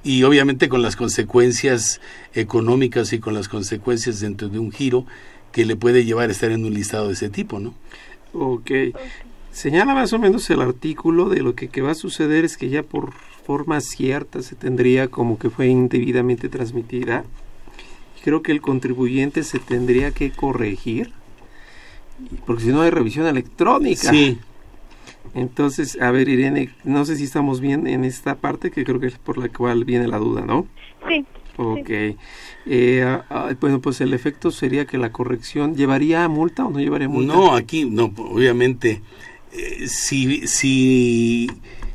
y 0.05 0.23
obviamente 0.23 0.69
con 0.69 0.83
las 0.83 0.97
consecuencias 0.97 2.01
económicas 2.35 3.13
y 3.13 3.19
con 3.19 3.35
las 3.35 3.49
consecuencias 3.49 4.21
dentro 4.21 4.49
de 4.49 4.59
un 4.59 4.71
giro 4.71 5.07
que 5.51 5.65
le 5.65 5.77
puede 5.77 6.05
llevar 6.05 6.29
a 6.29 6.33
estar 6.33 6.51
en 6.51 6.65
un 6.65 6.75
listado 6.75 7.09
de 7.09 7.15
ese 7.15 7.31
tipo, 7.31 7.59
¿no? 7.59 7.75
Ok. 8.35 8.71
Señala 9.51 9.95
más 9.95 10.13
o 10.13 10.19
menos 10.19 10.51
el 10.51 10.61
artículo 10.61 11.29
de 11.29 11.41
lo 11.41 11.55
que, 11.55 11.69
que 11.69 11.81
va 11.81 11.93
a 11.93 11.95
suceder 11.95 12.45
es 12.45 12.57
que 12.57 12.69
ya 12.69 12.83
por 12.83 13.13
forma 13.47 13.81
cierta 13.81 14.43
se 14.43 14.57
tendría 14.57 15.09
como 15.09 15.39
que 15.39 15.49
fue 15.49 15.69
indebidamente 15.69 16.49
transmitida. 16.49 17.25
Creo 18.23 18.43
que 18.43 18.53
el 18.53 18.61
contribuyente 18.61 19.43
se 19.43 19.59
tendría 19.59 20.11
que 20.11 20.33
corregir 20.33 21.13
porque 22.47 22.65
si 22.65 22.69
no 22.69 22.83
hay 22.83 22.91
revisión 22.91 23.27
electrónica. 23.27 24.11
Sí. 24.11 24.39
Entonces, 25.35 25.99
a 26.01 26.11
ver, 26.11 26.29
Irene, 26.29 26.71
no 26.85 27.05
sé 27.05 27.17
si 27.17 27.25
estamos 27.25 27.61
bien 27.61 27.87
en 27.87 28.05
esta 28.05 28.37
parte, 28.37 28.71
que 28.71 28.85
creo 28.85 29.01
que 29.01 29.09
es 29.09 29.19
por 29.19 29.37
la 29.39 29.49
cual 29.49 29.85
viene 29.85 30.07
la 30.07 30.19
duda, 30.19 30.43
¿no? 30.43 30.67
Sí. 31.09 31.25
Ok. 31.57 31.91
Eh, 32.67 33.19
bueno, 33.61 33.81
pues 33.81 34.01
el 34.01 34.15
efecto 34.15 34.51
sería 34.51 34.87
que 34.87 34.99
la 34.99 35.13
corrección 35.13 35.77
llevaría 35.77 36.25
a 36.25 36.29
multa 36.29 36.65
o 36.65 36.71
no 36.71 36.79
llevaría 36.79 37.09
multa. 37.09 37.33
No, 37.33 37.55
aquí, 37.55 37.85
no, 37.85 38.13
obviamente, 38.17 39.03
eh, 39.53 39.87
si, 39.89 40.47
si, 40.47 41.51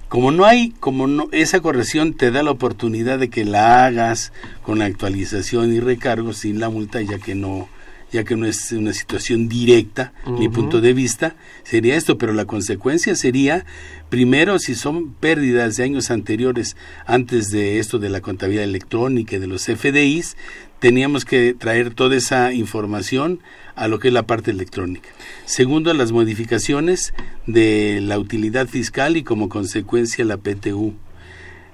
como 0.07 0.31
no 0.31 0.45
hay, 0.45 0.71
como 0.79 1.07
no, 1.07 1.27
esa 1.31 1.61
corrección 1.61 2.13
te 2.13 2.31
da 2.31 2.43
la 2.43 2.51
oportunidad 2.51 3.19
de 3.19 3.29
que 3.29 3.45
la 3.45 3.85
hagas 3.85 4.31
con 4.63 4.81
actualización 4.81 5.73
y 5.73 5.79
recargo 5.79 6.33
sin 6.33 6.59
la 6.59 6.69
multa, 6.69 7.01
ya 7.01 7.19
que 7.19 7.35
no, 7.35 7.67
ya 8.11 8.23
que 8.23 8.35
no 8.35 8.45
es 8.45 8.71
una 8.71 8.93
situación 8.93 9.47
directa, 9.47 10.13
mi 10.25 10.49
punto 10.49 10.81
de 10.81 10.93
vista, 10.93 11.35
sería 11.63 11.95
esto, 11.95 12.17
pero 12.17 12.33
la 12.33 12.45
consecuencia 12.45 13.15
sería, 13.15 13.65
primero, 14.09 14.57
si 14.59 14.75
son 14.75 15.13
pérdidas 15.13 15.77
de 15.77 15.83
años 15.83 16.11
anteriores, 16.11 16.75
antes 17.05 17.49
de 17.49 17.79
esto 17.79 17.99
de 17.99 18.09
la 18.09 18.21
contabilidad 18.21 18.63
electrónica 18.63 19.35
y 19.35 19.39
de 19.39 19.47
los 19.47 19.65
FDIs, 19.65 20.35
teníamos 20.79 21.25
que 21.25 21.53
traer 21.53 21.93
toda 21.93 22.15
esa 22.15 22.53
información 22.53 23.39
a 23.75 23.87
lo 23.87 23.99
que 23.99 24.07
es 24.07 24.13
la 24.13 24.25
parte 24.25 24.51
electrónica. 24.51 25.09
Segundo, 25.45 25.93
las 25.93 26.11
modificaciones 26.11 27.13
de 27.47 27.99
la 28.01 28.17
utilidad 28.17 28.67
fiscal 28.67 29.17
y 29.17 29.23
como 29.23 29.49
consecuencia 29.49 30.25
la 30.25 30.37
PTU. 30.37 30.95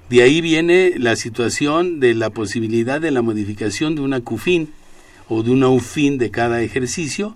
De 0.09 0.21
ahí 0.21 0.39
viene 0.41 0.93
la 0.97 1.15
situación 1.15 1.99
de 1.99 2.13
la 2.13 2.29
posibilidad 2.29 3.01
de 3.01 3.09
la 3.09 3.23
modificación 3.23 3.95
de 3.95 4.01
una 4.01 4.21
CUFIN, 4.21 4.69
o 5.27 5.43
de 5.43 5.51
una 5.51 5.69
UFIN 5.69 6.17
de 6.17 6.31
cada 6.31 6.61
ejercicio 6.61 7.35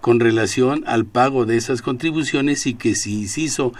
con 0.00 0.20
relación 0.20 0.84
al 0.86 1.06
pago 1.06 1.46
de 1.46 1.56
esas 1.56 1.80
contribuciones 1.80 2.66
y 2.66 2.74
que 2.74 2.94
si 2.94 3.26
se 3.26 3.40
hizo 3.40 3.72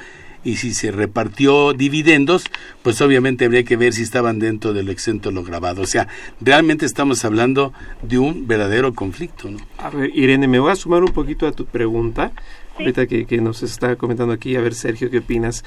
y 0.44 0.56
si 0.56 0.74
se 0.74 0.90
repartió 0.90 1.72
dividendos, 1.72 2.44
pues 2.82 3.00
obviamente 3.00 3.46
habría 3.46 3.64
que 3.64 3.76
ver 3.76 3.92
si 3.94 4.02
estaban 4.02 4.38
dentro 4.38 4.72
del 4.72 4.90
exento 4.90 5.30
lo 5.30 5.42
grabado. 5.42 5.82
O 5.82 5.86
sea, 5.86 6.06
realmente 6.40 6.86
estamos 6.86 7.24
hablando 7.24 7.72
de 8.02 8.18
un 8.18 8.46
verdadero 8.46 8.94
conflicto. 8.94 9.50
¿no? 9.50 9.58
A 9.78 9.90
ver, 9.90 10.10
Irene, 10.14 10.46
me 10.46 10.58
voy 10.58 10.70
a 10.70 10.76
sumar 10.76 11.02
un 11.02 11.12
poquito 11.12 11.46
a 11.46 11.52
tu 11.52 11.64
pregunta, 11.64 12.32
ahorita 12.78 13.06
que, 13.06 13.24
que 13.24 13.40
nos 13.40 13.62
está 13.62 13.96
comentando 13.96 14.34
aquí, 14.34 14.54
a 14.56 14.60
ver, 14.60 14.74
Sergio, 14.74 15.10
¿qué 15.10 15.18
opinas? 15.18 15.64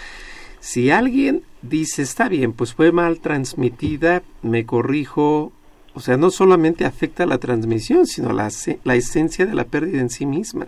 Si 0.60 0.92
alguien 0.92 1.44
dice, 1.62 2.02
está 2.02 2.30
bien, 2.30 2.54
pues 2.54 2.74
fue 2.74 2.92
mal 2.92 3.20
transmitida, 3.20 4.24
me 4.42 4.66
corrijo, 4.66 5.52
o 5.98 6.00
sea, 6.00 6.16
no 6.16 6.30
solamente 6.30 6.86
afecta 6.86 7.26
la 7.26 7.40
transmisión, 7.40 8.06
sino 8.06 8.32
la, 8.32 8.52
la 8.84 8.96
esencia 8.96 9.48
de 9.48 9.56
la 9.56 9.64
pérdida 9.64 10.00
en 10.00 10.12
sí 10.12 10.28
misma. 10.28 10.68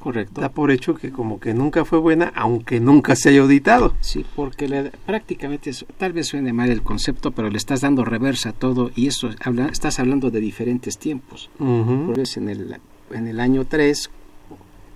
Correcto. 0.00 0.40
Da 0.40 0.48
por 0.48 0.72
hecho 0.72 0.96
que 0.96 1.12
como 1.12 1.38
que 1.38 1.54
nunca 1.54 1.84
fue 1.84 2.00
buena, 2.00 2.32
aunque 2.34 2.80
nunca 2.80 3.14
se 3.14 3.28
haya 3.28 3.42
auditado. 3.42 3.94
Sí, 4.00 4.26
porque 4.34 4.66
le, 4.66 4.90
prácticamente, 5.06 5.70
tal 5.98 6.12
vez 6.14 6.26
suene 6.26 6.52
mal 6.52 6.68
el 6.70 6.82
concepto, 6.82 7.30
pero 7.30 7.48
le 7.48 7.58
estás 7.58 7.82
dando 7.82 8.04
reversa 8.04 8.48
a 8.48 8.52
todo 8.54 8.90
y 8.96 9.06
eso 9.06 9.30
habla, 9.40 9.66
estás 9.66 10.00
hablando 10.00 10.32
de 10.32 10.40
diferentes 10.40 10.98
tiempos. 10.98 11.48
Uh 11.60 12.12
en 12.36 12.48
el, 12.48 12.76
en 13.12 13.28
el 13.28 13.38
año 13.38 13.66
3, 13.66 14.10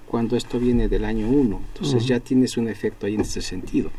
cuando 0.08 0.36
esto 0.36 0.58
viene 0.58 0.88
del 0.88 1.04
año 1.04 1.28
1, 1.28 1.60
entonces 1.74 2.06
ya 2.06 2.18
tienes 2.18 2.56
un 2.56 2.66
efecto 2.66 3.06
ahí 3.06 3.14
en 3.14 3.20
ese 3.20 3.40
sentido. 3.40 3.92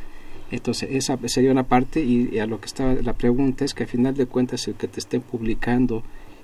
Entonces, 0.51 0.89
esa 0.91 1.17
sería 1.27 1.51
una 1.51 1.63
parte 1.63 2.03
y, 2.03 2.37
a 2.39 2.45
lo 2.45 2.59
que 2.59 2.65
estaba 2.65 2.93
la 2.93 3.13
pregunta 3.13 3.63
es 3.63 3.73
que 3.73 3.83
al 3.83 3.89
final 3.89 4.15
de 4.15 4.25
cuentas 4.25 4.67
el 4.67 4.75
que 4.75 4.87
te 4.87 4.99
esté 4.99 5.21
publicando 5.21 6.03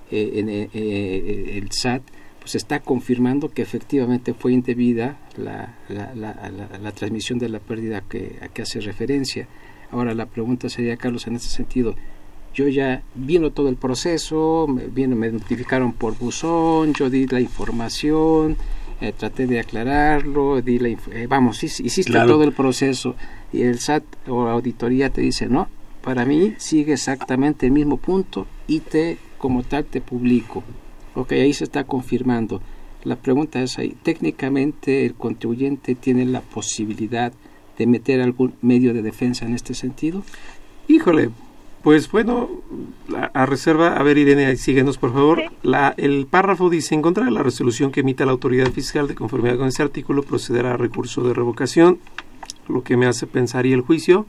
eh, 0.09 0.31
en 0.35 0.49
eh, 0.49 0.69
eh, 0.73 1.59
el 1.61 1.71
SAT, 1.71 2.01
pues 2.39 2.55
está 2.55 2.79
confirmando 2.79 3.49
que 3.49 3.61
efectivamente 3.61 4.33
fue 4.33 4.53
indebida 4.53 5.17
la, 5.35 5.75
la, 5.89 6.15
la, 6.15 6.51
la, 6.81 6.91
transmisión 6.93 7.39
de 7.39 7.49
la 7.49 7.59
pérdida 7.59 8.01
que, 8.07 8.37
a 8.41 8.47
que 8.47 8.61
hace 8.61 8.79
referencia. 8.79 9.47
Ahora 9.91 10.13
la 10.13 10.25
pregunta 10.25 10.69
sería, 10.69 10.95
Carlos, 10.95 11.27
en 11.27 11.35
ese 11.35 11.49
sentido, 11.49 11.93
yo 12.53 12.69
ya 12.69 13.03
vino 13.15 13.51
todo 13.51 13.67
el 13.67 13.75
proceso, 13.75 14.65
me, 14.69 14.87
vino, 14.87 15.17
me 15.17 15.29
notificaron 15.29 15.91
por 15.91 16.17
buzón, 16.17 16.93
yo 16.93 17.09
di 17.09 17.27
la 17.27 17.41
información, 17.41 18.55
eh, 19.01 19.11
traté 19.11 19.45
de 19.45 19.59
aclararlo, 19.59 20.61
di 20.61 20.79
la, 20.79 20.97
vamos, 21.27 21.61
hiciste 21.63 22.13
todo 22.13 22.43
el 22.43 22.53
proceso 22.53 23.17
y 23.53 23.63
el 23.63 23.79
SAT 23.79 24.03
o 24.27 24.45
la 24.45 24.51
auditoría 24.51 25.09
te 25.09 25.21
dice, 25.21 25.47
no, 25.47 25.67
para 26.03 26.25
mí 26.25 26.53
sigue 26.57 26.93
exactamente 26.93 27.65
el 27.65 27.71
mismo 27.71 27.97
punto 27.97 28.47
y 28.67 28.79
te, 28.79 29.17
como 29.37 29.63
tal, 29.63 29.85
te 29.85 30.01
publico. 30.01 30.63
Ok, 31.15 31.33
ahí 31.33 31.53
se 31.53 31.63
está 31.63 31.83
confirmando. 31.83 32.61
La 33.03 33.15
pregunta 33.15 33.61
es 33.61 33.77
ahí, 33.77 33.95
técnicamente 34.03 35.05
el 35.05 35.13
contribuyente 35.13 35.95
tiene 35.95 36.25
la 36.25 36.41
posibilidad 36.41 37.31
de 37.77 37.87
meter 37.87 38.21
algún 38.21 38.55
medio 38.61 38.93
de 38.93 39.01
defensa 39.01 39.45
en 39.45 39.53
este 39.53 39.73
sentido? 39.73 40.23
Híjole, 40.87 41.29
pues 41.83 42.11
bueno, 42.11 42.49
a, 43.33 43.45
reserva, 43.45 43.95
a 43.95 44.03
ver 44.03 44.17
Irene, 44.17 44.55
síguenos 44.57 44.97
por 44.97 45.13
favor. 45.13 45.43
La, 45.63 45.93
el 45.97 46.25
párrafo 46.27 46.69
dice, 46.69 46.95
en 46.95 47.01
contra 47.01 47.25
de 47.25 47.31
la 47.31 47.43
resolución 47.43 47.91
que 47.91 48.01
emita 48.01 48.25
la 48.25 48.31
autoridad 48.31 48.71
fiscal 48.71 49.07
de 49.07 49.15
conformidad 49.15 49.57
con 49.57 49.67
ese 49.67 49.83
artículo, 49.83 50.23
procederá 50.23 50.73
a 50.73 50.77
recurso 50.77 51.23
de 51.23 51.33
revocación, 51.33 51.99
lo 52.69 52.83
que 52.83 52.97
me 52.97 53.05
hace 53.05 53.27
pensar 53.27 53.65
y 53.65 53.73
el 53.73 53.81
juicio, 53.81 54.25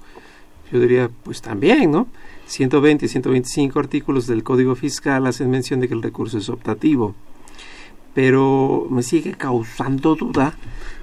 yo 0.73 0.81
diría, 0.81 1.11
pues 1.25 1.41
también, 1.41 1.91
¿no? 1.91 2.09
120 2.47 3.07
y 3.07 3.09
125 3.09 3.79
artículos 3.79 4.27
del 4.27 4.43
Código 4.43 4.75
Fiscal 4.75 5.27
hacen 5.27 5.51
mención 5.51 5.81
de 5.81 5.89
que 5.89 5.95
el 5.95 6.03
recurso 6.03 6.39
es 6.39 6.49
optativo, 6.49 7.15
pero 8.15 8.87
me 8.91 9.03
sigue 9.03 9.33
causando 9.33 10.15
duda 10.15 10.57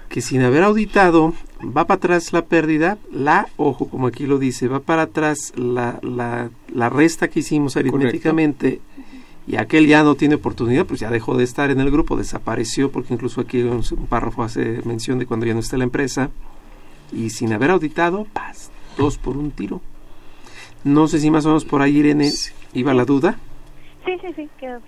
que 0.10 0.22
sin 0.22 0.42
haber 0.42 0.64
auditado 0.64 1.34
va 1.66 1.86
para 1.86 1.98
atrás 1.98 2.34
la 2.34 2.46
pérdida, 2.46 2.98
la, 3.12 3.48
ojo, 3.58 3.88
como 3.88 4.08
aquí 4.08 4.26
lo 4.26 4.38
dice, 4.38 4.68
va 4.68 4.80
para 4.80 5.04
atrás 5.04 5.54
la, 5.56 6.00
la, 6.02 6.50
la 6.74 6.90
resta 6.90 7.28
que 7.28 7.40
hicimos 7.40 7.78
aritméticamente 7.78 8.82
y 9.48 9.58
aquel 9.58 9.88
ya 9.88 10.04
no 10.04 10.16
tiene 10.16 10.36
oportunidad, 10.36 10.86
pues 10.86 11.00
ya 11.00 11.12
dejó 11.12 11.38
de 11.38 11.44
estar 11.44 11.70
en 11.70 11.80
el 11.80 11.92
grupo, 11.92 12.18
desapareció, 12.18 12.92
porque 12.92 13.14
incluso 13.14 13.42
aquí 13.42 13.62
un, 13.62 13.84
un 13.92 14.08
párrafo 14.08 14.44
hace 14.44 14.82
mención 14.86 15.20
de 15.20 15.28
cuando 15.28 15.46
ya 15.46 15.54
no 15.54 15.60
está 15.60 15.78
la 15.78 15.84
empresa, 15.84 16.32
y 17.12 17.30
sin 17.30 17.54
haber 17.54 17.72
auditado, 17.72 18.26
paz, 18.34 18.72
dos 18.98 19.18
por 19.18 19.38
un 19.38 19.52
tiro. 19.52 19.82
No 20.84 21.08
sé 21.08 21.20
si 21.20 21.32
más 21.32 21.46
o 21.46 21.50
menos 21.50 21.66
por 21.66 21.82
ahí, 21.82 21.98
Irene, 21.98 22.32
iba 22.74 22.94
la 22.94 23.06
duda. 23.06 23.38
Sí, 24.06 24.14
sí, 24.22 24.28
sí, 24.36 24.50
quedó. 24.60 24.80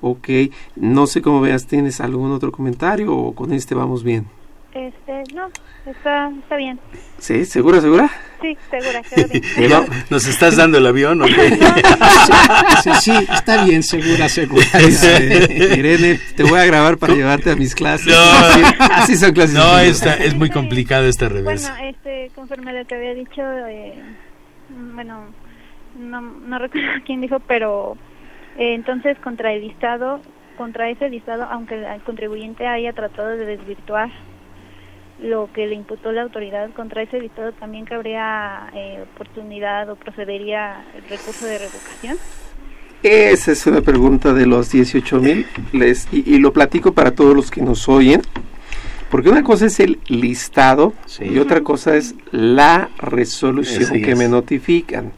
Ok, 0.00 0.28
no 0.76 1.06
sé 1.06 1.22
cómo 1.22 1.40
veas, 1.40 1.66
¿tienes 1.66 2.00
algún 2.00 2.32
otro 2.32 2.50
comentario 2.52 3.14
o 3.14 3.34
con 3.34 3.52
este 3.52 3.74
vamos 3.74 4.02
bien? 4.02 4.26
Este, 4.74 5.34
no, 5.34 5.50
está, 5.84 6.30
está 6.30 6.56
bien. 6.56 6.80
¿Sí? 7.18 7.44
¿Segura, 7.44 7.82
segura? 7.82 8.10
Sí, 8.40 8.56
segura, 8.70 9.02
quedó 9.56 9.82
bien. 9.84 10.04
¿Nos 10.08 10.26
estás 10.26 10.56
dando 10.56 10.78
el 10.78 10.86
avión 10.86 11.20
o 11.20 11.26
qué? 11.26 11.58
Sí, 12.82 12.90
sí, 13.02 13.12
está 13.30 13.64
bien, 13.64 13.82
segura, 13.82 14.30
segura. 14.30 14.64
Este, 14.74 15.78
Irene, 15.78 16.18
te 16.36 16.42
voy 16.42 16.58
a 16.58 16.64
grabar 16.64 16.96
para 16.96 17.14
llevarte 17.14 17.50
a 17.50 17.56
mis 17.56 17.74
clases. 17.74 18.06
No, 18.06 18.14
así, 18.14 18.62
así 18.92 19.16
son 19.16 19.32
clases. 19.32 19.54
No, 19.54 19.78
esta, 19.78 20.14
es 20.14 20.34
muy 20.34 20.48
complicado 20.48 21.06
esta 21.06 21.28
reversa. 21.28 21.74
Bueno, 21.74 21.90
este, 21.90 22.30
conforme 22.34 22.70
a 22.70 22.74
lo 22.74 22.86
que 22.86 22.94
había 22.94 23.12
dicho, 23.12 23.42
eh, 23.68 24.02
bueno, 24.94 25.26
no, 25.98 26.22
no 26.22 26.58
recuerdo 26.58 26.88
quién 27.04 27.20
dijo, 27.20 27.40
pero 27.40 27.98
eh, 28.56 28.72
entonces 28.74 29.18
contra 29.18 29.52
el 29.52 29.60
listado, 29.60 30.22
contra 30.56 30.88
ese 30.88 31.10
listado, 31.10 31.44
aunque 31.44 31.74
el 31.74 32.02
contribuyente 32.04 32.66
haya 32.66 32.94
tratado 32.94 33.28
de 33.28 33.44
desvirtuar 33.44 34.10
lo 35.22 35.48
que 35.52 35.66
le 35.66 35.74
imputó 35.74 36.12
la 36.12 36.22
autoridad, 36.22 36.70
contra 36.70 37.02
ese 37.02 37.20
listado 37.20 37.52
también 37.52 37.84
cabría 37.84 38.70
eh, 38.74 39.04
oportunidad 39.14 39.88
o 39.90 39.96
procedería 39.96 40.84
el 40.96 41.02
recurso 41.08 41.46
de 41.46 41.58
revocación. 41.58 42.18
Esa 43.02 43.52
es 43.52 43.66
una 43.66 43.80
pregunta 43.80 44.32
de 44.32 44.46
los 44.46 44.70
18 44.70 45.20
mil 45.20 45.46
y, 45.72 46.34
y 46.34 46.38
lo 46.38 46.52
platico 46.52 46.92
para 46.92 47.12
todos 47.14 47.34
los 47.34 47.50
que 47.50 47.60
nos 47.62 47.88
oyen. 47.88 48.22
Porque 49.12 49.28
una 49.28 49.42
cosa 49.42 49.66
es 49.66 49.78
el 49.78 49.98
listado 50.06 50.94
y 51.20 51.38
otra 51.38 51.60
cosa 51.60 51.96
es 51.96 52.14
la 52.30 52.88
resolución 52.96 53.84
Así 53.84 54.00
que 54.00 54.12
es. 54.12 54.18
me 54.18 54.26
notifican. 54.26 55.12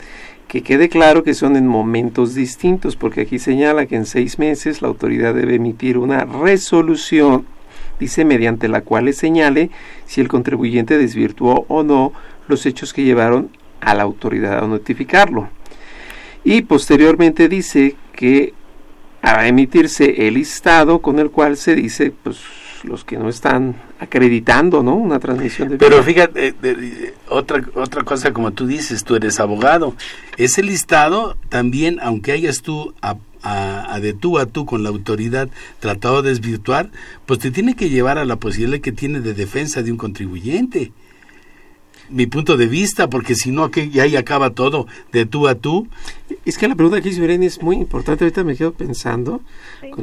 Que 0.49 0.63
quede 0.63 0.89
claro 0.89 1.23
que 1.23 1.33
son 1.33 1.55
en 1.55 1.69
momentos 1.69 2.35
distintos, 2.35 2.97
porque 2.97 3.21
aquí 3.21 3.39
señala 3.39 3.87
que 3.87 3.95
en 3.95 4.05
seis 4.07 4.41
meses 4.41 4.83
la 4.83 4.89
autoridad 4.89 5.33
debe 5.33 5.55
emitir 5.55 5.97
una 5.97 6.25
resolución, 6.25 7.47
dice, 7.99 8.25
mediante 8.25 8.69
la 8.69 8.83
cual 8.83 9.07
le 9.07 9.13
señale 9.13 9.71
si 10.07 10.21
el 10.21 10.29
contribuyente 10.29 10.99
desvirtuó 10.99 11.65
o 11.69 11.83
no 11.83 12.13
los 12.49 12.67
hechos 12.67 12.93
que 12.93 13.05
llevaron 13.05 13.51
a 13.81 13.95
la 13.95 14.03
autoridad 14.03 14.63
a 14.63 14.67
notificarlo. 14.67 15.49
Y 16.45 16.63
posteriormente 16.63 17.49
dice 17.49 17.97
que 18.13 18.53
a 19.23 19.47
emitirse 19.49 20.27
el 20.29 20.35
listado 20.35 21.01
con 21.01 21.19
el 21.19 21.31
cual 21.31 21.57
se 21.57 21.75
dice, 21.75 22.13
pues, 22.23 22.39
los 22.85 23.05
que 23.05 23.17
no 23.17 23.31
están 23.31 23.77
acreditando, 23.99 24.83
¿no? 24.83 24.95
Una 24.95 25.19
transmisión 25.19 25.71
de 25.71 25.79
Pero 25.79 26.03
fíjate, 26.03 26.49
eh, 26.49 26.55
eh, 26.63 27.15
otra, 27.29 27.65
otra 27.75 28.03
cosa 28.03 28.33
como 28.33 28.53
tú 28.53 28.67
dices, 28.67 29.05
tú 29.05 29.17
eres 29.17 29.41
abogado. 29.41 29.95
Ese 30.37 30.63
listado 30.63 31.37
también, 31.49 31.99
aunque 32.03 32.33
hayas 32.33 32.61
tú 32.61 32.95
a, 33.01 33.17
a- 33.45 33.95
a 33.95 34.01
de 34.01 34.13
tú 34.15 34.39
a 34.39 34.47
tú 34.47 34.65
con 34.67 34.83
la 34.83 34.89
autoridad 34.89 35.49
tratado 35.79 36.23
de 36.23 36.31
desvirtuar, 36.31 36.91
pues 37.27 37.39
te 37.39 37.51
tiene 37.51 37.77
que 37.77 37.91
llevar 37.91 38.19
a 38.19 38.25
la 38.25 38.37
posibilidad 38.37 38.81
que 38.81 38.93
tiene 38.93 39.21
de 39.21 39.35
defensa 39.35 39.83
de 39.83 39.93
un 39.93 39.99
contribuyente. 39.99 40.93
Mi 42.11 42.27
punto 42.27 42.59
de 42.59 42.67
vista, 42.67 43.09
porque 43.09 43.35
si 43.35 43.51
no, 43.51 43.71
que 43.71 43.91
ahí 43.99 44.15
acaba 44.17 44.51
todo 44.51 44.87
de 45.13 45.25
tú 45.25 45.49
a 45.49 45.55
tú. 45.55 45.89
Es 46.45 46.59
que 46.59 46.69
la 46.69 46.75
pregunta 46.75 47.01
que 47.01 47.09
hizo 47.09 47.25
Irene 47.25 47.47
es 47.47 47.63
muy 47.63 47.77
importante. 47.77 48.25
Ahorita 48.25 48.45
me 48.45 48.57
quedo 48.57 48.73
pensando. 48.75 49.41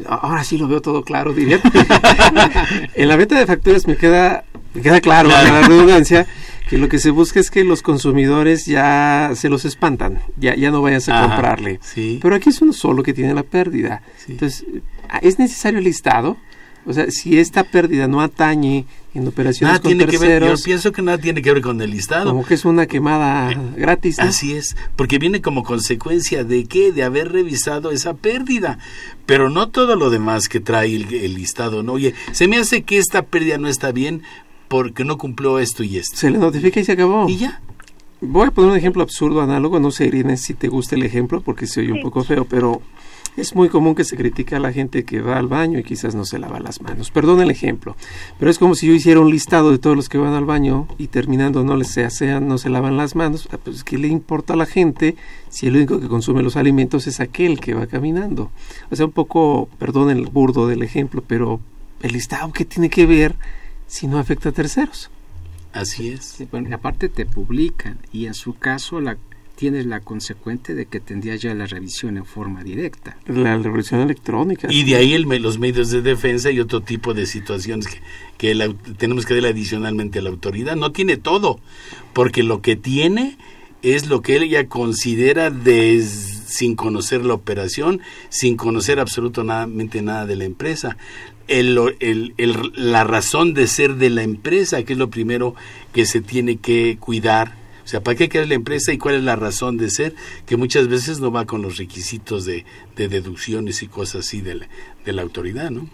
Ahora 0.07 0.43
sí 0.43 0.57
lo 0.57 0.67
veo 0.67 0.81
todo 0.81 1.03
claro, 1.03 1.31
diría. 1.31 1.61
en 2.95 3.07
la 3.07 3.15
venta 3.17 3.37
de 3.37 3.45
facturas 3.45 3.85
me 3.87 3.97
queda, 3.97 4.45
me 4.73 4.81
queda 4.81 4.99
claro, 4.99 5.29
Claro. 5.29 5.53
la 5.53 5.67
redundancia, 5.67 6.25
que 6.71 6.77
lo 6.77 6.87
que 6.87 6.99
se 6.99 7.09
busca 7.11 7.41
es 7.41 7.51
que 7.51 7.65
los 7.65 7.81
consumidores 7.81 8.65
ya 8.65 9.31
se 9.35 9.49
los 9.49 9.65
espantan. 9.65 10.19
Ya, 10.37 10.55
ya 10.55 10.71
no 10.71 10.81
vayas 10.81 11.09
a 11.09 11.17
Ajá, 11.19 11.27
comprarle. 11.35 11.81
sí. 11.83 12.17
Pero 12.21 12.33
aquí 12.33 12.49
es 12.49 12.61
uno 12.61 12.71
solo 12.71 13.03
que 13.03 13.13
tiene 13.13 13.33
la 13.33 13.43
pérdida. 13.43 14.03
Entonces, 14.29 14.65
¿es 15.21 15.37
necesario 15.37 15.79
el 15.79 15.83
listado? 15.83 16.37
O 16.85 16.93
sea, 16.93 17.11
si 17.11 17.37
esta 17.37 17.65
pérdida 17.65 18.07
no 18.07 18.21
atañe 18.21 18.85
en 19.13 19.27
operaciones 19.27 19.69
Nada 19.73 19.81
con 19.81 19.89
tiene 19.89 20.05
que 20.09 20.17
ver, 20.17 20.29
yo 20.29 20.47
terceros, 20.47 20.63
pienso 20.63 20.91
que 20.93 21.01
nada 21.01 21.17
tiene 21.17 21.41
que 21.41 21.51
ver 21.53 21.61
con 21.61 21.81
el 21.81 21.91
listado. 21.91 22.29
como 22.31 22.45
que 22.45 22.53
es 22.53 22.63
una 22.63 22.85
quemada 22.87 23.53
gratis. 23.75 24.17
¿no? 24.17 24.23
Así 24.23 24.53
es, 24.53 24.77
porque 24.95 25.19
viene 25.19 25.41
como 25.41 25.63
consecuencia 25.63 26.45
de 26.45 26.63
qué? 26.63 26.93
De 26.93 27.03
haber 27.03 27.33
revisado 27.33 27.91
esa 27.91 28.13
pérdida. 28.13 28.79
Pero 29.25 29.49
no 29.49 29.67
todo 29.67 29.97
lo 29.97 30.09
demás 30.09 30.47
que 30.47 30.61
trae 30.61 30.95
el, 30.95 31.13
el 31.13 31.33
listado, 31.35 31.83
¿no? 31.83 31.91
Oye, 31.93 32.13
se 32.31 32.47
me 32.47 32.57
hace 32.57 32.83
que 32.83 32.97
esta 32.97 33.23
pérdida 33.23 33.57
no 33.57 33.67
está 33.67 33.91
bien 33.91 34.23
porque 34.71 35.03
no 35.03 35.17
cumplió 35.17 35.59
esto 35.59 35.83
y 35.83 35.97
esto. 35.97 36.15
Se 36.15 36.31
le 36.31 36.37
notifica 36.37 36.79
y 36.79 36.85
se 36.85 36.93
acabó. 36.93 37.27
Y 37.27 37.35
ya. 37.35 37.59
Voy 38.21 38.47
a 38.47 38.51
poner 38.51 38.71
un 38.71 38.77
ejemplo 38.77 39.03
absurdo, 39.03 39.41
análogo. 39.41 39.81
No 39.81 39.91
sé, 39.91 40.05
Irene, 40.05 40.37
si 40.37 40.53
te 40.53 40.69
gusta 40.69 40.95
el 40.95 41.03
ejemplo, 41.03 41.41
porque 41.41 41.67
se 41.67 41.81
oye 41.81 41.91
un 41.91 42.01
poco 42.01 42.23
feo, 42.23 42.45
pero 42.45 42.81
es 43.35 43.53
muy 43.53 43.67
común 43.67 43.95
que 43.95 44.05
se 44.05 44.15
critique 44.15 44.55
a 44.55 44.61
la 44.61 44.71
gente 44.71 45.03
que 45.03 45.19
va 45.19 45.37
al 45.37 45.47
baño 45.47 45.77
y 45.77 45.83
quizás 45.83 46.15
no 46.15 46.23
se 46.23 46.39
lava 46.39 46.61
las 46.61 46.81
manos. 46.81 47.11
Perdón 47.11 47.41
el 47.41 47.51
ejemplo, 47.51 47.97
pero 48.39 48.49
es 48.49 48.57
como 48.59 48.73
si 48.75 48.87
yo 48.87 48.93
hiciera 48.93 49.19
un 49.19 49.29
listado 49.29 49.71
de 49.71 49.77
todos 49.77 49.97
los 49.97 50.07
que 50.07 50.17
van 50.17 50.35
al 50.35 50.45
baño 50.45 50.87
y 50.97 51.07
terminando 51.07 51.65
no 51.65 51.75
les 51.75 51.89
se 51.89 52.05
asean, 52.05 52.47
no 52.47 52.57
se 52.57 52.69
lavan 52.69 52.95
las 52.95 53.13
manos. 53.13 53.49
Ah, 53.51 53.57
Pues, 53.61 53.83
¿qué 53.83 53.97
le 53.97 54.07
importa 54.07 54.53
a 54.53 54.57
la 54.57 54.65
gente 54.65 55.17
si 55.49 55.67
el 55.67 55.75
único 55.75 55.99
que 55.99 56.07
consume 56.07 56.43
los 56.43 56.55
alimentos 56.55 57.07
es 57.07 57.19
aquel 57.19 57.59
que 57.59 57.73
va 57.73 57.87
caminando? 57.87 58.51
O 58.89 58.95
sea, 58.95 59.05
un 59.05 59.11
poco, 59.11 59.67
perdón 59.79 60.11
el 60.11 60.27
burdo 60.27 60.65
del 60.65 60.81
ejemplo, 60.81 61.21
pero 61.27 61.59
el 62.01 62.13
listado, 62.13 62.53
¿qué 62.53 62.63
tiene 62.63 62.89
que 62.89 63.05
ver 63.05 63.35
si 63.91 64.07
no 64.07 64.17
afecta 64.19 64.49
a 64.49 64.51
terceros? 64.53 65.09
Así 65.73 66.09
es. 66.09 66.23
Sí, 66.25 66.47
bueno, 66.51 66.69
y 66.69 66.73
aparte 66.73 67.09
te 67.09 67.25
publican 67.25 67.97
y 68.13 68.25
en 68.25 68.33
su 68.33 68.53
caso 68.55 68.99
la, 69.01 69.17
tienes 69.55 69.85
la 69.85 69.99
consecuente 69.99 70.75
de 70.75 70.85
que 70.85 70.99
tendría 70.99 71.35
ya 71.35 71.53
la 71.53 71.65
revisión 71.65 72.17
en 72.17 72.25
forma 72.25 72.63
directa. 72.63 73.17
La 73.27 73.57
revolución 73.57 74.01
electrónica. 74.01 74.67
Y 74.71 74.83
de 74.83 74.95
ahí 74.95 75.13
el 75.13 75.27
me- 75.27 75.39
los 75.39 75.59
medios 75.59 75.89
de 75.91 76.01
defensa 76.01 76.51
y 76.51 76.59
otro 76.59 76.81
tipo 76.81 77.13
de 77.13 77.25
situaciones 77.25 77.87
que, 77.87 77.99
que 78.37 78.55
la- 78.55 78.73
tenemos 78.97 79.25
que 79.25 79.33
darle 79.33 79.49
adicionalmente 79.49 80.19
a 80.19 80.21
la 80.21 80.29
autoridad. 80.29 80.75
No 80.75 80.91
tiene 80.91 81.17
todo, 81.17 81.59
porque 82.13 82.43
lo 82.43 82.61
que 82.61 82.75
tiene 82.75 83.37
es 83.81 84.07
lo 84.07 84.21
que 84.21 84.35
ella 84.37 84.67
considera 84.67 85.49
des- 85.51 86.39
sin 86.51 86.75
conocer 86.75 87.23
la 87.23 87.33
operación, 87.33 88.01
sin 88.29 88.57
conocer 88.57 88.99
absolutamente 88.99 90.01
nada 90.01 90.25
de 90.25 90.35
la 90.35 90.43
empresa. 90.43 90.97
El, 91.59 91.77
el- 91.99 92.33
el- 92.37 92.71
la 92.75 93.03
razón 93.03 93.53
de 93.53 93.67
ser 93.67 93.95
de 93.95 94.09
la 94.09 94.23
empresa, 94.23 94.83
que 94.83 94.93
es 94.93 94.99
lo 94.99 95.09
primero 95.09 95.55
que 95.93 96.05
se 96.05 96.21
tiene 96.21 96.57
que 96.57 96.97
cuidar. 96.99 97.55
O 97.83 97.87
sea, 97.87 98.01
¿para 98.01 98.15
qué 98.15 98.29
queda 98.29 98.45
la 98.45 98.53
empresa 98.53 98.93
y 98.93 98.97
cuál 98.97 99.15
es 99.15 99.23
la 99.23 99.35
razón 99.35 99.77
de 99.77 99.89
ser? 99.89 100.13
Que 100.45 100.55
muchas 100.55 100.87
veces 100.87 101.19
no 101.19 101.31
va 101.31 101.45
con 101.45 101.61
los 101.61 101.77
requisitos 101.77 102.45
de, 102.45 102.63
de 102.95 103.07
deducciones 103.09 103.83
y 103.83 103.87
cosas 103.87 104.25
así 104.25 104.39
de 104.41 104.55
la, 104.55 104.67
de 105.03 105.13
la 105.13 105.23
autoridad, 105.23 105.71
¿no? 105.71 105.89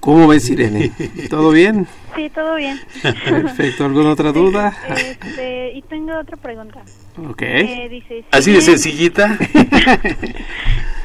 ¿Cómo 0.00 0.28
ves, 0.28 0.48
Irene? 0.50 0.92
¿Todo 1.30 1.50
bien? 1.50 1.86
Sí, 2.14 2.30
todo 2.34 2.54
bien. 2.56 2.80
Perfecto. 3.02 3.84
¿Alguna 3.84 4.10
otra 4.10 4.32
duda? 4.32 4.76
Este, 4.96 5.72
y 5.74 5.82
tengo 5.82 6.18
otra 6.18 6.36
pregunta. 6.36 6.82
Ok. 7.16 7.42
Eh, 7.42 7.88
dice, 7.90 8.24
Así 8.30 8.52
de 8.52 8.60
sencillita. 8.60 9.38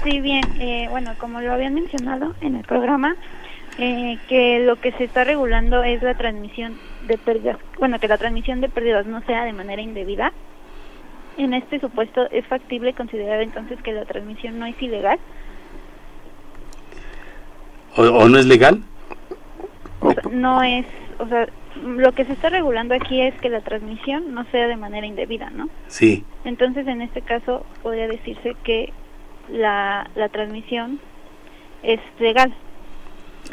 Sí, 0.04 0.20
bien. 0.20 0.44
eh, 0.60 0.88
bueno, 0.90 1.14
como 1.18 1.42
lo 1.42 1.54
habían 1.54 1.74
mencionado 1.74 2.36
en 2.42 2.56
el 2.56 2.64
programa, 2.66 3.16
eh, 3.78 4.18
que 4.28 4.60
lo 4.60 4.76
que 4.76 4.92
se 4.94 5.06
está 5.06 5.24
regulando 5.24 5.84
es 5.84 6.02
la 6.04 6.16
transmisión 6.16 6.78
de 7.08 7.18
pérdidas. 7.18 7.58
Bueno, 7.80 8.00
que 8.00 8.08
la 8.08 8.18
transmisión 8.18 8.62
de 8.62 8.70
pérdidas 8.70 9.06
no 9.06 9.22
sea 9.22 9.46
de 9.46 9.54
manera 9.54 9.82
indebida. 9.82 10.34
En 11.38 11.54
este 11.54 11.80
supuesto, 11.80 12.30
¿es 12.32 12.46
factible 12.46 12.94
considerar 12.94 13.42
entonces 13.42 13.82
que 13.82 13.94
la 13.94 14.06
transmisión 14.06 14.60
no 14.60 14.66
es 14.66 14.80
ilegal? 14.82 15.18
¿O, 17.96 18.02
o 18.04 18.30
no 18.30 18.38
es 18.38 18.46
legal? 18.46 18.84
O 20.02 20.12
sea, 20.12 20.24
no 20.32 20.62
es, 20.64 20.86
o 21.18 21.28
sea, 21.28 21.48
lo 21.84 22.12
que 22.12 22.26
se 22.26 22.34
está 22.34 22.50
regulando 22.50 22.94
aquí 22.94 23.22
es 23.22 23.34
que 23.36 23.50
la 23.50 23.62
transmisión 23.62 24.34
no 24.34 24.44
sea 24.52 24.68
de 24.68 24.76
manera 24.78 25.08
indebida, 25.08 25.50
¿no? 25.50 25.70
Sí. 25.88 26.24
Entonces, 26.46 26.86
en 26.88 27.02
este 27.02 27.22
caso, 27.22 27.66
podría 27.82 28.08
decirse 28.08 28.56
que 28.64 28.94
la, 29.50 30.10
la 30.16 30.30
transmisión 30.30 31.00
es 31.84 32.00
legal. 32.20 32.54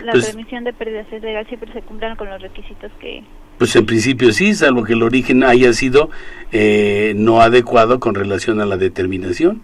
La 0.05 0.12
Pues- 0.12 0.24
transmisión 0.24 0.64
de 0.64 0.72
pérdidas 0.72 1.07
es 1.12 1.22
legal, 1.22 1.47
siempre 1.49 1.72
se 1.72 1.82
cumplan 1.82 2.16
con 2.16 2.28
los 2.30 2.41
requisitos 2.41 2.91
que... 3.01 3.24
Pues 3.59 3.74
en 3.76 3.84
principio 3.84 4.32
sí, 4.32 4.55
salvo 4.55 4.84
que 4.84 4.95
el 4.95 5.03
origen 5.03 5.45
haya 5.45 5.72
sido 5.74 6.09
eh, 6.53 7.12
no 7.16 7.43
adecuado 7.43 8.01
con 8.01 8.14
relación 8.14 8.61
a 8.61 8.64
la 8.66 8.76
determinación. 8.78 9.61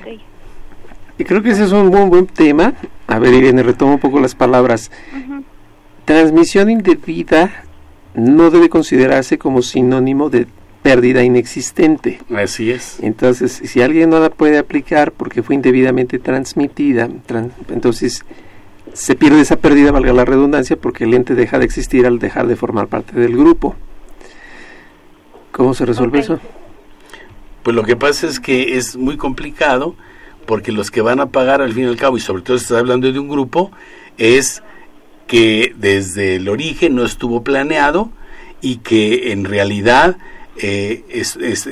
Ok. 0.00 0.18
Y 1.18 1.24
creo 1.24 1.42
que 1.42 1.50
ese 1.50 1.64
es 1.64 1.72
un 1.72 1.90
buen, 1.90 2.10
buen 2.10 2.26
tema. 2.26 2.74
A 3.06 3.18
ver, 3.20 3.34
Irene, 3.34 3.62
retomo 3.62 3.94
un 3.94 4.00
poco 4.00 4.18
las 4.18 4.34
palabras. 4.34 4.90
Ujú. 5.16 5.44
Transmisión 6.06 6.70
indebida 6.70 7.64
no 8.14 8.50
debe 8.50 8.68
considerarse 8.68 9.38
como 9.38 9.62
sinónimo 9.62 10.28
de 10.30 10.46
pérdida 10.88 11.22
inexistente. 11.22 12.20
Así 12.34 12.70
es. 12.70 12.98
Entonces, 13.02 13.60
si 13.62 13.82
alguien 13.82 14.08
no 14.08 14.20
la 14.20 14.30
puede 14.30 14.56
aplicar 14.56 15.12
porque 15.12 15.42
fue 15.42 15.54
indebidamente 15.54 16.18
transmitida, 16.18 17.08
tran- 17.28 17.50
entonces 17.68 18.24
se 18.94 19.14
pierde 19.14 19.42
esa 19.42 19.56
pérdida, 19.56 19.92
valga 19.92 20.14
la 20.14 20.24
redundancia, 20.24 20.76
porque 20.76 21.04
el 21.04 21.12
ente 21.12 21.34
deja 21.34 21.58
de 21.58 21.66
existir 21.66 22.06
al 22.06 22.18
dejar 22.18 22.46
de 22.46 22.56
formar 22.56 22.86
parte 22.86 23.20
del 23.20 23.36
grupo. 23.36 23.76
¿Cómo 25.52 25.74
se 25.74 25.84
resuelve 25.84 26.20
eso? 26.20 26.40
Pues 27.62 27.76
lo 27.76 27.82
que 27.82 27.96
pasa 27.96 28.26
es 28.26 28.40
que 28.40 28.78
es 28.78 28.96
muy 28.96 29.18
complicado 29.18 29.94
porque 30.46 30.72
los 30.72 30.90
que 30.90 31.02
van 31.02 31.20
a 31.20 31.26
pagar 31.26 31.60
al 31.60 31.74
fin 31.74 31.84
y 31.84 31.88
al 31.88 31.96
cabo, 31.98 32.16
y 32.16 32.20
sobre 32.20 32.42
todo 32.42 32.56
si 32.56 32.64
estás 32.64 32.78
hablando 32.78 33.12
de 33.12 33.18
un 33.18 33.28
grupo, 33.28 33.70
es 34.16 34.62
que 35.26 35.74
desde 35.76 36.36
el 36.36 36.48
origen 36.48 36.94
no 36.94 37.04
estuvo 37.04 37.44
planeado 37.44 38.10
y 38.62 38.76
que 38.76 39.32
en 39.32 39.44
realidad 39.44 40.16
eh, 40.60 41.04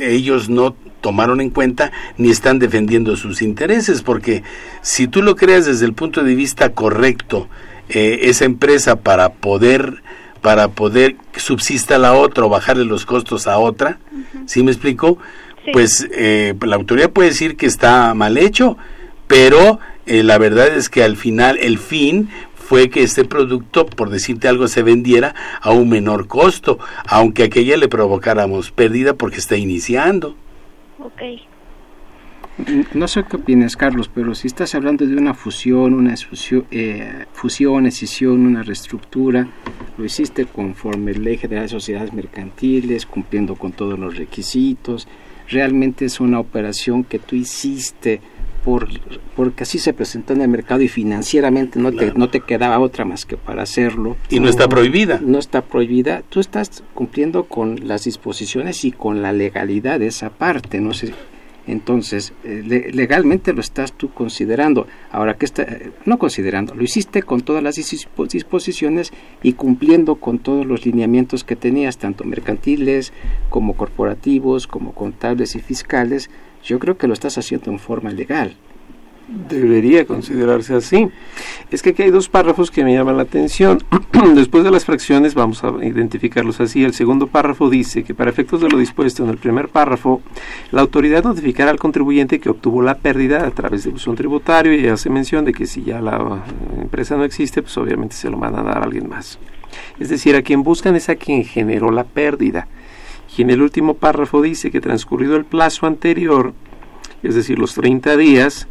ellos 0.00 0.48
no 0.48 0.74
tomaron 1.00 1.40
en 1.40 1.50
cuenta 1.50 1.92
ni 2.16 2.30
están 2.30 2.58
defendiendo 2.58 3.16
sus 3.16 3.42
intereses, 3.42 4.02
porque 4.02 4.42
si 4.82 5.06
tú 5.06 5.22
lo 5.22 5.36
creas 5.36 5.66
desde 5.66 5.86
el 5.86 5.92
punto 5.92 6.22
de 6.22 6.34
vista 6.34 6.72
correcto, 6.72 7.48
eh, 7.88 8.20
esa 8.22 8.44
empresa 8.44 8.96
para 8.96 9.28
poder 9.34 10.02
para 10.42 10.68
poder 10.68 11.16
subsista 11.36 11.98
la 11.98 12.14
otra 12.14 12.44
o 12.44 12.48
bajarle 12.48 12.84
los 12.84 13.04
costos 13.04 13.46
a 13.46 13.58
otra, 13.58 13.98
¿sí 14.46 14.62
me 14.62 14.70
explico? 14.70 15.18
Pues 15.72 16.06
eh, 16.12 16.54
la 16.60 16.76
autoridad 16.76 17.10
puede 17.10 17.30
decir 17.30 17.56
que 17.56 17.66
está 17.66 18.14
mal 18.14 18.38
hecho, 18.38 18.76
pero 19.26 19.80
eh, 20.06 20.22
la 20.22 20.38
verdad 20.38 20.68
es 20.68 20.88
que 20.88 21.02
al 21.02 21.16
final 21.16 21.58
el 21.58 21.78
fin 21.78 22.28
fue 22.66 22.90
que 22.90 23.04
este 23.04 23.24
producto, 23.24 23.86
por 23.86 24.10
decirte 24.10 24.48
algo, 24.48 24.66
se 24.66 24.82
vendiera 24.82 25.36
a 25.60 25.70
un 25.70 25.88
menor 25.88 26.26
costo, 26.26 26.80
aunque 27.06 27.44
a 27.44 27.46
aquella 27.46 27.76
le 27.76 27.86
provocáramos 27.88 28.72
pérdida 28.72 29.14
porque 29.14 29.36
está 29.36 29.56
iniciando. 29.56 30.34
Ok. 30.98 31.22
No 32.92 33.06
sé 33.06 33.22
qué 33.30 33.36
opinas, 33.36 33.76
Carlos, 33.76 34.10
pero 34.12 34.34
si 34.34 34.48
estás 34.48 34.74
hablando 34.74 35.06
de 35.06 35.14
una 35.14 35.34
fusión, 35.34 35.94
una 35.94 36.16
fusión, 36.16 36.64
eh, 36.72 37.26
fusión, 37.32 37.86
escisión, 37.86 38.44
una 38.44 38.64
reestructura, 38.64 39.46
lo 39.96 40.04
hiciste 40.04 40.46
conforme 40.46 41.14
Ley 41.14 41.36
General 41.36 41.66
de 41.66 41.68
Sociedades 41.68 42.12
Mercantiles, 42.12 43.06
cumpliendo 43.06 43.54
con 43.54 43.70
todos 43.70 43.96
los 43.96 44.16
requisitos. 44.16 45.06
Realmente 45.48 46.06
es 46.06 46.18
una 46.18 46.40
operación 46.40 47.04
que 47.04 47.20
tú 47.20 47.36
hiciste 47.36 48.20
por, 48.66 48.88
porque 49.36 49.62
así 49.62 49.78
se 49.78 49.92
presentó 49.92 50.32
en 50.32 50.40
el 50.40 50.48
mercado 50.48 50.82
y 50.82 50.88
financieramente 50.88 51.78
no, 51.78 51.92
te, 51.92 52.12
no 52.14 52.28
te 52.28 52.40
quedaba 52.40 52.80
otra 52.80 53.04
más 53.04 53.24
que 53.24 53.36
para 53.36 53.62
hacerlo. 53.62 54.16
Y 54.28 54.40
no 54.40 54.48
está 54.48 54.68
prohibida. 54.68 55.20
No 55.22 55.38
está 55.38 55.62
prohibida. 55.62 56.24
Tú 56.28 56.40
estás 56.40 56.82
cumpliendo 56.92 57.44
con 57.44 57.86
las 57.86 58.02
disposiciones 58.02 58.84
y 58.84 58.90
con 58.90 59.22
la 59.22 59.32
legalidad 59.32 60.00
de 60.00 60.08
esa 60.08 60.30
parte. 60.30 60.80
No 60.80 60.94
sé 60.94 61.14
entonces, 61.66 62.32
eh, 62.44 62.90
legalmente 62.92 63.52
lo 63.52 63.60
estás 63.60 63.92
tú 63.92 64.10
considerando. 64.10 64.86
Ahora, 65.10 65.34
que 65.34 65.44
está, 65.44 65.62
eh, 65.62 65.90
no 66.04 66.18
considerando, 66.18 66.74
lo 66.74 66.84
hiciste 66.84 67.22
con 67.24 67.40
todas 67.40 67.62
las 67.62 67.74
disposiciones 67.74 69.12
y 69.42 69.54
cumpliendo 69.54 70.16
con 70.16 70.38
todos 70.38 70.64
los 70.64 70.86
lineamientos 70.86 71.42
que 71.42 71.56
tenías, 71.56 71.98
tanto 71.98 72.22
mercantiles 72.24 73.12
como 73.50 73.74
corporativos, 73.74 74.68
como 74.68 74.92
contables 74.92 75.56
y 75.56 75.60
fiscales. 75.60 76.30
Yo 76.66 76.78
creo 76.78 76.98
que 76.98 77.06
lo 77.06 77.14
estás 77.14 77.38
haciendo 77.38 77.70
en 77.70 77.78
forma 77.78 78.10
legal 78.10 78.56
debería 79.28 80.06
considerarse 80.06 80.74
así. 80.74 81.08
Es 81.70 81.82
que 81.82 81.90
aquí 81.90 82.02
hay 82.02 82.10
dos 82.10 82.28
párrafos 82.28 82.70
que 82.70 82.84
me 82.84 82.94
llaman 82.94 83.16
la 83.16 83.24
atención. 83.24 83.78
Después 84.34 84.64
de 84.64 84.70
las 84.70 84.84
fracciones 84.84 85.34
vamos 85.34 85.64
a 85.64 85.68
identificarlos 85.84 86.60
así. 86.60 86.84
El 86.84 86.94
segundo 86.94 87.26
párrafo 87.26 87.68
dice 87.68 88.04
que 88.04 88.14
para 88.14 88.30
efectos 88.30 88.60
de 88.60 88.68
lo 88.68 88.78
dispuesto 88.78 89.24
en 89.24 89.30
el 89.30 89.38
primer 89.38 89.68
párrafo, 89.68 90.22
la 90.70 90.82
autoridad 90.82 91.24
notificará 91.24 91.70
al 91.70 91.78
contribuyente 91.78 92.38
que 92.38 92.50
obtuvo 92.50 92.82
la 92.82 92.98
pérdida 92.98 93.46
a 93.46 93.50
través 93.50 93.84
de 93.84 93.90
un 93.90 94.16
tributario 94.16 94.74
y 94.74 94.86
hace 94.86 95.10
mención 95.10 95.44
de 95.44 95.52
que 95.52 95.66
si 95.66 95.82
ya 95.82 96.00
la 96.00 96.44
empresa 96.80 97.16
no 97.16 97.24
existe, 97.24 97.62
pues 97.62 97.76
obviamente 97.78 98.14
se 98.14 98.30
lo 98.30 98.38
van 98.38 98.54
a 98.54 98.62
dar 98.62 98.78
a 98.78 98.84
alguien 98.84 99.08
más. 99.08 99.38
Es 99.98 100.08
decir, 100.08 100.36
a 100.36 100.42
quien 100.42 100.62
buscan 100.62 100.94
es 100.96 101.08
a 101.08 101.16
quien 101.16 101.44
generó 101.44 101.90
la 101.90 102.04
pérdida. 102.04 102.68
Y 103.36 103.42
en 103.42 103.50
el 103.50 103.60
último 103.60 103.94
párrafo 103.94 104.40
dice 104.40 104.70
que 104.70 104.80
transcurrido 104.80 105.36
el 105.36 105.44
plazo 105.44 105.86
anterior, 105.86 106.54
es 107.22 107.34
decir, 107.34 107.58
los 107.58 107.74
30 107.74 108.16
días, 108.16 108.66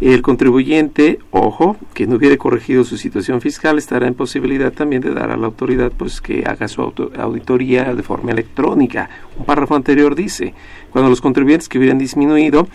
el 0.00 0.22
contribuyente, 0.22 1.20
ojo, 1.30 1.76
que 1.94 2.08
no 2.08 2.16
hubiere 2.16 2.36
corregido 2.36 2.82
su 2.82 2.96
situación 2.96 3.40
fiscal, 3.40 3.78
estará 3.78 4.08
en 4.08 4.14
posibilidad 4.14 4.72
también 4.72 5.00
de 5.02 5.14
dar 5.14 5.30
a 5.30 5.36
la 5.36 5.46
autoridad 5.46 5.92
pues 5.96 6.20
que 6.20 6.42
haga 6.44 6.66
su 6.66 6.82
auditoría 6.82 7.94
de 7.94 8.02
forma 8.02 8.32
electrónica. 8.32 9.08
Un 9.38 9.44
párrafo 9.44 9.76
anterior 9.76 10.16
dice, 10.16 10.52
cuando 10.90 11.08
los 11.08 11.20
contribuyentes 11.20 11.68
que 11.68 11.78
hubieran 11.78 11.98
disminuido, 11.98 12.66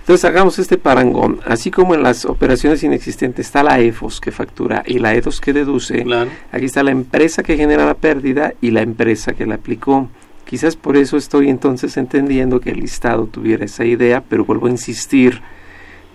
entonces 0.00 0.24
hagamos 0.24 0.58
este 0.58 0.76
parangón, 0.76 1.38
así 1.46 1.70
como 1.70 1.94
en 1.94 2.02
las 2.02 2.24
operaciones 2.24 2.82
inexistentes 2.82 3.46
está 3.46 3.62
la 3.62 3.78
EFOS 3.78 4.20
que 4.20 4.32
factura 4.32 4.82
y 4.84 4.98
la 4.98 5.14
EDOS 5.14 5.40
que 5.40 5.52
deduce, 5.52 6.04
aquí 6.50 6.64
está 6.64 6.82
la 6.82 6.90
empresa 6.90 7.44
que 7.44 7.56
genera 7.56 7.86
la 7.86 7.94
pérdida 7.94 8.54
y 8.60 8.72
la 8.72 8.82
empresa 8.82 9.32
que 9.34 9.46
la 9.46 9.54
aplicó. 9.54 10.08
Quizás 10.54 10.76
por 10.76 10.96
eso 10.96 11.16
estoy 11.16 11.48
entonces 11.48 11.96
entendiendo 11.96 12.60
que 12.60 12.70
el 12.70 12.78
listado 12.78 13.26
tuviera 13.26 13.64
esa 13.64 13.84
idea, 13.84 14.22
pero 14.22 14.44
vuelvo 14.44 14.68
a 14.68 14.70
insistir, 14.70 15.42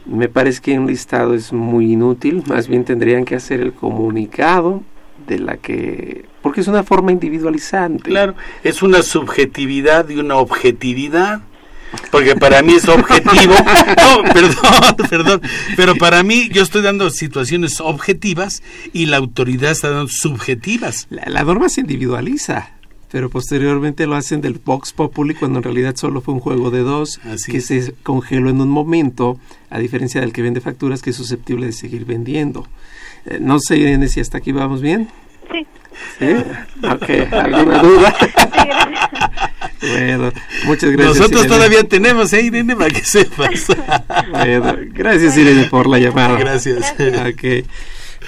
me 0.06 0.30
parece 0.30 0.62
que 0.62 0.80
un 0.80 0.88
listado 0.88 1.34
es 1.34 1.52
muy 1.52 1.92
inútil, 1.92 2.42
más 2.48 2.70
bien 2.70 2.86
tendrían 2.86 3.26
que 3.26 3.36
hacer 3.36 3.60
el 3.60 3.74
comunicado 3.74 4.82
de 5.28 5.40
la 5.40 5.58
que 5.58 6.24
porque 6.42 6.62
es 6.62 6.70
una 6.70 6.84
forma 6.84 7.12
individualizante. 7.12 8.04
Claro, 8.10 8.34
es 8.64 8.82
una 8.82 9.02
subjetividad 9.02 10.08
y 10.08 10.20
una 10.20 10.38
objetividad. 10.38 11.42
Porque 12.10 12.38
para 12.38 12.62
mí 12.62 12.76
es 12.76 12.88
objetivo. 12.88 13.56
No, 13.98 14.24
perdón, 14.32 14.96
perdón. 15.10 15.42
Pero 15.76 15.96
para 15.96 16.24
mí 16.24 16.48
yo 16.48 16.64
estoy 16.64 16.82
dando 16.82 17.10
situaciones 17.10 17.82
objetivas 17.82 18.64
y 18.94 19.08
la 19.08 19.18
autoridad 19.18 19.72
está 19.72 19.90
dando 19.90 20.08
subjetivas. 20.08 21.08
la 21.10 21.44
norma 21.44 21.68
se 21.68 21.82
individualiza 21.82 22.79
pero 23.12 23.30
posteriormente 23.30 24.06
lo 24.06 24.16
hacen 24.16 24.42
del 24.42 24.60
Vox 24.64 24.94
Populi 24.94 25.34
cuando 25.34 25.60
en 25.60 25.64
realidad 25.64 25.96
solo 25.96 26.22
fue 26.22 26.34
un 26.34 26.40
juego 26.40 26.70
de 26.72 26.80
dos 26.80 27.20
que 27.46 27.62
se 27.62 27.94
congeló 28.04 28.50
en 28.50 28.62
un 28.62 28.70
momento, 28.70 29.40
a 29.70 29.80
diferencia 29.80 30.22
del 30.22 30.34
que 30.34 30.42
vende 30.42 30.62
facturas 30.62 31.02
que 31.02 31.10
es 31.10 31.16
susceptible 31.16 31.66
de 31.66 31.72
seguir 31.72 32.06
vendiendo. 32.06 32.68
Eh, 33.26 33.40
no 33.42 33.60
sé, 33.60 33.78
Irene, 33.78 34.08
si 34.08 34.20
hasta 34.20 34.38
aquí 34.38 34.52
vamos 34.52 34.82
bien. 34.82 35.10
Sí. 35.52 35.68
¿Sí? 36.20 36.28
Ok, 36.88 37.34
¿alguna 37.34 37.80
duda? 37.80 38.16
bueno, 39.82 40.32
muchas 40.66 40.92
gracias. 40.92 41.18
Nosotros 41.18 41.48
todavía 41.48 41.84
tenemos, 41.84 42.32
¿eh, 42.34 42.44
Irene? 42.44 42.76
Para 42.76 42.90
que 42.90 43.04
sepas. 43.04 43.68
bueno, 44.32 44.76
gracias, 44.94 45.36
Irene, 45.38 45.66
por 45.66 45.88
la 45.88 45.98
llamada. 45.98 46.38
Gracias. 46.38 46.94
Ok. 46.94 47.66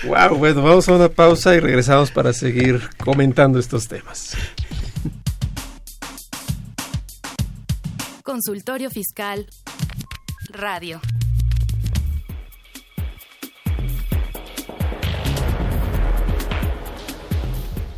Wow, 0.04 0.36
bueno, 0.38 0.64
vamos 0.64 0.90
a 0.90 0.96
una 0.96 1.10
pausa 1.10 1.56
y 1.56 1.60
regresamos 1.60 2.10
para 2.10 2.34
seguir 2.34 2.82
comentando 2.98 3.60
estos 3.60 3.88
temas. 3.88 4.36
Consultorio 8.24 8.90
Fiscal 8.90 9.46
Radio. 10.50 11.00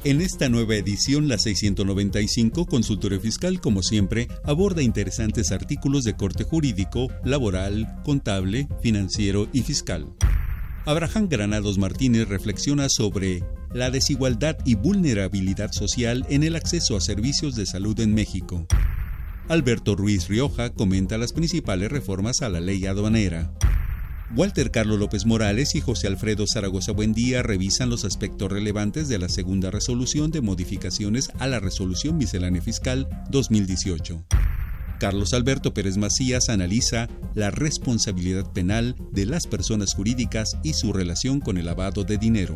En 0.04 0.20
esta 0.20 0.50
nueva 0.50 0.76
edición, 0.76 1.30
la 1.30 1.38
695, 1.38 2.66
Consultorio 2.66 3.22
Fiscal, 3.22 3.62
como 3.62 3.82
siempre, 3.82 4.28
aborda 4.44 4.82
interesantes 4.82 5.54
artículos 5.54 6.04
de 6.04 6.18
corte 6.18 6.44
jurídico, 6.44 7.08
laboral, 7.24 8.02
contable, 8.04 8.68
financiero 8.82 9.48
y 9.54 9.62
fiscal. 9.62 10.14
Abraham 10.86 11.30
Granados 11.30 11.78
Martínez 11.78 12.28
reflexiona 12.28 12.90
sobre 12.90 13.42
la 13.74 13.90
desigualdad 13.90 14.58
y 14.66 14.76
vulnerabilidad 14.76 15.72
social 15.72 16.26
en 16.30 16.44
el 16.44 16.58
acceso 16.58 16.98
a 16.98 17.02
servicios 17.02 17.56
de 17.56 17.66
salud 17.66 17.98
en 18.02 18.14
México. 18.14 18.68
Alberto 19.48 19.96
Ruiz 19.96 20.28
Rioja 20.28 20.72
comenta 20.72 21.18
las 21.18 21.32
principales 21.32 21.90
reformas 21.90 22.42
a 22.42 22.50
la 22.50 22.60
ley 22.60 22.86
aduanera. 22.86 23.54
Walter 24.36 24.72
Carlos 24.72 25.00
López 25.00 25.26
Morales 25.26 25.74
y 25.76 25.82
José 25.82 26.08
Alfredo 26.08 26.46
Zaragoza 26.48 26.92
Buendía 26.92 27.44
revisan 27.44 27.90
los 27.90 28.04
aspectos 28.04 28.52
relevantes 28.52 29.08
de 29.08 29.20
la 29.20 29.30
segunda 29.30 29.72
resolución 29.72 30.32
de 30.32 30.42
modificaciones 30.42 31.30
a 31.40 31.48
la 31.48 31.62
Resolución 31.62 32.18
Miscelánea 32.18 32.62
Fiscal 32.62 33.08
2018. 33.30 34.26
Carlos 35.04 35.34
Alberto 35.34 35.74
Pérez 35.74 35.98
Macías 35.98 36.48
analiza 36.48 37.10
la 37.36 37.52
responsabilidad 37.52 38.50
penal 38.54 38.96
de 39.12 39.26
las 39.26 39.48
personas 39.48 39.94
jurídicas 39.94 40.56
y 40.64 40.72
su 40.72 40.94
relación 40.94 41.42
con 41.42 41.58
el 41.58 41.66
lavado 41.66 42.06
de 42.06 42.18
dinero. 42.18 42.56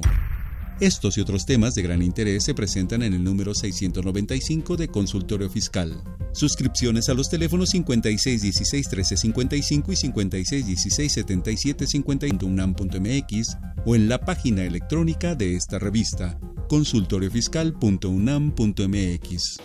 Estos 0.80 1.18
y 1.18 1.22
otros 1.22 1.46
temas 1.46 1.76
de 1.76 1.82
gran 1.82 2.02
interés 2.02 2.46
se 2.46 2.54
presentan 2.54 3.04
en 3.04 3.14
el 3.14 3.22
número 3.22 3.54
695 3.54 4.78
de 4.78 4.88
Consultorio 4.88 5.50
Fiscal. 5.50 6.02
Suscripciones 6.32 7.10
a 7.10 7.16
los 7.16 7.30
teléfonos 7.30 7.74
5616-1355 7.74 9.90
y 9.90 9.96
5616-7750 10.08 12.44
unam.mx 12.44 13.58
o 13.86 13.94
en 13.94 14.08
la 14.08 14.22
página 14.22 14.64
electrónica 14.64 15.36
de 15.36 15.58
esta 15.58 15.80
revista, 15.80 16.40
consultoriofiscal.unam.mx. 16.70 19.58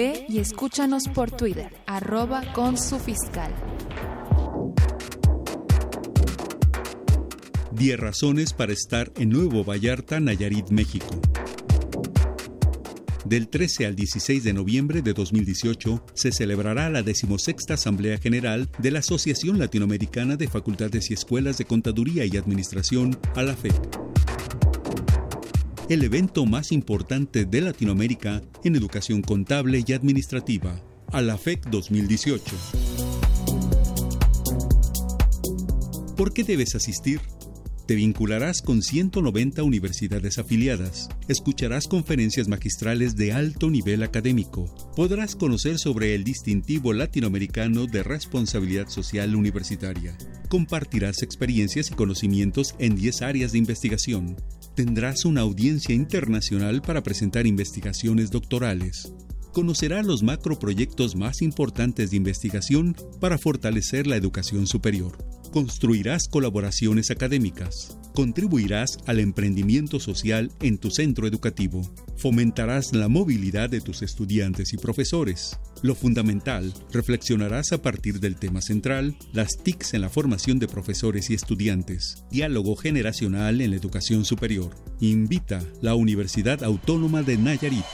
Ve 0.00 0.24
y 0.30 0.38
escúchanos 0.38 1.08
por 1.08 1.30
Twitter, 1.30 1.74
arroba 1.86 2.54
con 2.54 2.78
su 2.78 2.98
fiscal. 2.98 3.54
10 7.72 8.00
razones 8.00 8.54
para 8.54 8.72
estar 8.72 9.12
en 9.18 9.28
Nuevo 9.28 9.62
Vallarta, 9.62 10.18
Nayarit, 10.18 10.70
México. 10.70 11.20
Del 13.26 13.48
13 13.48 13.84
al 13.84 13.94
16 13.94 14.42
de 14.42 14.54
noviembre 14.54 15.02
de 15.02 15.12
2018 15.12 16.02
se 16.14 16.32
celebrará 16.32 16.88
la 16.88 17.02
decimosexta 17.02 17.74
Asamblea 17.74 18.16
General 18.16 18.70
de 18.78 18.92
la 18.92 19.00
Asociación 19.00 19.58
Latinoamericana 19.58 20.36
de 20.36 20.48
Facultades 20.48 21.10
y 21.10 21.12
Escuelas 21.12 21.58
de 21.58 21.66
Contaduría 21.66 22.24
y 22.24 22.38
Administración, 22.38 23.18
ALAFEC. 23.34 24.09
El 25.90 26.04
evento 26.04 26.46
más 26.46 26.70
importante 26.70 27.44
de 27.44 27.60
Latinoamérica 27.60 28.42
en 28.62 28.76
educación 28.76 29.22
contable 29.22 29.82
y 29.84 29.92
administrativa, 29.92 30.80
ALAFEC 31.08 31.68
2018. 31.68 32.56
¿Por 36.16 36.32
qué 36.32 36.44
debes 36.44 36.76
asistir? 36.76 37.20
Te 37.88 37.96
vincularás 37.96 38.62
con 38.62 38.82
190 38.82 39.64
universidades 39.64 40.38
afiliadas, 40.38 41.08
escucharás 41.26 41.88
conferencias 41.88 42.46
magistrales 42.46 43.16
de 43.16 43.32
alto 43.32 43.68
nivel 43.68 44.04
académico, 44.04 44.72
podrás 44.94 45.34
conocer 45.34 45.80
sobre 45.80 46.14
el 46.14 46.22
distintivo 46.22 46.92
latinoamericano 46.92 47.86
de 47.86 48.04
responsabilidad 48.04 48.88
social 48.88 49.34
universitaria, 49.34 50.16
compartirás 50.48 51.24
experiencias 51.24 51.90
y 51.90 51.94
conocimientos 51.94 52.76
en 52.78 52.94
10 52.94 53.22
áreas 53.22 53.50
de 53.50 53.58
investigación, 53.58 54.36
tendrás 54.74 55.24
una 55.24 55.42
audiencia 55.42 55.94
internacional 55.94 56.82
para 56.82 57.02
presentar 57.02 57.46
investigaciones 57.46 58.30
doctorales, 58.30 59.12
conocerá 59.52 60.02
los 60.02 60.22
macroproyectos 60.22 61.16
más 61.16 61.42
importantes 61.42 62.10
de 62.10 62.16
investigación 62.16 62.96
para 63.20 63.38
fortalecer 63.38 64.06
la 64.06 64.16
educación 64.16 64.66
superior 64.66 65.16
construirás 65.50 66.28
colaboraciones 66.28 67.10
académicas, 67.10 67.98
contribuirás 68.14 68.98
al 69.06 69.18
emprendimiento 69.18 70.00
social 70.00 70.50
en 70.60 70.78
tu 70.78 70.90
centro 70.90 71.26
educativo, 71.26 71.82
fomentarás 72.16 72.94
la 72.94 73.08
movilidad 73.08 73.68
de 73.70 73.80
tus 73.80 74.02
estudiantes 74.02 74.72
y 74.72 74.76
profesores. 74.76 75.58
Lo 75.82 75.94
fundamental, 75.94 76.72
reflexionarás 76.92 77.72
a 77.72 77.82
partir 77.82 78.20
del 78.20 78.36
tema 78.36 78.60
central, 78.60 79.16
las 79.32 79.56
TICs 79.62 79.94
en 79.94 80.02
la 80.02 80.10
formación 80.10 80.58
de 80.58 80.68
profesores 80.68 81.30
y 81.30 81.34
estudiantes, 81.34 82.24
diálogo 82.30 82.76
generacional 82.76 83.60
en 83.60 83.70
la 83.70 83.76
educación 83.76 84.24
superior. 84.24 84.74
Invita 85.00 85.62
la 85.80 85.94
Universidad 85.94 86.62
Autónoma 86.62 87.22
de 87.22 87.38
Nayarit. 87.38 87.84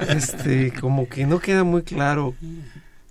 este, 0.09 0.73
como 0.73 1.07
que 1.07 1.27
no 1.27 1.37
queda 1.37 1.63
muy 1.63 1.83
claro. 1.83 2.33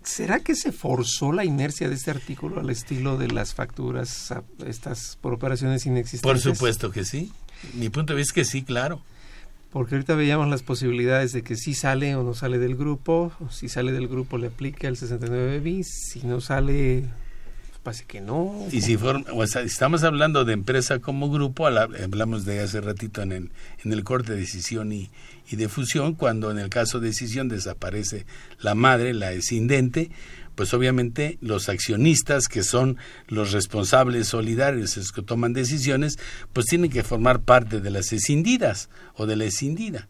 ¿Será 0.04 0.40
que 0.40 0.54
se 0.54 0.72
forzó 0.72 1.32
la 1.32 1.44
inercia 1.44 1.88
de 1.88 1.94
este 1.94 2.10
artículo 2.10 2.60
al 2.60 2.70
estilo 2.70 3.16
de 3.16 3.28
las 3.28 3.54
facturas, 3.54 4.34
estas 4.66 5.18
por 5.20 5.32
operaciones 5.32 5.86
inexistentes? 5.86 6.42
Por 6.42 6.54
supuesto 6.54 6.90
que 6.90 7.04
sí. 7.04 7.32
Mi 7.74 7.88
punto 7.88 8.12
de 8.12 8.18
vista 8.18 8.30
es 8.30 8.34
que 8.34 8.44
sí, 8.44 8.62
claro. 8.62 9.00
Porque 9.70 9.94
ahorita 9.94 10.14
veíamos 10.14 10.48
las 10.48 10.62
posibilidades 10.62 11.32
de 11.32 11.42
que 11.42 11.56
si 11.56 11.74
sale 11.74 12.14
o 12.14 12.22
no 12.22 12.34
sale 12.34 12.58
del 12.58 12.76
grupo, 12.76 13.32
si 13.50 13.68
sale 13.68 13.92
del 13.92 14.06
grupo 14.06 14.36
le 14.36 14.48
aplica 14.48 14.86
el 14.86 14.98
69 14.98 15.60
bis, 15.60 15.88
si 15.88 16.26
no 16.26 16.42
sale, 16.42 17.04
parece 17.82 18.04
que 18.04 18.20
no. 18.20 18.68
Y 18.70 18.80
si 18.80 18.98
estamos 19.64 20.04
hablando 20.04 20.44
de 20.44 20.52
empresa 20.52 20.98
como 21.00 21.30
grupo, 21.30 21.66
hablamos 21.66 22.44
de 22.44 22.60
hace 22.60 22.80
ratito 22.80 23.22
en 23.22 23.32
el, 23.32 23.50
en 23.84 23.92
el 23.92 24.04
corte 24.04 24.32
de 24.32 24.40
decisión 24.40 24.92
y, 24.92 25.10
y 25.50 25.56
de 25.56 25.68
fusión, 25.68 26.14
cuando 26.14 26.50
en 26.50 26.58
el 26.58 26.68
caso 26.68 27.00
de 27.00 27.08
decisión 27.08 27.48
desaparece 27.48 28.26
la 28.60 28.74
madre, 28.74 29.14
la 29.14 29.32
escindente, 29.32 30.10
pues 30.54 30.74
obviamente 30.74 31.38
los 31.40 31.68
accionistas, 31.68 32.48
que 32.48 32.62
son 32.62 32.98
los 33.28 33.52
responsables 33.52 34.28
solidarios, 34.28 34.96
los 34.96 35.12
que 35.12 35.22
toman 35.22 35.52
decisiones, 35.52 36.18
pues 36.52 36.66
tienen 36.66 36.90
que 36.90 37.02
formar 37.02 37.40
parte 37.40 37.80
de 37.80 37.90
las 37.90 38.12
escindidas 38.12 38.90
o 39.14 39.26
de 39.26 39.36
la 39.36 39.44
escindida. 39.44 40.08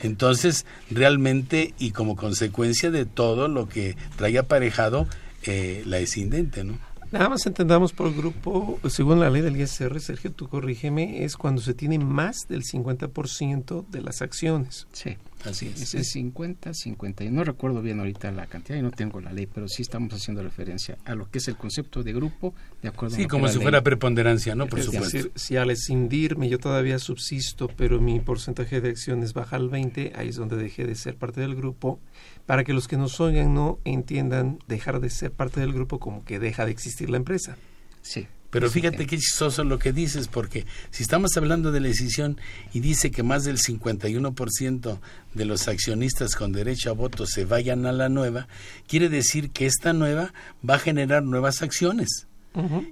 Entonces, 0.00 0.66
realmente, 0.90 1.74
y 1.78 1.92
como 1.92 2.16
consecuencia 2.16 2.90
de 2.90 3.06
todo 3.06 3.48
lo 3.48 3.68
que 3.68 3.96
trae 4.16 4.38
aparejado 4.38 5.06
eh, 5.44 5.82
la 5.86 5.98
escindente, 5.98 6.64
¿no? 6.64 6.78
Nada 7.14 7.28
más 7.28 7.46
entendamos 7.46 7.92
por 7.92 8.12
grupo, 8.12 8.80
según 8.88 9.20
la 9.20 9.30
ley 9.30 9.40
del 9.40 9.56
ISR, 9.56 10.00
Sergio, 10.00 10.32
tú 10.32 10.48
corrígeme, 10.48 11.22
es 11.22 11.36
cuando 11.36 11.62
se 11.62 11.72
tiene 11.72 11.96
más 12.00 12.48
del 12.48 12.64
50% 12.64 13.86
de 13.86 14.00
las 14.02 14.20
acciones. 14.20 14.88
Sí. 14.92 15.16
Así 15.44 15.66
es. 15.66 15.94
Es 15.94 16.10
50, 16.10 16.72
50. 16.72 17.24
Y 17.24 17.30
no 17.30 17.44
recuerdo 17.44 17.82
bien 17.82 17.98
ahorita 18.00 18.32
la 18.32 18.46
cantidad 18.46 18.78
y 18.78 18.82
no 18.82 18.90
tengo 18.90 19.20
la 19.20 19.32
ley, 19.32 19.46
pero 19.46 19.68
sí 19.68 19.82
estamos 19.82 20.12
haciendo 20.14 20.42
referencia 20.42 20.96
a 21.04 21.14
lo 21.14 21.30
que 21.30 21.38
es 21.38 21.48
el 21.48 21.56
concepto 21.56 22.02
de 22.02 22.12
grupo, 22.12 22.54
de 22.82 22.88
acuerdo 22.88 23.16
Sí, 23.16 23.26
como 23.26 23.48
si 23.48 23.58
fuera 23.58 23.82
preponderancia, 23.82 24.54
¿no? 24.54 24.66
Por 24.66 24.82
supuesto. 24.82 25.16
Decir, 25.16 25.32
si 25.34 25.56
al 25.56 25.70
escindirme 25.70 26.48
yo 26.48 26.58
todavía 26.58 26.98
subsisto, 26.98 27.68
pero 27.68 28.00
mi 28.00 28.20
porcentaje 28.20 28.80
de 28.80 28.88
acciones 28.88 29.34
baja 29.34 29.56
al 29.56 29.68
20, 29.68 30.12
ahí 30.16 30.28
es 30.28 30.36
donde 30.36 30.56
dejé 30.56 30.86
de 30.86 30.94
ser 30.94 31.16
parte 31.16 31.40
del 31.40 31.54
grupo. 31.54 32.00
Para 32.46 32.64
que 32.64 32.74
los 32.74 32.88
que 32.88 32.96
nos 32.96 33.20
oigan 33.20 33.54
no 33.54 33.78
entiendan 33.84 34.58
dejar 34.68 35.00
de 35.00 35.10
ser 35.10 35.32
parte 35.32 35.60
del 35.60 35.72
grupo 35.72 35.98
como 35.98 36.24
que 36.24 36.38
deja 36.38 36.64
de 36.64 36.72
existir 36.72 37.08
la 37.10 37.16
empresa. 37.16 37.56
Sí. 38.02 38.26
Pero 38.54 38.70
fíjate 38.70 39.08
qué 39.08 39.18
chistoso 39.18 39.64
lo 39.64 39.80
que 39.80 39.92
dices, 39.92 40.28
porque 40.28 40.64
si 40.92 41.02
estamos 41.02 41.36
hablando 41.36 41.72
de 41.72 41.80
la 41.80 41.88
decisión 41.88 42.40
y 42.72 42.78
dice 42.78 43.10
que 43.10 43.24
más 43.24 43.42
del 43.42 43.58
51% 43.58 45.00
de 45.34 45.44
los 45.44 45.66
accionistas 45.66 46.36
con 46.36 46.52
derecho 46.52 46.90
a 46.90 46.92
voto 46.92 47.26
se 47.26 47.46
vayan 47.46 47.84
a 47.84 47.90
la 47.90 48.08
nueva, 48.08 48.46
quiere 48.86 49.08
decir 49.08 49.50
que 49.50 49.66
esta 49.66 49.92
nueva 49.92 50.32
va 50.68 50.76
a 50.76 50.78
generar 50.78 51.24
nuevas 51.24 51.62
acciones. 51.62 52.28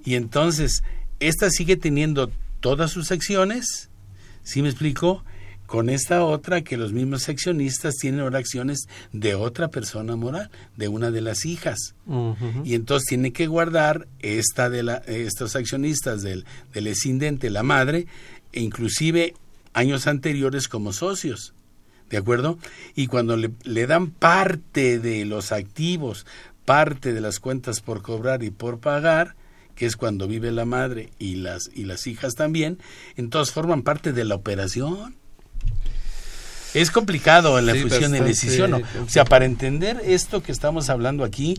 Y 0.03 0.15
entonces, 0.15 0.83
esta 1.21 1.49
sigue 1.49 1.77
teniendo 1.77 2.29
todas 2.59 2.91
sus 2.91 3.13
acciones, 3.13 3.89
¿sí 4.43 4.61
me 4.61 4.67
explico? 4.67 5.23
Con 5.73 5.89
esta 5.89 6.23
otra 6.23 6.61
que 6.61 6.77
los 6.77 6.93
mismos 6.93 7.29
accionistas 7.29 7.95
tienen 7.95 8.19
ahora 8.19 8.37
acciones 8.37 8.87
de 9.11 9.33
otra 9.33 9.69
persona 9.69 10.15
moral, 10.15 10.51
de 10.77 10.87
una 10.87 11.09
de 11.09 11.21
las 11.21 11.47
hijas. 11.47 11.95
Y 12.63 12.75
entonces 12.75 13.07
tiene 13.09 13.33
que 13.33 13.47
guardar 13.47 14.07
esta 14.19 14.69
de 14.69 14.83
la, 14.83 14.97
estos 15.07 15.55
accionistas 15.55 16.21
del, 16.21 16.45
del 16.75 16.85
escindente, 16.85 17.49
la 17.49 17.63
madre, 17.63 18.05
e 18.51 18.61
inclusive 18.61 19.33
años 19.73 20.05
anteriores 20.05 20.67
como 20.67 20.93
socios. 20.93 21.55
¿De 22.07 22.17
acuerdo? 22.17 22.59
Y 22.93 23.07
cuando 23.07 23.35
le, 23.35 23.49
le 23.63 23.87
dan 23.87 24.11
parte 24.11 24.99
de 24.99 25.25
los 25.25 25.51
activos, 25.51 26.27
parte 26.65 27.13
de 27.13 27.21
las 27.21 27.39
cuentas 27.39 27.81
por 27.81 28.03
cobrar 28.03 28.43
y 28.43 28.51
por 28.51 28.77
pagar, 28.77 29.35
que 29.73 29.87
es 29.87 29.95
cuando 29.95 30.27
vive 30.27 30.51
la 30.51 30.65
madre 30.65 31.09
y 31.17 31.37
las, 31.37 31.71
y 31.73 31.85
las 31.85 32.05
hijas 32.05 32.35
también, 32.35 32.77
entonces 33.15 33.51
forman 33.51 33.81
parte 33.81 34.13
de 34.13 34.23
la 34.23 34.35
operación. 34.35 35.15
Es 36.73 36.89
complicado 36.91 37.59
la 37.61 37.73
Sí, 37.73 37.81
fusión 37.81 38.15
y 38.15 38.19
decisión. 38.19 38.71
¿no? 38.71 38.77
O 38.77 39.09
sea, 39.09 39.25
para 39.25 39.45
entender 39.45 40.01
esto 40.05 40.41
que 40.41 40.51
estamos 40.51 40.89
hablando 40.89 41.23
aquí, 41.23 41.55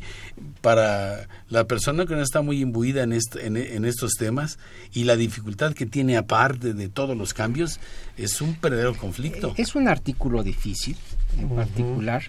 para 0.61 1.29
la 1.49 1.65
persona 1.65 2.05
que 2.07 2.15
no 2.15 2.23
está 2.23 2.43
muy 2.43 2.61
imbuida 2.61 3.03
en, 3.05 3.13
est- 3.13 3.37
en, 3.37 3.57
en 3.57 3.85
estos 3.85 4.13
temas 4.15 4.59
y 4.93 5.05
la 5.05 5.17
dificultad 5.17 5.73
que 5.75 5.87
tiene 5.87 6.17
aparte 6.17 6.75
de 6.75 6.89
todos 6.89 7.17
los 7.17 7.33
cambios, 7.35 7.79
es 8.17 8.41
un 8.41 8.57
verdadero 8.61 8.95
conflicto. 8.97 9.55
Es 9.57 9.75
un 9.75 9.89
artículo 9.89 10.43
difícil, 10.43 10.97
en 11.39 11.49
particular, 11.51 12.23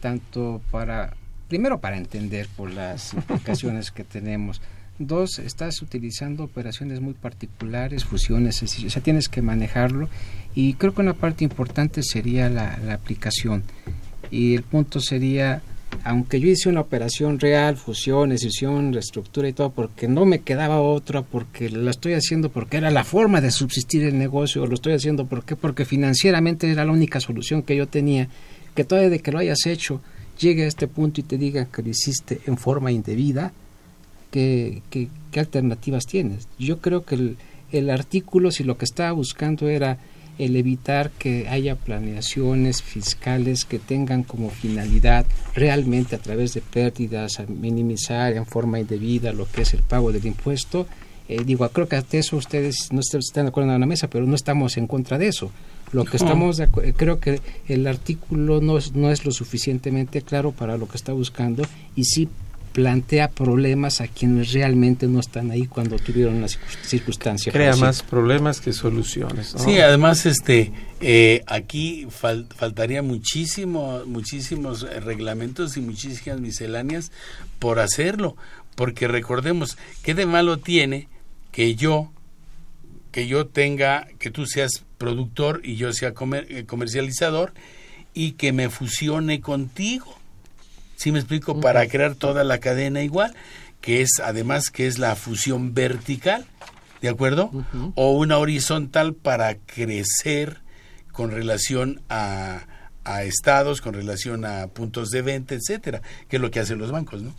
tanto 0.00 0.60
para, 0.70 1.14
primero 1.48 1.80
para 1.80 1.96
entender 1.96 2.48
por 2.56 2.70
las 2.70 3.12
implicaciones 3.14 3.90
que 3.90 4.04
tenemos. 4.04 4.60
Dos, 4.98 5.40
estás 5.40 5.82
utilizando 5.82 6.44
operaciones 6.44 7.00
muy 7.00 7.14
particulares, 7.14 8.04
fusiones, 8.04 8.62
es 8.62 8.70
decir, 8.70 8.86
o 8.86 8.90
sea, 8.90 9.02
tienes 9.02 9.28
que 9.28 9.42
manejarlo. 9.42 10.08
Y 10.54 10.74
creo 10.74 10.94
que 10.94 11.00
una 11.00 11.14
parte 11.14 11.42
importante 11.42 12.04
sería 12.04 12.48
la, 12.48 12.78
aplicación. 12.92 13.64
Y 14.30 14.54
el 14.54 14.62
punto 14.62 15.00
sería, 15.00 15.62
aunque 16.04 16.38
yo 16.38 16.48
hice 16.48 16.68
una 16.68 16.80
operación 16.80 17.40
real, 17.40 17.76
fusión, 17.76 18.30
escisión, 18.30 18.92
reestructura 18.92 19.48
y 19.48 19.52
todo, 19.52 19.70
porque 19.70 20.06
no 20.06 20.26
me 20.26 20.42
quedaba 20.42 20.80
otra, 20.80 21.22
porque 21.22 21.68
la 21.70 21.90
estoy 21.90 22.12
haciendo 22.12 22.50
porque 22.50 22.76
era 22.76 22.92
la 22.92 23.02
forma 23.02 23.40
de 23.40 23.50
subsistir 23.50 24.04
el 24.04 24.16
negocio, 24.16 24.64
lo 24.64 24.74
estoy 24.74 24.92
haciendo 24.92 25.26
porque, 25.26 25.56
porque 25.56 25.84
financieramente 25.84 26.70
era 26.70 26.84
la 26.84 26.92
única 26.92 27.18
solución 27.18 27.64
que 27.64 27.74
yo 27.74 27.88
tenía, 27.88 28.28
que 28.76 28.84
todavía 28.84 29.10
de 29.10 29.18
que 29.18 29.32
lo 29.32 29.38
hayas 29.38 29.66
hecho, 29.66 30.00
llegue 30.38 30.62
a 30.62 30.68
este 30.68 30.86
punto 30.86 31.20
y 31.20 31.24
te 31.24 31.36
diga 31.36 31.64
que 31.64 31.82
lo 31.82 31.88
hiciste 31.88 32.40
en 32.46 32.56
forma 32.56 32.92
indebida, 32.92 33.52
¿qué, 34.34 34.82
qué, 34.90 35.08
qué 35.30 35.38
alternativas 35.40 36.06
tienes? 36.06 36.48
Yo 36.58 36.78
creo 36.78 37.04
que 37.04 37.14
el, 37.14 37.36
el 37.70 37.88
artículo, 37.88 38.50
si 38.50 38.64
lo 38.64 38.76
que 38.76 38.84
estaba 38.84 39.12
buscando 39.12 39.68
era 39.68 39.98
el 40.38 40.56
evitar 40.56 41.12
que 41.12 41.46
haya 41.48 41.76
planeaciones 41.76 42.82
fiscales 42.82 43.64
que 43.64 43.78
tengan 43.78 44.24
como 44.24 44.50
finalidad 44.50 45.24
realmente 45.54 46.16
a 46.16 46.18
través 46.18 46.52
de 46.54 46.60
pérdidas, 46.62 47.38
a 47.38 47.46
minimizar 47.46 48.32
en 48.32 48.44
forma 48.44 48.80
indebida 48.80 49.32
lo 49.32 49.46
que 49.46 49.62
es 49.62 49.72
el 49.74 49.82
pago 49.82 50.10
del 50.10 50.26
impuesto. 50.26 50.88
Eh, 51.28 51.42
digo, 51.46 51.66
creo 51.68 51.86
que 51.88 51.94
hasta 51.96 52.18
eso 52.18 52.36
ustedes 52.36 52.88
no 52.92 52.98
est- 53.00 53.14
están 53.14 53.44
de 53.44 53.50
acuerdo 53.50 53.72
en 53.72 53.80
la 53.80 53.86
mesa, 53.86 54.08
pero 54.10 54.26
no 54.26 54.34
estamos 54.34 54.76
en 54.76 54.88
contra 54.88 55.16
de 55.16 55.28
eso. 55.28 55.52
Lo 55.92 56.04
que 56.04 56.18
No. 56.18 56.24
estamos, 56.24 56.56
de 56.56 56.66
creo 56.96 57.20
que 57.20 57.40
el 57.68 57.86
artículo 57.86 58.60
no 58.60 58.76
es, 58.76 58.92
no 58.96 59.10
es 59.12 59.24
lo 59.24 59.30
suficientemente 59.30 60.22
claro 60.22 60.50
para 60.50 60.76
lo 60.76 60.88
que 60.88 60.96
está 60.96 61.12
buscando 61.12 61.62
y 61.94 62.04
sí 62.04 62.28
plantea 62.74 63.30
problemas 63.30 64.00
a 64.02 64.08
quienes 64.08 64.52
realmente 64.52 65.06
no 65.06 65.20
están 65.20 65.50
ahí 65.52 65.66
cuando 65.66 65.96
tuvieron 65.96 66.34
una 66.34 66.48
circun- 66.48 66.82
circunstancia. 66.84 67.52
Crea 67.52 67.68
parecida. 67.68 67.86
más 67.86 68.02
problemas 68.02 68.60
que 68.60 68.72
soluciones. 68.72 69.54
¿no? 69.54 69.60
Sí, 69.64 69.78
además 69.78 70.26
este 70.26 70.72
eh, 71.00 71.42
aquí 71.46 72.06
fal- 72.06 72.46
faltaría 72.52 73.00
muchísimo, 73.02 74.02
muchísimos 74.06 74.82
reglamentos 75.04 75.76
y 75.76 75.80
muchísimas 75.80 76.40
misceláneas 76.40 77.12
por 77.60 77.78
hacerlo, 77.78 78.36
porque 78.74 79.06
recordemos 79.08 79.78
qué 80.02 80.14
de 80.14 80.26
malo 80.26 80.58
tiene 80.58 81.08
que 81.52 81.76
yo 81.76 82.10
que 83.12 83.28
yo 83.28 83.46
tenga 83.46 84.08
que 84.18 84.32
tú 84.32 84.44
seas 84.46 84.82
productor 84.98 85.60
y 85.62 85.76
yo 85.76 85.92
sea 85.92 86.12
comer- 86.12 86.48
eh, 86.50 86.64
comercializador 86.64 87.52
y 88.12 88.32
que 88.32 88.52
me 88.52 88.68
fusione 88.68 89.40
contigo. 89.40 90.18
¿Sí 90.96 91.12
me 91.12 91.18
explico? 91.18 91.60
Para 91.60 91.86
crear 91.88 92.14
toda 92.14 92.44
la 92.44 92.58
cadena 92.58 93.02
igual, 93.02 93.34
que 93.80 94.00
es 94.00 94.20
además 94.22 94.70
que 94.70 94.86
es 94.86 94.98
la 94.98 95.16
fusión 95.16 95.74
vertical, 95.74 96.46
¿de 97.02 97.08
acuerdo? 97.08 97.50
O 97.94 98.12
una 98.12 98.38
horizontal 98.38 99.14
para 99.14 99.56
crecer 99.56 100.58
con 101.12 101.30
relación 101.30 102.00
a, 102.08 102.66
a 103.04 103.24
estados, 103.24 103.80
con 103.80 103.94
relación 103.94 104.44
a 104.44 104.66
puntos 104.68 105.10
de 105.10 105.22
venta, 105.22 105.54
etcétera, 105.54 106.00
que 106.28 106.36
es 106.36 106.42
lo 106.42 106.50
que 106.50 106.60
hacen 106.60 106.78
los 106.78 106.90
bancos, 106.90 107.22
¿no? 107.22 107.34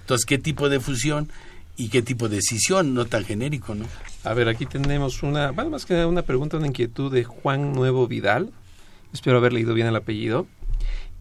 Entonces, 0.00 0.26
¿qué 0.26 0.38
tipo 0.38 0.68
de 0.68 0.80
fusión 0.80 1.30
y 1.76 1.88
qué 1.88 2.02
tipo 2.02 2.28
de 2.28 2.36
decisión? 2.36 2.94
No 2.94 3.06
tan 3.06 3.24
genérico, 3.24 3.74
¿no? 3.74 3.86
A 4.24 4.34
ver, 4.34 4.48
aquí 4.48 4.66
tenemos 4.66 5.22
una, 5.22 5.52
bueno, 5.52 5.70
más 5.70 5.86
que 5.86 5.94
nada 5.94 6.08
una 6.08 6.22
pregunta, 6.22 6.56
una 6.56 6.66
inquietud 6.66 7.12
de 7.12 7.24
Juan 7.24 7.72
Nuevo 7.72 8.08
Vidal. 8.08 8.50
Espero 9.12 9.38
haber 9.38 9.52
leído 9.52 9.72
bien 9.72 9.86
el 9.86 9.96
apellido. 9.96 10.46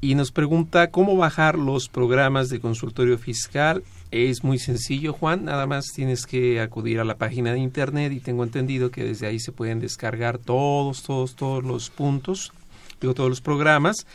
Y 0.02 0.16
nos 0.16 0.32
pregunta 0.32 0.92
cómo 0.92 1.18
bajar 1.18 1.58
los 1.58 1.90
programas 1.90 2.50
de 2.50 2.62
consultorio 2.62 3.18
fiscal. 3.18 3.84
Es 4.12 4.44
muy 4.44 4.58
sencillo, 4.58 5.12
Juan. 5.12 5.44
Nada 5.46 5.68
más 5.68 5.88
tienes 5.94 6.26
que 6.26 6.62
acudir 6.62 7.00
a 7.00 7.04
la 7.04 7.18
página 7.18 7.52
de 7.52 7.60
internet 7.60 8.14
y 8.14 8.22
tengo 8.22 8.44
entendido 8.44 8.92
que 8.92 9.04
desde 9.04 9.28
ahí 9.28 9.40
se 9.40 9.52
pueden 9.52 9.82
descargar 9.82 10.38
todos, 10.38 11.04
todos, 11.04 11.36
todos 11.36 11.64
los 11.66 11.90
puntos, 11.90 12.54
digo, 13.02 13.14
todos 13.14 13.30
los 13.30 13.42
programas 13.42 14.06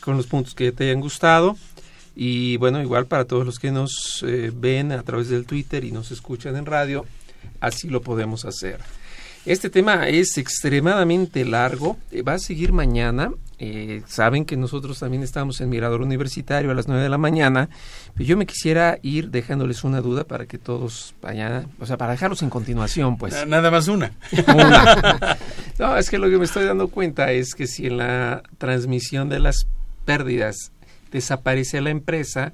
con 0.00 0.16
los 0.16 0.26
puntos 0.26 0.54
que 0.54 0.70
te 0.70 0.84
hayan 0.84 1.00
gustado. 1.00 1.56
Y 2.14 2.56
bueno, 2.58 2.82
igual 2.82 3.06
para 3.06 3.24
todos 3.24 3.44
los 3.44 3.58
que 3.58 3.72
nos 3.72 4.22
eh, 4.26 4.52
ven 4.54 4.92
a 4.92 5.02
través 5.02 5.28
del 5.28 5.46
Twitter 5.46 5.84
y 5.84 5.92
nos 5.92 6.10
escuchan 6.10 6.56
en 6.56 6.66
radio, 6.66 7.06
así 7.60 7.88
lo 7.88 8.02
podemos 8.02 8.44
hacer. 8.44 8.80
Este 9.44 9.70
tema 9.70 10.08
es 10.08 10.38
extremadamente 10.38 11.44
largo, 11.44 11.96
eh, 12.10 12.22
va 12.22 12.34
a 12.34 12.38
seguir 12.38 12.72
mañana. 12.72 13.32
Eh, 13.64 14.02
saben 14.08 14.44
que 14.44 14.56
nosotros 14.56 14.98
también 14.98 15.22
estamos 15.22 15.60
en 15.60 15.68
Mirador 15.68 16.02
Universitario 16.02 16.72
a 16.72 16.74
las 16.74 16.88
9 16.88 17.00
de 17.00 17.08
la 17.08 17.16
mañana, 17.16 17.68
pero 18.12 18.24
yo 18.24 18.36
me 18.36 18.44
quisiera 18.44 18.98
ir 19.02 19.30
dejándoles 19.30 19.84
una 19.84 20.00
duda 20.00 20.24
para 20.24 20.46
que 20.46 20.58
todos 20.58 21.14
vayan, 21.22 21.68
o 21.78 21.86
sea, 21.86 21.96
para 21.96 22.10
dejarlos 22.10 22.42
en 22.42 22.50
continuación, 22.50 23.16
pues. 23.16 23.32
Na- 23.34 23.44
Nada 23.44 23.70
más 23.70 23.86
una. 23.86 24.10
Una. 24.48 25.38
No, 25.78 25.96
es 25.96 26.10
que 26.10 26.18
lo 26.18 26.28
que 26.28 26.38
me 26.38 26.44
estoy 26.44 26.64
dando 26.64 26.88
cuenta 26.88 27.30
es 27.30 27.54
que 27.54 27.68
si 27.68 27.86
en 27.86 27.98
la 27.98 28.42
transmisión 28.58 29.28
de 29.28 29.38
las 29.38 29.68
pérdidas 30.04 30.72
desaparece 31.12 31.80
la 31.82 31.90
empresa, 31.90 32.52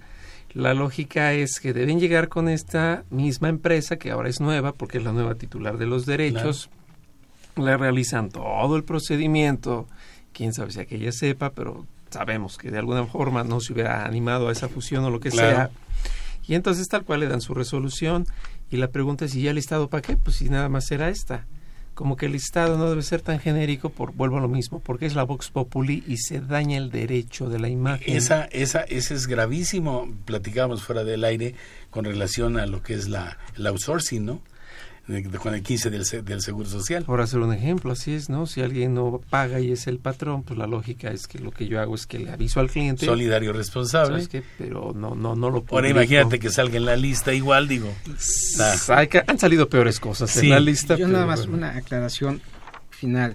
la 0.53 0.75
lógica 0.75 1.33
es 1.33 1.59
que 1.59 1.73
deben 1.73 2.01
llegar 2.01 2.29
con 2.29 2.51
esta 2.51 3.05
misma 3.09 3.49
empresa, 3.49 3.97
que 3.97 4.11
ahora 4.11 4.29
es 4.29 4.41
nueva, 4.41 4.73
porque 4.73 4.99
es 4.99 5.05
la 5.05 5.13
nueva 5.13 5.37
titular 5.37 5.79
de 5.79 5.87
los 5.87 6.05
derechos, 6.05 6.69
le 7.57 7.77
realizan 7.79 8.29
todo 8.29 8.77
el 8.77 8.85
procedimiento, 8.85 9.89
quién 10.39 10.55
sabe 10.55 10.71
si 10.73 10.81
aquella 10.81 11.13
sepa, 11.13 11.51
pero 11.51 11.85
sabemos 12.11 12.57
que 12.57 12.71
de 12.71 12.79
alguna 12.79 13.05
forma 13.05 13.45
no 13.45 13.61
se 13.61 13.73
hubiera 13.75 14.07
animado 14.07 14.49
a 14.49 14.53
esa 14.53 14.69
fusión 14.69 15.05
o 15.05 15.11
lo 15.11 15.21
que 15.21 15.29
Claro. 15.31 15.57
sea. 15.57 15.71
Y 16.47 16.55
entonces 16.55 16.89
tal 16.89 17.05
cual 17.05 17.21
le 17.21 17.27
dan 17.29 17.43
su 17.43 17.53
resolución 17.53 18.25
y 18.71 18.77
la 18.79 18.89
pregunta 18.89 19.27
es, 19.27 19.35
¿y 19.35 19.43
ya 19.43 19.51
el 19.51 19.59
Estado 19.59 19.89
para 19.89 20.01
qué? 20.01 20.17
Pues 20.17 20.37
si 20.37 20.49
nada 20.49 20.69
más 20.71 20.87
será 20.87 21.11
esta. 21.11 21.45
Como 21.95 22.17
que 22.17 22.27
el 22.27 22.37
Estado 22.37 22.79
no 22.79 22.89
debe 22.89 23.03
ser 23.03 23.21
tan 23.23 23.41
genérico, 23.41 23.91
por, 23.91 24.13
vuelvo 24.15 24.39
a 24.39 24.41
lo 24.41 24.47
mismo, 24.49 24.79
porque 24.79 25.05
es 25.07 25.17
la 25.17 25.25
Vox 25.25 25.51
Populi 25.51 26.05
y 26.07 26.17
se 26.19 26.41
daña 26.41 26.79
el 26.79 26.91
derecho 26.93 27.49
de 27.51 27.59
la 27.59 27.69
imagen. 27.69 28.17
Esa, 28.17 28.45
esa, 28.45 28.83
ese 28.83 29.15
es 29.15 29.27
gravísimo. 29.27 30.09
Platicábamos 30.25 30.85
fuera 30.85 31.03
del 31.03 31.25
aire 31.25 31.57
con 31.91 32.05
relación 32.05 32.57
a 32.57 32.67
lo 32.67 32.83
que 32.85 32.95
es 32.95 33.09
la, 33.09 33.37
el 33.57 33.67
outsourcing, 33.67 34.25
¿no? 34.25 34.41
De- 35.09 35.23
de- 35.23 35.39
con 35.39 35.55
el 35.55 35.63
15 35.63 35.91
del, 35.91 36.05
del 36.25 36.41
Seguro 36.43 36.69
Social. 36.69 37.03
Por 37.05 37.21
hacer 37.21 37.41
un 37.41 37.53
ejemplo, 37.53 37.91
así 37.93 38.13
es, 38.15 38.29
¿no? 38.29 38.47
Si 38.47 38.61
alguien 38.61 38.95
no 38.95 39.21
paga 39.31 39.59
y 39.59 39.73
es 39.73 39.87
el 39.87 39.99
patrón, 39.99 40.43
pues 40.45 40.59
la 40.59 40.67
lógica 40.67 41.11
es 41.11 41.27
que 41.27 41.39
lo 41.39 41.51
que 41.51 41.67
yo 41.67 41.81
hago 41.81 41.95
es 41.95 42.07
que 42.07 42.19
le 42.19 42.31
aviso 42.31 42.61
al 42.61 42.71
cliente. 42.71 43.07
Solidario 43.07 43.53
responsable. 43.53 44.09
¿Sabes 44.23 44.29
qué? 44.29 44.43
Pero 44.59 44.93
no, 44.95 45.15
no, 45.15 45.35
no 45.35 45.49
lo 45.51 45.57
Ahora 45.57 45.67
publico. 45.67 45.89
imagínate 45.89 46.39
que 46.39 46.51
salga 46.51 46.77
en 46.77 46.85
la 46.85 46.95
lista 46.97 47.33
igual, 47.33 47.67
digo. 47.67 47.93
Nah. 48.59 48.75
Han 49.27 49.39
salido 49.39 49.69
peores 49.69 49.99
cosas 49.99 50.31
Sí. 50.31 50.47
en 50.47 50.51
la 50.51 50.61
lista. 50.61 50.97
Yo 50.97 51.09
nada 51.09 51.27
más 51.27 51.41
bueno. 51.47 51.57
una 51.67 51.77
aclaración 51.77 52.41
final, 52.91 53.35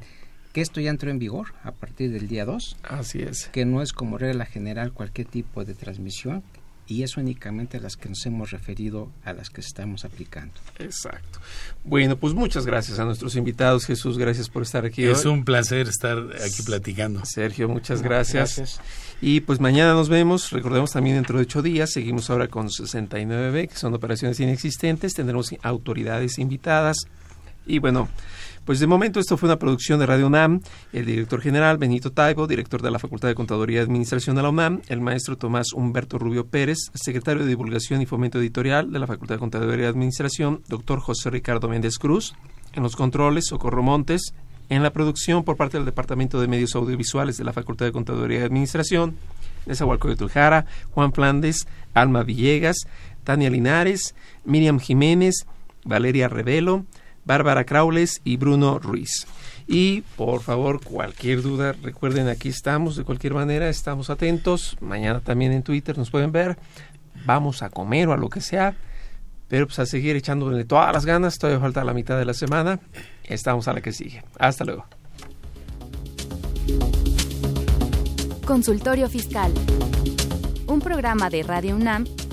que 0.51 0.61
esto 0.61 0.79
ya 0.79 0.91
entró 0.91 1.09
en 1.09 1.17
vigor 1.17 1.47
a 1.63 1.71
partir 1.71 2.11
del 2.11 2.27
día 2.27 2.45
2. 2.45 2.77
Así 2.83 3.21
es. 3.21 3.47
Que 3.47 3.65
no 3.65 3.81
es 3.81 3.93
como 3.93 4.17
regla 4.19 4.45
general 4.45 4.91
cualquier 4.93 5.27
tipo 5.27 5.65
de 5.65 5.73
transmisión 5.73 6.43
y 6.87 7.03
es 7.03 7.15
únicamente 7.17 7.79
las 7.79 7.95
que 7.95 8.09
nos 8.09 8.25
hemos 8.25 8.51
referido 8.51 9.11
a 9.23 9.33
las 9.33 9.49
que 9.49 9.61
estamos 9.61 10.03
aplicando. 10.05 10.53
Exacto. 10.79 11.39
Bueno, 11.83 12.17
pues 12.17 12.33
muchas 12.33 12.65
gracias 12.65 12.99
a 12.99 13.05
nuestros 13.05 13.35
invitados. 13.35 13.85
Jesús, 13.85 14.17
gracias 14.17 14.49
por 14.49 14.63
estar 14.63 14.85
aquí 14.85 15.03
Es 15.05 15.25
hoy. 15.25 15.31
un 15.31 15.45
placer 15.45 15.87
estar 15.87 16.17
aquí 16.45 16.61
platicando. 16.65 17.21
Sergio, 17.25 17.69
muchas 17.69 18.01
No, 18.01 18.09
gracias. 18.09 18.57
gracias. 18.57 18.81
Y 19.21 19.39
pues 19.41 19.59
mañana 19.59 19.93
nos 19.93 20.09
vemos. 20.09 20.51
Recordemos 20.51 20.91
también 20.91 21.15
dentro 21.15 21.37
de 21.37 21.43
ocho 21.43 21.61
días. 21.61 21.91
Seguimos 21.91 22.29
ahora 22.29 22.47
con 22.49 22.67
69B, 22.69 23.69
que 23.69 23.75
son 23.77 23.93
operaciones 23.93 24.39
inexistentes. 24.39 25.13
Tendremos 25.13 25.55
autoridades 25.61 26.37
invitadas. 26.39 26.97
Y 27.65 27.79
bueno, 27.79 28.09
pues 28.65 28.79
de 28.79 28.87
momento 28.87 29.19
esto 29.19 29.35
fue 29.35 29.49
una 29.49 29.59
producción 29.59 29.99
de 29.99 30.05
Radio 30.05 30.27
UNAM. 30.27 30.61
El 30.93 31.05
director 31.05 31.41
general 31.41 31.77
Benito 31.77 32.11
Taibo, 32.11 32.47
director 32.47 32.81
de 32.81 32.91
la 32.91 32.99
Facultad 32.99 33.27
de 33.27 33.35
Contaduría 33.35 33.79
y 33.79 33.83
Administración 33.83 34.35
de 34.37 34.41
la 34.41 34.49
UNAM. 34.49 34.81
El 34.87 35.01
maestro 35.01 35.37
Tomás 35.37 35.73
Humberto 35.73 36.17
Rubio 36.17 36.47
Pérez, 36.47 36.77
secretario 36.93 37.43
de 37.43 37.49
Divulgación 37.49 38.01
y 38.01 38.05
Fomento 38.05 38.39
Editorial 38.39 38.91
de 38.91 38.99
la 38.99 39.07
Facultad 39.07 39.35
de 39.35 39.39
Contaduría 39.39 39.85
y 39.85 39.89
Administración. 39.89 40.61
Doctor 40.69 41.01
José 41.01 41.29
Ricardo 41.29 41.67
Méndez 41.67 41.97
Cruz. 41.97 42.35
En 42.71 42.83
los 42.83 42.95
controles, 42.95 43.47
Socorro 43.47 43.83
Montes. 43.83 44.33
En 44.69 44.81
la 44.81 44.93
producción, 44.93 45.43
por 45.43 45.57
parte 45.57 45.77
del 45.77 45.85
Departamento 45.85 46.39
de 46.39 46.47
Medios 46.47 46.73
Audiovisuales 46.75 47.35
de 47.37 47.43
la 47.43 47.51
Facultad 47.51 47.85
de 47.85 47.91
Contaduría 47.91 48.39
y 48.39 48.43
Administración, 48.43 49.17
Nezahualcóyotl 49.65 50.29
Jara, 50.29 50.65
Juan 50.91 51.11
Flandes, 51.11 51.67
Alma 51.93 52.23
Villegas, 52.23 52.77
Tania 53.25 53.49
Linares, 53.49 54.15
Miriam 54.45 54.79
Jiménez, 54.79 55.45
Valeria 55.83 56.29
Revelo, 56.29 56.85
Bárbara 57.25 57.63
Craules 57.63 58.21
y 58.23 58.37
Bruno 58.37 58.79
Ruiz. 58.79 59.27
Y 59.67 60.01
por 60.17 60.41
favor, 60.41 60.83
cualquier 60.83 61.41
duda, 61.41 61.73
recuerden, 61.81 62.27
aquí 62.27 62.49
estamos 62.49 62.95
de 62.95 63.03
cualquier 63.03 63.33
manera, 63.33 63.69
estamos 63.69 64.09
atentos. 64.09 64.77
Mañana 64.81 65.21
también 65.21 65.51
en 65.53 65.63
Twitter 65.63 65.97
nos 65.97 66.09
pueden 66.09 66.31
ver. 66.31 66.57
Vamos 67.25 67.63
a 67.63 67.69
comer 67.69 68.09
o 68.09 68.13
a 68.13 68.17
lo 68.17 68.29
que 68.29 68.41
sea. 68.41 68.75
Pero 69.47 69.67
pues 69.67 69.79
a 69.79 69.85
seguir 69.85 70.15
echándole 70.15 70.65
todas 70.65 70.91
las 70.93 71.05
ganas. 71.05 71.37
Todavía 71.37 71.59
falta 71.59 71.83
la 71.83 71.93
mitad 71.93 72.17
de 72.17 72.25
la 72.25 72.33
semana. 72.33 72.79
Estamos 73.23 73.67
a 73.67 73.73
la 73.73 73.81
que 73.81 73.91
sigue. 73.91 74.23
Hasta 74.39 74.65
luego. 74.65 74.85
Consultorio 78.45 79.07
Fiscal. 79.09 79.53
Un 80.67 80.79
programa 80.79 81.29
de 81.29 81.43
Radio 81.43 81.75
UNAM 81.75 82.05